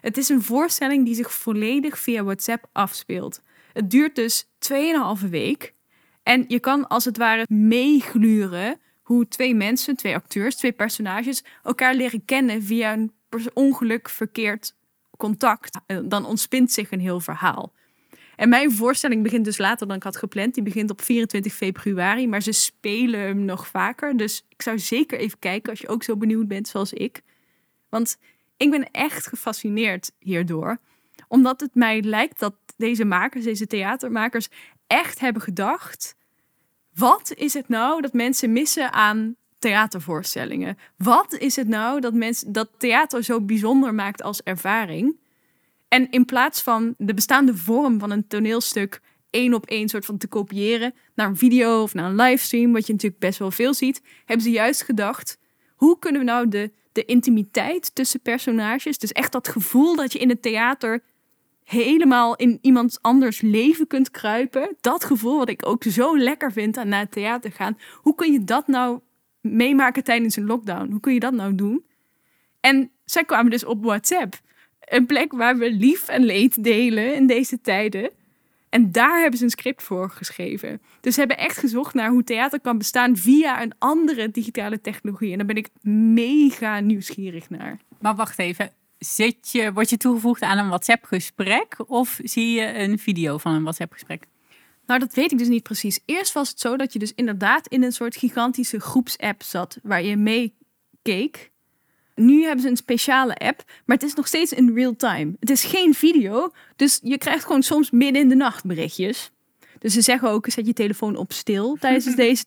Het 0.00 0.16
is 0.16 0.28
een 0.28 0.42
voorstelling 0.42 1.04
die 1.04 1.14
zich 1.14 1.32
volledig 1.32 1.98
via 1.98 2.24
WhatsApp 2.24 2.68
afspeelt. 2.72 3.40
Het 3.72 3.90
duurt 3.90 4.14
dus 4.14 4.46
2,5 4.58 5.28
week. 5.30 5.74
En 6.22 6.44
je 6.48 6.60
kan 6.60 6.88
als 6.88 7.04
het 7.04 7.16
ware 7.16 7.46
meegluren 7.48 8.80
hoe 9.02 9.28
twee 9.28 9.54
mensen, 9.54 9.96
twee 9.96 10.14
acteurs, 10.14 10.56
twee 10.56 10.72
personages 10.72 11.44
elkaar 11.62 11.94
leren 11.94 12.24
kennen 12.24 12.62
via 12.62 12.92
een 12.92 13.12
ongeluk 13.52 14.08
verkeerd 14.08 14.74
contact, 15.16 15.80
dan 16.04 16.26
ontspint 16.26 16.72
zich 16.72 16.90
een 16.90 17.00
heel 17.00 17.20
verhaal. 17.20 17.72
En 18.36 18.48
mijn 18.48 18.72
voorstelling 18.72 19.22
begint 19.22 19.44
dus 19.44 19.58
later 19.58 19.86
dan 19.86 19.96
ik 19.96 20.02
had 20.02 20.16
gepland. 20.16 20.54
Die 20.54 20.62
begint 20.62 20.90
op 20.90 21.02
24 21.02 21.52
februari, 21.52 22.28
maar 22.28 22.42
ze 22.42 22.52
spelen 22.52 23.20
hem 23.20 23.44
nog 23.44 23.66
vaker. 23.66 24.16
Dus 24.16 24.44
ik 24.48 24.62
zou 24.62 24.78
zeker 24.78 25.18
even 25.18 25.38
kijken 25.38 25.70
als 25.70 25.80
je 25.80 25.88
ook 25.88 26.02
zo 26.02 26.16
benieuwd 26.16 26.48
bent 26.48 26.68
zoals 26.68 26.92
ik. 26.92 27.22
Want 27.88 28.18
ik 28.56 28.70
ben 28.70 28.90
echt 28.90 29.26
gefascineerd 29.26 30.12
hierdoor. 30.18 30.78
Omdat 31.28 31.60
het 31.60 31.74
mij 31.74 32.02
lijkt 32.02 32.38
dat 32.38 32.54
deze 32.82 33.04
makers, 33.04 33.44
deze 33.44 33.66
theatermakers, 33.66 34.48
echt 34.86 35.20
hebben 35.20 35.42
gedacht: 35.42 36.16
wat 36.94 37.32
is 37.34 37.54
het 37.54 37.68
nou 37.68 38.00
dat 38.00 38.12
mensen 38.12 38.52
missen 38.52 38.92
aan 38.92 39.36
theatervoorstellingen? 39.58 40.78
Wat 40.96 41.32
is 41.38 41.56
het 41.56 41.68
nou 41.68 42.00
dat, 42.00 42.14
mensen, 42.14 42.52
dat 42.52 42.70
theater 42.78 43.24
zo 43.24 43.40
bijzonder 43.40 43.94
maakt 43.94 44.22
als 44.22 44.42
ervaring? 44.42 45.16
En 45.88 46.10
in 46.10 46.24
plaats 46.24 46.62
van 46.62 46.94
de 46.98 47.14
bestaande 47.14 47.56
vorm 47.56 47.98
van 47.98 48.10
een 48.10 48.26
toneelstuk 48.26 49.00
één 49.30 49.54
op 49.54 49.66
één 49.66 49.88
soort 49.88 50.04
van 50.04 50.18
te 50.18 50.26
kopiëren 50.26 50.94
naar 51.14 51.26
een 51.26 51.36
video 51.36 51.82
of 51.82 51.94
naar 51.94 52.10
een 52.10 52.16
livestream, 52.16 52.72
wat 52.72 52.86
je 52.86 52.92
natuurlijk 52.92 53.20
best 53.20 53.38
wel 53.38 53.50
veel 53.50 53.74
ziet, 53.74 54.02
hebben 54.24 54.44
ze 54.44 54.50
juist 54.50 54.82
gedacht: 54.82 55.38
hoe 55.76 55.98
kunnen 55.98 56.20
we 56.20 56.26
nou 56.26 56.48
de, 56.48 56.72
de 56.92 57.04
intimiteit 57.04 57.94
tussen 57.94 58.20
personages, 58.20 58.98
dus 58.98 59.12
echt 59.12 59.32
dat 59.32 59.48
gevoel 59.48 59.96
dat 59.96 60.12
je 60.12 60.18
in 60.18 60.28
het 60.28 60.42
theater 60.42 61.02
helemaal 61.72 62.36
in 62.36 62.58
iemand 62.60 62.98
anders 63.00 63.40
leven 63.40 63.86
kunt 63.86 64.10
kruipen, 64.10 64.76
dat 64.80 65.04
gevoel 65.04 65.38
wat 65.38 65.48
ik 65.48 65.66
ook 65.66 65.84
zo 65.84 66.18
lekker 66.18 66.52
vind 66.52 66.76
aan 66.76 66.88
naar 66.88 67.00
het 67.00 67.12
theater 67.12 67.52
gaan, 67.52 67.78
hoe 67.96 68.14
kun 68.14 68.32
je 68.32 68.44
dat 68.44 68.66
nou 68.66 69.00
meemaken 69.40 70.04
tijdens 70.04 70.36
een 70.36 70.46
lockdown? 70.46 70.90
Hoe 70.90 71.00
kun 71.00 71.14
je 71.14 71.20
dat 71.20 71.32
nou 71.32 71.54
doen? 71.54 71.84
En 72.60 72.90
zij 73.04 73.24
kwamen 73.24 73.50
dus 73.50 73.64
op 73.64 73.84
WhatsApp. 73.84 74.40
Een 74.80 75.06
plek 75.06 75.32
waar 75.32 75.58
we 75.58 75.72
lief 75.72 76.08
en 76.08 76.24
leed 76.24 76.64
delen 76.64 77.14
in 77.14 77.26
deze 77.26 77.60
tijden. 77.60 78.10
En 78.68 78.92
daar 78.92 79.20
hebben 79.20 79.38
ze 79.38 79.44
een 79.44 79.50
script 79.50 79.82
voor 79.82 80.10
geschreven. 80.10 80.80
Dus 81.00 81.14
ze 81.14 81.20
hebben 81.20 81.38
echt 81.38 81.56
gezocht 81.58 81.94
naar 81.94 82.10
hoe 82.10 82.24
theater 82.24 82.60
kan 82.60 82.78
bestaan 82.78 83.16
via 83.16 83.62
een 83.62 83.72
andere 83.78 84.30
digitale 84.30 84.80
technologie. 84.80 85.30
En 85.30 85.38
daar 85.38 85.46
ben 85.46 85.56
ik 85.56 85.68
mega 86.14 86.80
nieuwsgierig 86.80 87.50
naar. 87.50 87.78
Maar 88.00 88.14
wacht 88.14 88.38
even. 88.38 88.72
Zit 89.04 89.52
je, 89.52 89.72
word 89.72 89.90
je 89.90 89.96
toegevoegd 89.96 90.42
aan 90.42 90.58
een 90.58 90.68
WhatsApp-gesprek 90.68 91.76
of 91.86 92.20
zie 92.22 92.52
je 92.52 92.78
een 92.78 92.98
video 92.98 93.38
van 93.38 93.54
een 93.54 93.62
WhatsApp-gesprek? 93.62 94.26
Nou, 94.86 95.00
dat 95.00 95.14
weet 95.14 95.32
ik 95.32 95.38
dus 95.38 95.48
niet 95.48 95.62
precies. 95.62 96.00
Eerst 96.04 96.32
was 96.32 96.48
het 96.48 96.60
zo 96.60 96.76
dat 96.76 96.92
je 96.92 96.98
dus 96.98 97.14
inderdaad 97.14 97.66
in 97.66 97.82
een 97.82 97.92
soort 97.92 98.16
gigantische 98.16 98.80
groepsapp 98.80 99.42
zat 99.42 99.78
waar 99.82 100.02
je 100.02 100.16
mee 100.16 100.54
keek. 101.02 101.50
Nu 102.14 102.42
hebben 102.42 102.62
ze 102.62 102.68
een 102.68 102.76
speciale 102.76 103.36
app, 103.36 103.62
maar 103.84 103.96
het 103.96 104.06
is 104.06 104.14
nog 104.14 104.26
steeds 104.26 104.52
in 104.52 104.74
real 104.74 104.96
time. 104.96 105.36
Het 105.40 105.50
is 105.50 105.64
geen 105.64 105.94
video, 105.94 106.52
dus 106.76 107.00
je 107.02 107.18
krijgt 107.18 107.44
gewoon 107.44 107.62
soms 107.62 107.90
midden 107.90 108.22
in 108.22 108.28
de 108.28 108.34
nacht 108.34 108.64
berichtjes. 108.64 109.30
Dus 109.78 109.92
ze 109.92 110.00
zeggen 110.00 110.28
ook, 110.28 110.46
zet 110.48 110.66
je 110.66 110.72
telefoon 110.72 111.16
op 111.16 111.32
stil 111.32 111.76
tijdens 111.80 112.16
deze 112.26 112.44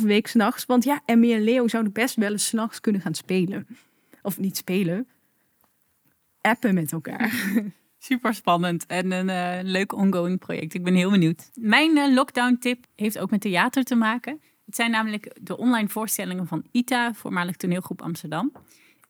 2,5 0.00 0.06
week 0.06 0.26
s'nachts. 0.26 0.66
Want 0.66 0.84
ja, 0.84 1.00
Emmy 1.04 1.32
en 1.32 1.42
Leo 1.42 1.68
zouden 1.68 1.92
best 1.92 2.14
wel 2.14 2.32
eens 2.32 2.46
s'nachts 2.46 2.80
kunnen 2.80 3.00
gaan 3.00 3.14
spelen. 3.14 3.66
Of 4.22 4.38
niet 4.38 4.56
spelen, 4.56 5.08
appen 6.46 6.74
met 6.74 6.92
elkaar. 6.92 7.32
Super 7.98 8.34
spannend 8.34 8.86
en 8.86 9.12
een 9.12 9.28
eh, 9.28 9.58
leuk 9.62 9.92
ongoing 9.92 10.38
project. 10.38 10.74
Ik 10.74 10.84
ben 10.84 10.94
heel 10.94 11.10
benieuwd. 11.10 11.50
Mijn 11.54 11.96
eh, 11.96 12.14
lockdown 12.14 12.56
tip 12.60 12.84
heeft 12.96 13.18
ook 13.18 13.30
met 13.30 13.40
theater 13.40 13.84
te 13.84 13.94
maken. 13.94 14.40
Het 14.66 14.74
zijn 14.74 14.90
namelijk 14.90 15.36
de 15.40 15.56
online 15.56 15.88
voorstellingen 15.88 16.46
van 16.46 16.64
ITA, 16.72 17.14
voormalig 17.14 17.56
toneelgroep 17.56 18.02
Amsterdam. 18.02 18.52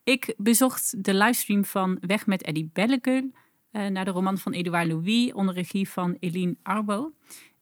Ik 0.04 0.34
bezocht 0.36 1.04
de 1.04 1.14
livestream 1.14 1.64
van 1.64 1.98
Weg 2.00 2.26
met 2.26 2.42
Eddie 2.42 2.70
Bellegul 2.72 3.30
uh, 3.72 3.86
naar 3.86 4.04
de 4.04 4.10
roman 4.10 4.38
van 4.38 4.52
Edouard 4.52 4.86
Louis 4.86 5.32
onder 5.32 5.54
regie 5.54 5.88
van 5.88 6.16
Eline 6.20 6.56
Arbo. 6.62 7.12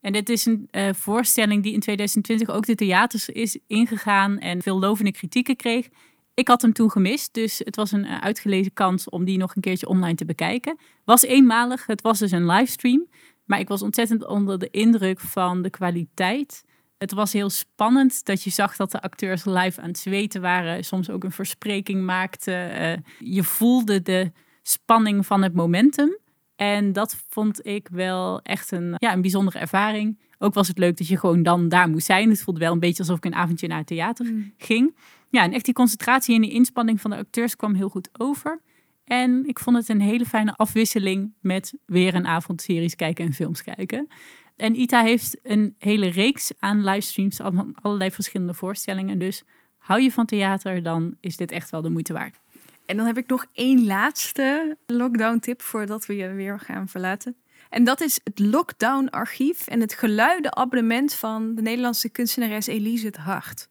En 0.01 0.13
dit 0.13 0.29
is 0.29 0.45
een 0.45 0.69
voorstelling 0.95 1.63
die 1.63 1.73
in 1.73 1.79
2020 1.79 2.49
ook 2.49 2.65
de 2.65 2.75
theaters 2.75 3.29
is 3.29 3.59
ingegaan 3.67 4.39
en 4.39 4.61
veel 4.61 4.79
lovende 4.79 5.11
kritieken 5.11 5.55
kreeg. 5.55 5.89
Ik 6.35 6.47
had 6.47 6.61
hem 6.61 6.73
toen 6.73 6.91
gemist, 6.91 7.33
dus 7.33 7.61
het 7.63 7.75
was 7.75 7.91
een 7.91 8.07
uitgelezen 8.07 8.73
kans 8.73 9.09
om 9.09 9.25
die 9.25 9.37
nog 9.37 9.55
een 9.55 9.61
keertje 9.61 9.87
online 9.87 10.15
te 10.15 10.25
bekijken. 10.25 10.77
Was 11.05 11.21
eenmalig, 11.21 11.85
het 11.85 12.01
was 12.01 12.19
dus 12.19 12.31
een 12.31 12.45
livestream, 12.45 13.07
maar 13.45 13.59
ik 13.59 13.67
was 13.67 13.81
ontzettend 13.81 14.27
onder 14.27 14.59
de 14.59 14.69
indruk 14.69 15.19
van 15.19 15.61
de 15.61 15.69
kwaliteit. 15.69 16.63
Het 16.97 17.11
was 17.11 17.33
heel 17.33 17.49
spannend 17.49 18.25
dat 18.25 18.43
je 18.43 18.49
zag 18.49 18.75
dat 18.75 18.91
de 18.91 19.01
acteurs 19.01 19.45
live 19.45 19.81
aan 19.81 19.87
het 19.87 19.97
zweten 19.97 20.41
waren, 20.41 20.83
soms 20.83 21.09
ook 21.09 21.23
een 21.23 21.31
verspreking 21.31 22.03
maakten. 22.05 23.03
je 23.19 23.43
voelde 23.43 24.01
de 24.01 24.31
spanning 24.61 25.25
van 25.25 25.41
het 25.43 25.53
momentum. 25.53 26.17
En 26.55 26.93
dat 26.93 27.23
vond 27.29 27.65
ik 27.65 27.87
wel 27.91 28.41
echt 28.41 28.71
een, 28.71 28.95
ja, 28.97 29.13
een 29.13 29.21
bijzondere 29.21 29.59
ervaring. 29.59 30.19
Ook 30.37 30.53
was 30.53 30.67
het 30.67 30.77
leuk 30.77 30.97
dat 30.97 31.07
je 31.07 31.17
gewoon 31.17 31.43
dan 31.43 31.69
daar 31.69 31.89
moest 31.89 32.05
zijn. 32.05 32.29
Het 32.29 32.41
voelde 32.41 32.59
wel 32.59 32.71
een 32.71 32.79
beetje 32.79 32.99
alsof 33.03 33.17
ik 33.17 33.25
een 33.25 33.35
avondje 33.35 33.67
naar 33.67 33.77
het 33.77 33.87
theater 33.87 34.25
Mm. 34.25 34.53
ging. 34.57 34.95
Ja, 35.35 35.43
en 35.43 35.53
echt 35.53 35.65
die 35.65 35.73
concentratie 35.73 36.35
en 36.35 36.41
die 36.41 36.51
inspanning 36.51 37.01
van 37.01 37.11
de 37.11 37.17
acteurs 37.17 37.55
kwam 37.55 37.73
heel 37.73 37.89
goed 37.89 38.09
over. 38.17 38.61
En 39.03 39.45
ik 39.47 39.59
vond 39.59 39.77
het 39.77 39.89
een 39.89 40.01
hele 40.01 40.25
fijne 40.25 40.53
afwisseling 40.55 41.33
met 41.41 41.73
weer 41.85 42.15
een 42.15 42.27
avond 42.27 42.61
series 42.61 42.95
kijken 42.95 43.25
en 43.25 43.33
films 43.33 43.63
kijken. 43.63 44.07
En 44.55 44.79
ITA 44.79 45.01
heeft 45.01 45.39
een 45.43 45.75
hele 45.77 46.07
reeks 46.07 46.51
aan 46.59 46.83
livestreams, 46.83 47.35
van 47.35 47.75
allerlei 47.81 48.11
verschillende 48.11 48.53
voorstellingen. 48.53 49.19
Dus 49.19 49.43
hou 49.77 50.01
je 50.01 50.11
van 50.11 50.25
theater, 50.25 50.83
dan 50.83 51.15
is 51.19 51.37
dit 51.37 51.51
echt 51.51 51.69
wel 51.69 51.81
de 51.81 51.89
moeite 51.89 52.13
waard. 52.13 52.39
En 52.85 52.97
dan 52.97 53.05
heb 53.05 53.17
ik 53.17 53.27
nog 53.27 53.45
één 53.53 53.85
laatste 53.85 54.77
lockdown 54.85 55.39
tip 55.39 55.61
voordat 55.61 56.05
we 56.05 56.15
je 56.15 56.33
weer 56.33 56.59
gaan 56.59 56.87
verlaten. 56.87 57.35
En 57.69 57.83
dat 57.83 58.01
is 58.01 58.19
het 58.23 58.39
Lockdown 58.39 59.07
Archief 59.07 59.67
en 59.67 59.79
het 59.79 59.93
geluidenabonnement 59.93 61.13
van 61.13 61.55
de 61.55 61.61
Nederlandse 61.61 62.09
kunstenares 62.09 62.67
Elise 62.67 63.05
het 63.05 63.17
Hart. 63.17 63.67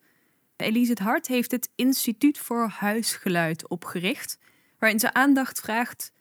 Elise 0.65 0.91
het 0.91 0.99
Hart 0.99 1.27
heeft 1.27 1.51
het 1.51 1.71
Instituut 1.75 2.39
voor 2.39 2.69
Huisgeluid 2.69 3.69
opgericht, 3.69 4.39
waarin 4.79 5.01
ze 5.01 5.13
aandacht 5.13 5.61
vraagt 5.61 6.13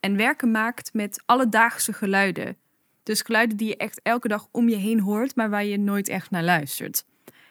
en 0.00 0.16
werken 0.16 0.50
maakt 0.50 0.94
met 0.94 1.22
alledaagse 1.26 1.92
geluiden. 1.92 2.56
Dus 3.02 3.22
geluiden 3.22 3.56
die 3.56 3.68
je 3.68 3.76
echt 3.76 4.00
elke 4.02 4.28
dag 4.28 4.48
om 4.50 4.68
je 4.68 4.76
heen 4.76 5.00
hoort, 5.00 5.36
maar 5.36 5.50
waar 5.50 5.64
je 5.64 5.78
nooit 5.78 6.08
echt 6.08 6.30
naar 6.30 6.42
luistert. 6.42 7.04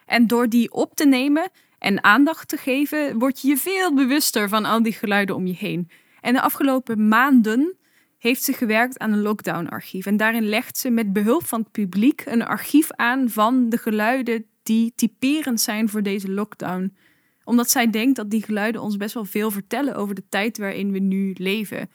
En 0.06 0.26
door 0.26 0.48
die 0.48 0.72
op 0.72 0.94
te 0.94 1.06
nemen 1.06 1.50
en 1.78 2.04
aandacht 2.04 2.48
te 2.48 2.56
geven, 2.56 3.18
word 3.18 3.40
je 3.40 3.48
je 3.48 3.56
veel 3.56 3.94
bewuster 3.94 4.48
van 4.48 4.64
al 4.64 4.82
die 4.82 4.92
geluiden 4.92 5.36
om 5.36 5.46
je 5.46 5.54
heen. 5.54 5.90
En 6.20 6.32
de 6.32 6.40
afgelopen 6.40 7.08
maanden 7.08 7.76
heeft 8.18 8.42
ze 8.42 8.52
gewerkt 8.52 8.98
aan 8.98 9.12
een 9.12 9.22
lockdown-archief. 9.22 10.06
En 10.06 10.16
daarin 10.16 10.48
legt 10.48 10.78
ze 10.78 10.90
met 10.90 11.12
behulp 11.12 11.46
van 11.46 11.60
het 11.60 11.70
publiek 11.70 12.22
een 12.24 12.44
archief 12.44 12.92
aan 12.92 13.30
van 13.30 13.68
de 13.68 13.78
geluiden 13.78 14.46
die 14.62 14.92
typerend 14.96 15.60
zijn 15.60 15.88
voor 15.88 16.02
deze 16.02 16.30
lockdown. 16.30 16.96
Omdat 17.44 17.70
zij 17.70 17.90
denkt 17.90 18.16
dat 18.16 18.30
die 18.30 18.42
geluiden 18.42 18.82
ons 18.82 18.96
best 18.96 19.14
wel 19.14 19.24
veel 19.24 19.50
vertellen 19.50 19.94
over 19.94 20.14
de 20.14 20.24
tijd 20.28 20.58
waarin 20.58 20.92
we 20.92 20.98
nu 20.98 21.34
leven. 21.38 21.90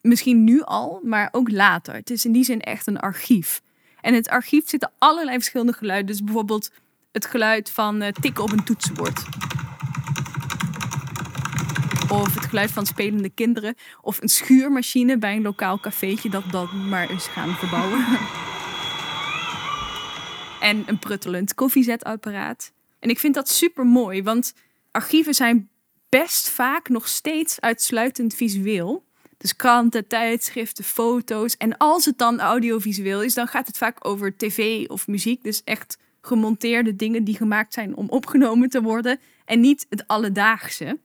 Misschien 0.00 0.44
nu 0.44 0.62
al, 0.62 1.00
maar 1.04 1.28
ook 1.32 1.50
later. 1.50 1.94
Het 1.94 2.10
is 2.10 2.24
in 2.24 2.32
die 2.32 2.44
zin 2.44 2.60
echt 2.60 2.86
een 2.86 2.98
archief. 2.98 3.62
En 4.00 4.10
in 4.10 4.18
het 4.18 4.28
archief 4.28 4.68
zitten 4.68 4.92
allerlei 4.98 5.36
verschillende 5.36 5.72
geluiden. 5.72 6.06
Dus 6.06 6.24
bijvoorbeeld 6.24 6.70
het 7.12 7.26
geluid 7.26 7.70
van 7.70 8.02
uh, 8.02 8.08
tikken 8.08 8.44
op 8.44 8.52
een 8.52 8.64
toetsenbord. 8.64 9.24
Of 12.08 12.34
het 12.34 12.44
geluid 12.44 12.70
van 12.70 12.86
spelende 12.86 13.30
kinderen. 13.30 13.74
Of 14.00 14.22
een 14.22 14.28
schuurmachine 14.28 15.18
bij 15.18 15.36
een 15.36 15.42
lokaal 15.42 15.80
cafeetje 15.80 16.30
dat 16.30 16.44
dat 16.50 16.72
maar 16.72 17.10
eens 17.10 17.26
gaan 17.26 17.54
verbouwen. 17.54 18.04
en 20.60 20.84
een 20.86 20.98
pruttelend 20.98 21.54
koffiezetapparaat. 21.54 22.72
En 22.98 23.10
ik 23.10 23.18
vind 23.18 23.34
dat 23.34 23.48
super 23.48 23.86
mooi, 23.86 24.22
want 24.22 24.54
archieven 24.90 25.34
zijn 25.34 25.68
best 26.08 26.48
vaak 26.48 26.88
nog 26.88 27.08
steeds 27.08 27.60
uitsluitend 27.60 28.34
visueel. 28.34 29.06
Dus 29.36 29.56
kranten, 29.56 30.06
tijdschriften, 30.06 30.84
foto's. 30.84 31.56
En 31.56 31.76
als 31.76 32.04
het 32.04 32.18
dan 32.18 32.40
audiovisueel 32.40 33.22
is, 33.22 33.34
dan 33.34 33.46
gaat 33.46 33.66
het 33.66 33.78
vaak 33.78 34.06
over 34.06 34.36
tv 34.36 34.88
of 34.88 35.06
muziek. 35.06 35.42
Dus 35.42 35.64
echt 35.64 35.98
gemonteerde 36.20 36.96
dingen 36.96 37.24
die 37.24 37.36
gemaakt 37.36 37.74
zijn 37.74 37.96
om 37.96 38.08
opgenomen 38.08 38.68
te 38.68 38.82
worden. 38.82 39.20
En 39.44 39.60
niet 39.60 39.86
het 39.88 40.06
alledaagse. 40.06 40.98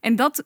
En 0.00 0.16
dat 0.16 0.44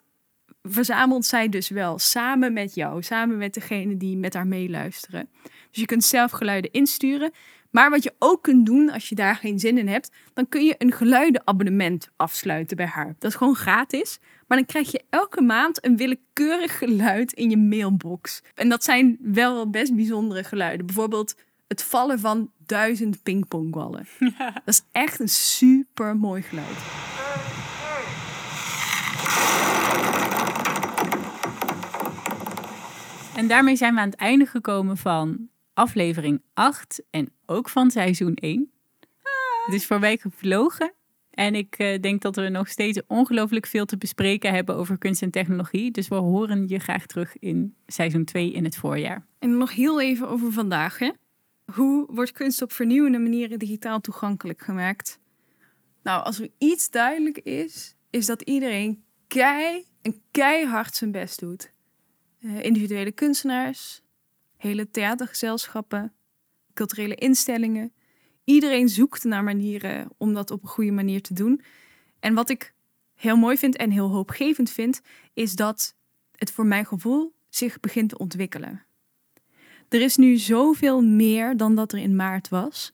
verzamelt 0.62 1.26
zij 1.26 1.48
dus 1.48 1.68
wel 1.68 1.98
samen 1.98 2.52
met 2.52 2.74
jou, 2.74 3.02
samen 3.02 3.36
met 3.36 3.54
degene 3.54 3.96
die 3.96 4.16
met 4.16 4.34
haar 4.34 4.46
meeluisteren. 4.46 5.28
Dus 5.42 5.80
je 5.80 5.86
kunt 5.86 6.04
zelf 6.04 6.30
geluiden 6.30 6.72
insturen. 6.72 7.32
Maar 7.74 7.90
wat 7.90 8.02
je 8.02 8.14
ook 8.18 8.42
kunt 8.42 8.66
doen 8.66 8.90
als 8.90 9.08
je 9.08 9.14
daar 9.14 9.36
geen 9.36 9.58
zin 9.58 9.78
in 9.78 9.88
hebt, 9.88 10.10
dan 10.34 10.48
kun 10.48 10.64
je 10.64 10.74
een 10.78 10.92
geluidenabonnement 10.92 12.08
afsluiten 12.16 12.76
bij 12.76 12.86
haar. 12.86 13.14
Dat 13.18 13.30
is 13.30 13.36
gewoon 13.36 13.54
gratis. 13.54 14.18
Maar 14.46 14.58
dan 14.58 14.66
krijg 14.66 14.92
je 14.92 15.04
elke 15.10 15.40
maand 15.42 15.84
een 15.84 15.96
willekeurig 15.96 16.78
geluid 16.78 17.32
in 17.32 17.50
je 17.50 17.56
mailbox. 17.56 18.42
En 18.54 18.68
dat 18.68 18.84
zijn 18.84 19.18
wel 19.20 19.70
best 19.70 19.94
bijzondere 19.94 20.44
geluiden. 20.44 20.86
Bijvoorbeeld 20.86 21.34
het 21.66 21.82
vallen 21.82 22.20
van 22.20 22.50
duizend 22.66 23.22
pingpongballen. 23.22 24.06
Dat 24.38 24.62
is 24.64 24.82
echt 24.92 25.20
een 25.20 25.28
super 25.28 26.16
mooi 26.16 26.42
geluid. 26.42 26.78
En 33.36 33.48
daarmee 33.48 33.76
zijn 33.76 33.94
we 33.94 34.00
aan 34.00 34.10
het 34.10 34.18
einde 34.18 34.46
gekomen 34.46 34.96
van 34.96 35.48
aflevering 35.74 36.42
8 36.54 37.02
en 37.10 37.32
ook 37.46 37.68
van 37.68 37.90
seizoen 37.90 38.34
1. 38.34 38.70
Het 39.64 39.74
is 39.74 39.86
voorbij 39.86 40.16
gevlogen. 40.16 40.92
En 41.30 41.54
ik 41.54 41.74
eh, 41.78 42.00
denk 42.00 42.22
dat 42.22 42.36
we 42.36 42.48
nog 42.48 42.68
steeds 42.68 43.00
ongelooflijk 43.06 43.66
veel 43.66 43.84
te 43.84 43.96
bespreken 43.96 44.52
hebben 44.52 44.76
over 44.76 44.98
kunst 44.98 45.22
en 45.22 45.30
technologie. 45.30 45.90
Dus 45.90 46.08
we 46.08 46.14
horen 46.14 46.68
je 46.68 46.78
graag 46.78 47.06
terug 47.06 47.38
in 47.38 47.74
seizoen 47.86 48.24
2 48.24 48.52
in 48.52 48.64
het 48.64 48.76
voorjaar. 48.76 49.26
En 49.38 49.56
nog 49.56 49.74
heel 49.74 50.00
even 50.00 50.28
over 50.28 50.52
vandaag. 50.52 50.98
Hè? 50.98 51.10
Hoe 51.72 52.06
wordt 52.10 52.32
kunst 52.32 52.62
op 52.62 52.72
vernieuwende 52.72 53.18
manieren 53.18 53.58
digitaal 53.58 54.00
toegankelijk 54.00 54.62
gemaakt? 54.62 55.18
Nou, 56.02 56.24
als 56.24 56.40
er 56.40 56.48
iets 56.58 56.90
duidelijk 56.90 57.38
is, 57.38 57.96
is 58.10 58.26
dat 58.26 58.42
iedereen 58.42 59.04
kei 59.26 59.84
en 60.02 60.22
keihard 60.30 60.94
zijn 60.94 61.10
best 61.10 61.40
doet. 61.40 61.72
Eh, 62.40 62.62
individuele 62.62 63.12
kunstenaars, 63.12 64.02
hele 64.64 64.90
theatergezelschappen, 64.90 66.12
culturele 66.74 67.14
instellingen. 67.14 67.92
Iedereen 68.44 68.88
zoekt 68.88 69.24
naar 69.24 69.44
manieren 69.44 70.08
om 70.16 70.34
dat 70.34 70.50
op 70.50 70.62
een 70.62 70.68
goede 70.68 70.90
manier 70.92 71.22
te 71.22 71.34
doen. 71.34 71.60
En 72.20 72.34
wat 72.34 72.50
ik 72.50 72.74
heel 73.14 73.36
mooi 73.36 73.56
vind 73.56 73.76
en 73.76 73.90
heel 73.90 74.10
hoopgevend 74.10 74.70
vind, 74.70 75.00
is 75.34 75.54
dat 75.54 75.96
het 76.36 76.50
voor 76.50 76.66
mijn 76.66 76.86
gevoel 76.86 77.34
zich 77.48 77.80
begint 77.80 78.08
te 78.08 78.18
ontwikkelen. 78.18 78.84
Er 79.88 80.00
is 80.00 80.16
nu 80.16 80.36
zoveel 80.36 81.02
meer 81.02 81.56
dan 81.56 81.74
dat 81.74 81.92
er 81.92 81.98
in 81.98 82.16
maart 82.16 82.48
was. 82.48 82.92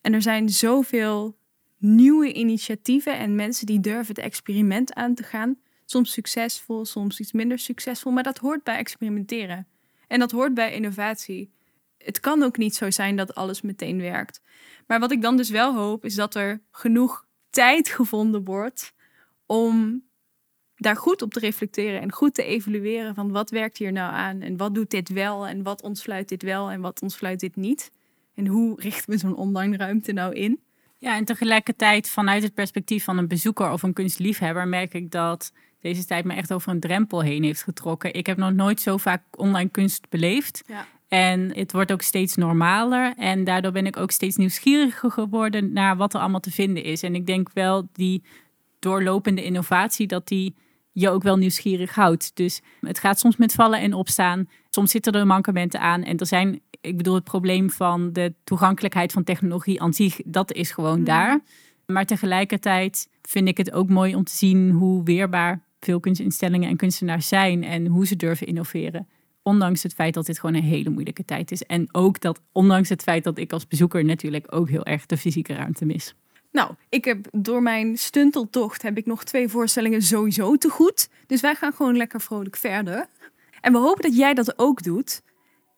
En 0.00 0.12
er 0.12 0.22
zijn 0.22 0.48
zoveel 0.48 1.38
nieuwe 1.78 2.32
initiatieven 2.32 3.18
en 3.18 3.34
mensen 3.34 3.66
die 3.66 3.80
durven 3.80 4.14
het 4.14 4.24
experiment 4.24 4.94
aan 4.94 5.14
te 5.14 5.22
gaan. 5.22 5.58
Soms 5.84 6.12
succesvol, 6.12 6.84
soms 6.84 7.20
iets 7.20 7.32
minder 7.32 7.58
succesvol, 7.58 8.12
maar 8.12 8.22
dat 8.22 8.38
hoort 8.38 8.64
bij 8.64 8.76
experimenteren. 8.76 9.66
En 10.10 10.18
dat 10.18 10.30
hoort 10.30 10.54
bij 10.54 10.72
innovatie. 10.72 11.50
Het 11.98 12.20
kan 12.20 12.42
ook 12.42 12.56
niet 12.56 12.74
zo 12.74 12.90
zijn 12.90 13.16
dat 13.16 13.34
alles 13.34 13.60
meteen 13.60 14.00
werkt. 14.00 14.40
Maar 14.86 15.00
wat 15.00 15.12
ik 15.12 15.22
dan 15.22 15.36
dus 15.36 15.50
wel 15.50 15.74
hoop, 15.74 16.04
is 16.04 16.14
dat 16.14 16.34
er 16.34 16.62
genoeg 16.70 17.26
tijd 17.50 17.88
gevonden 17.88 18.44
wordt 18.44 18.92
om 19.46 20.02
daar 20.74 20.96
goed 20.96 21.22
op 21.22 21.32
te 21.32 21.40
reflecteren 21.40 22.00
en 22.00 22.12
goed 22.12 22.34
te 22.34 22.44
evalueren 22.44 23.14
van 23.14 23.30
wat 23.30 23.50
werkt 23.50 23.78
hier 23.78 23.92
nou 23.92 24.12
aan 24.12 24.40
en 24.40 24.56
wat 24.56 24.74
doet 24.74 24.90
dit 24.90 25.08
wel 25.08 25.46
en 25.46 25.62
wat 25.62 25.82
ontsluit 25.82 26.28
dit 26.28 26.42
wel 26.42 26.70
en 26.70 26.80
wat 26.80 27.02
ontsluit 27.02 27.40
dit 27.40 27.56
niet. 27.56 27.90
En 28.34 28.46
hoe 28.46 28.80
richten 28.80 29.10
we 29.10 29.18
zo'n 29.18 29.36
online 29.36 29.76
ruimte 29.76 30.12
nou 30.12 30.34
in? 30.34 30.60
Ja, 30.96 31.16
en 31.16 31.24
tegelijkertijd 31.24 32.08
vanuit 32.08 32.42
het 32.42 32.54
perspectief 32.54 33.04
van 33.04 33.18
een 33.18 33.28
bezoeker 33.28 33.72
of 33.72 33.82
een 33.82 33.92
kunstliefhebber 33.92 34.68
merk 34.68 34.94
ik 34.94 35.10
dat 35.10 35.52
deze 35.80 36.04
tijd 36.04 36.24
me 36.24 36.34
echt 36.34 36.52
over 36.52 36.72
een 36.72 36.80
drempel 36.80 37.20
heen 37.20 37.42
heeft 37.42 37.62
getrokken. 37.62 38.14
Ik 38.14 38.26
heb 38.26 38.36
nog 38.36 38.52
nooit 38.52 38.80
zo 38.80 38.96
vaak 38.96 39.22
online 39.36 39.68
kunst 39.68 40.08
beleefd. 40.08 40.62
Ja. 40.66 40.86
En 41.08 41.56
het 41.56 41.72
wordt 41.72 41.92
ook 41.92 42.02
steeds 42.02 42.36
normaler. 42.36 43.14
En 43.16 43.44
daardoor 43.44 43.72
ben 43.72 43.86
ik 43.86 43.96
ook 43.96 44.10
steeds 44.10 44.36
nieuwsgieriger 44.36 45.10
geworden 45.10 45.72
naar 45.72 45.96
wat 45.96 46.14
er 46.14 46.20
allemaal 46.20 46.40
te 46.40 46.50
vinden 46.50 46.82
is. 46.82 47.02
En 47.02 47.14
ik 47.14 47.26
denk 47.26 47.50
wel 47.52 47.88
die 47.92 48.22
doorlopende 48.78 49.44
innovatie, 49.44 50.06
dat 50.06 50.28
die 50.28 50.54
je 50.92 51.10
ook 51.10 51.22
wel 51.22 51.36
nieuwsgierig 51.36 51.94
houdt. 51.94 52.30
Dus 52.34 52.60
het 52.80 52.98
gaat 52.98 53.18
soms 53.18 53.36
met 53.36 53.52
vallen 53.52 53.80
en 53.80 53.94
opstaan. 53.94 54.48
Soms 54.68 54.90
zitten 54.90 55.12
er 55.12 55.26
mankementen 55.26 55.80
aan. 55.80 56.02
En 56.02 56.16
er 56.16 56.26
zijn, 56.26 56.60
ik 56.80 56.96
bedoel, 56.96 57.14
het 57.14 57.24
probleem 57.24 57.70
van 57.70 58.12
de 58.12 58.34
toegankelijkheid 58.44 59.12
van 59.12 59.24
technologie 59.24 59.82
aan 59.82 59.92
zich, 59.92 60.20
dat 60.24 60.52
is 60.52 60.70
gewoon 60.70 61.04
daar. 61.04 61.40
Maar 61.86 62.06
tegelijkertijd 62.06 63.08
vind 63.22 63.48
ik 63.48 63.56
het 63.56 63.72
ook 63.72 63.88
mooi 63.88 64.14
om 64.14 64.24
te 64.24 64.36
zien 64.36 64.70
hoe 64.70 65.04
weerbaar 65.04 65.68
veel 65.80 66.00
kunstinstellingen 66.00 66.68
en 66.68 66.76
kunstenaars 66.76 67.28
zijn 67.28 67.64
en 67.64 67.86
hoe 67.86 68.06
ze 68.06 68.16
durven 68.16 68.46
innoveren. 68.46 69.08
Ondanks 69.42 69.82
het 69.82 69.94
feit 69.94 70.14
dat 70.14 70.26
dit 70.26 70.38
gewoon 70.38 70.54
een 70.54 70.62
hele 70.62 70.90
moeilijke 70.90 71.24
tijd 71.24 71.50
is. 71.50 71.62
En 71.62 71.88
ook 71.92 72.20
dat, 72.20 72.40
ondanks 72.52 72.88
het 72.88 73.02
feit 73.02 73.24
dat 73.24 73.38
ik 73.38 73.52
als 73.52 73.66
bezoeker 73.66 74.04
natuurlijk 74.04 74.46
ook 74.54 74.68
heel 74.68 74.84
erg 74.84 75.06
de 75.06 75.16
fysieke 75.16 75.54
ruimte 75.54 75.84
mis. 75.84 76.14
Nou, 76.52 76.70
ik 76.88 77.04
heb 77.04 77.26
door 77.32 77.62
mijn 77.62 77.98
stunteltocht 77.98 78.82
heb 78.82 78.96
ik 78.96 79.06
nog 79.06 79.24
twee 79.24 79.48
voorstellingen 79.48 80.02
sowieso 80.02 80.56
te 80.56 80.68
goed. 80.68 81.08
Dus 81.26 81.40
wij 81.40 81.54
gaan 81.54 81.72
gewoon 81.72 81.96
lekker 81.96 82.20
vrolijk 82.20 82.56
verder. 82.56 83.06
En 83.60 83.72
we 83.72 83.78
hopen 83.78 84.02
dat 84.02 84.16
jij 84.16 84.34
dat 84.34 84.58
ook 84.58 84.82
doet. 84.82 85.22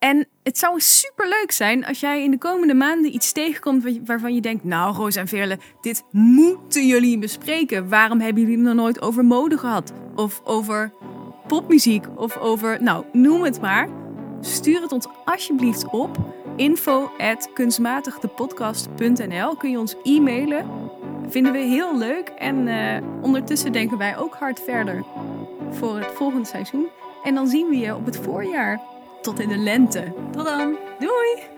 En 0.03 0.27
het 0.43 0.59
zou 0.59 0.81
super 0.81 1.29
leuk 1.29 1.51
zijn 1.53 1.87
als 1.87 2.01
jij 2.01 2.23
in 2.23 2.31
de 2.31 2.39
komende 2.39 2.75
maanden 2.75 3.15
iets 3.15 3.33
tegenkomt 3.33 3.83
wa- 3.85 3.91
waarvan 4.05 4.35
je 4.35 4.41
denkt: 4.41 4.65
Nou, 4.65 4.95
Roos 4.97 5.17
en 5.17 5.29
Veerle, 5.29 5.59
dit 5.81 6.05
moeten 6.11 6.87
jullie 6.87 7.19
bespreken. 7.19 7.89
Waarom 7.89 8.21
hebben 8.21 8.43
jullie 8.43 8.57
het 8.57 8.67
nog 8.67 8.75
nooit 8.75 9.03
over 9.03 9.25
mode 9.25 9.59
gehad? 9.59 9.93
Of 10.15 10.41
over 10.45 10.93
popmuziek? 11.47 12.05
Of 12.17 12.37
over, 12.37 12.83
nou, 12.83 13.05
noem 13.13 13.43
het 13.43 13.61
maar. 13.61 13.89
Stuur 14.41 14.83
het 14.83 14.93
ons 14.93 15.07
alsjeblieft 15.25 15.91
op. 15.91 16.19
Info 16.57 17.11
at 17.19 17.53
kunstmatigdepodcast.nl 17.53 19.57
kun 19.57 19.71
je 19.71 19.79
ons 19.79 19.97
e-mailen. 20.03 20.67
Vinden 21.29 21.53
we 21.53 21.59
heel 21.59 21.99
leuk. 21.99 22.29
En 22.29 22.69
eh, 22.69 23.03
ondertussen 23.21 23.73
denken 23.73 23.99
wij 23.99 24.19
ook 24.19 24.35
hard 24.35 24.61
verder 24.61 25.05
voor 25.71 25.97
het 25.97 26.11
volgende 26.15 26.47
seizoen. 26.47 26.87
En 27.23 27.35
dan 27.35 27.49
zien 27.49 27.69
we 27.69 27.77
je 27.77 27.95
op 27.97 28.05
het 28.07 28.17
voorjaar. 28.17 28.81
Tot 29.23 29.41
in 29.41 29.49
de 29.49 29.59
lente. 29.59 30.13
Tot 30.33 30.45
dan! 30.45 30.79
Doei! 30.99 31.52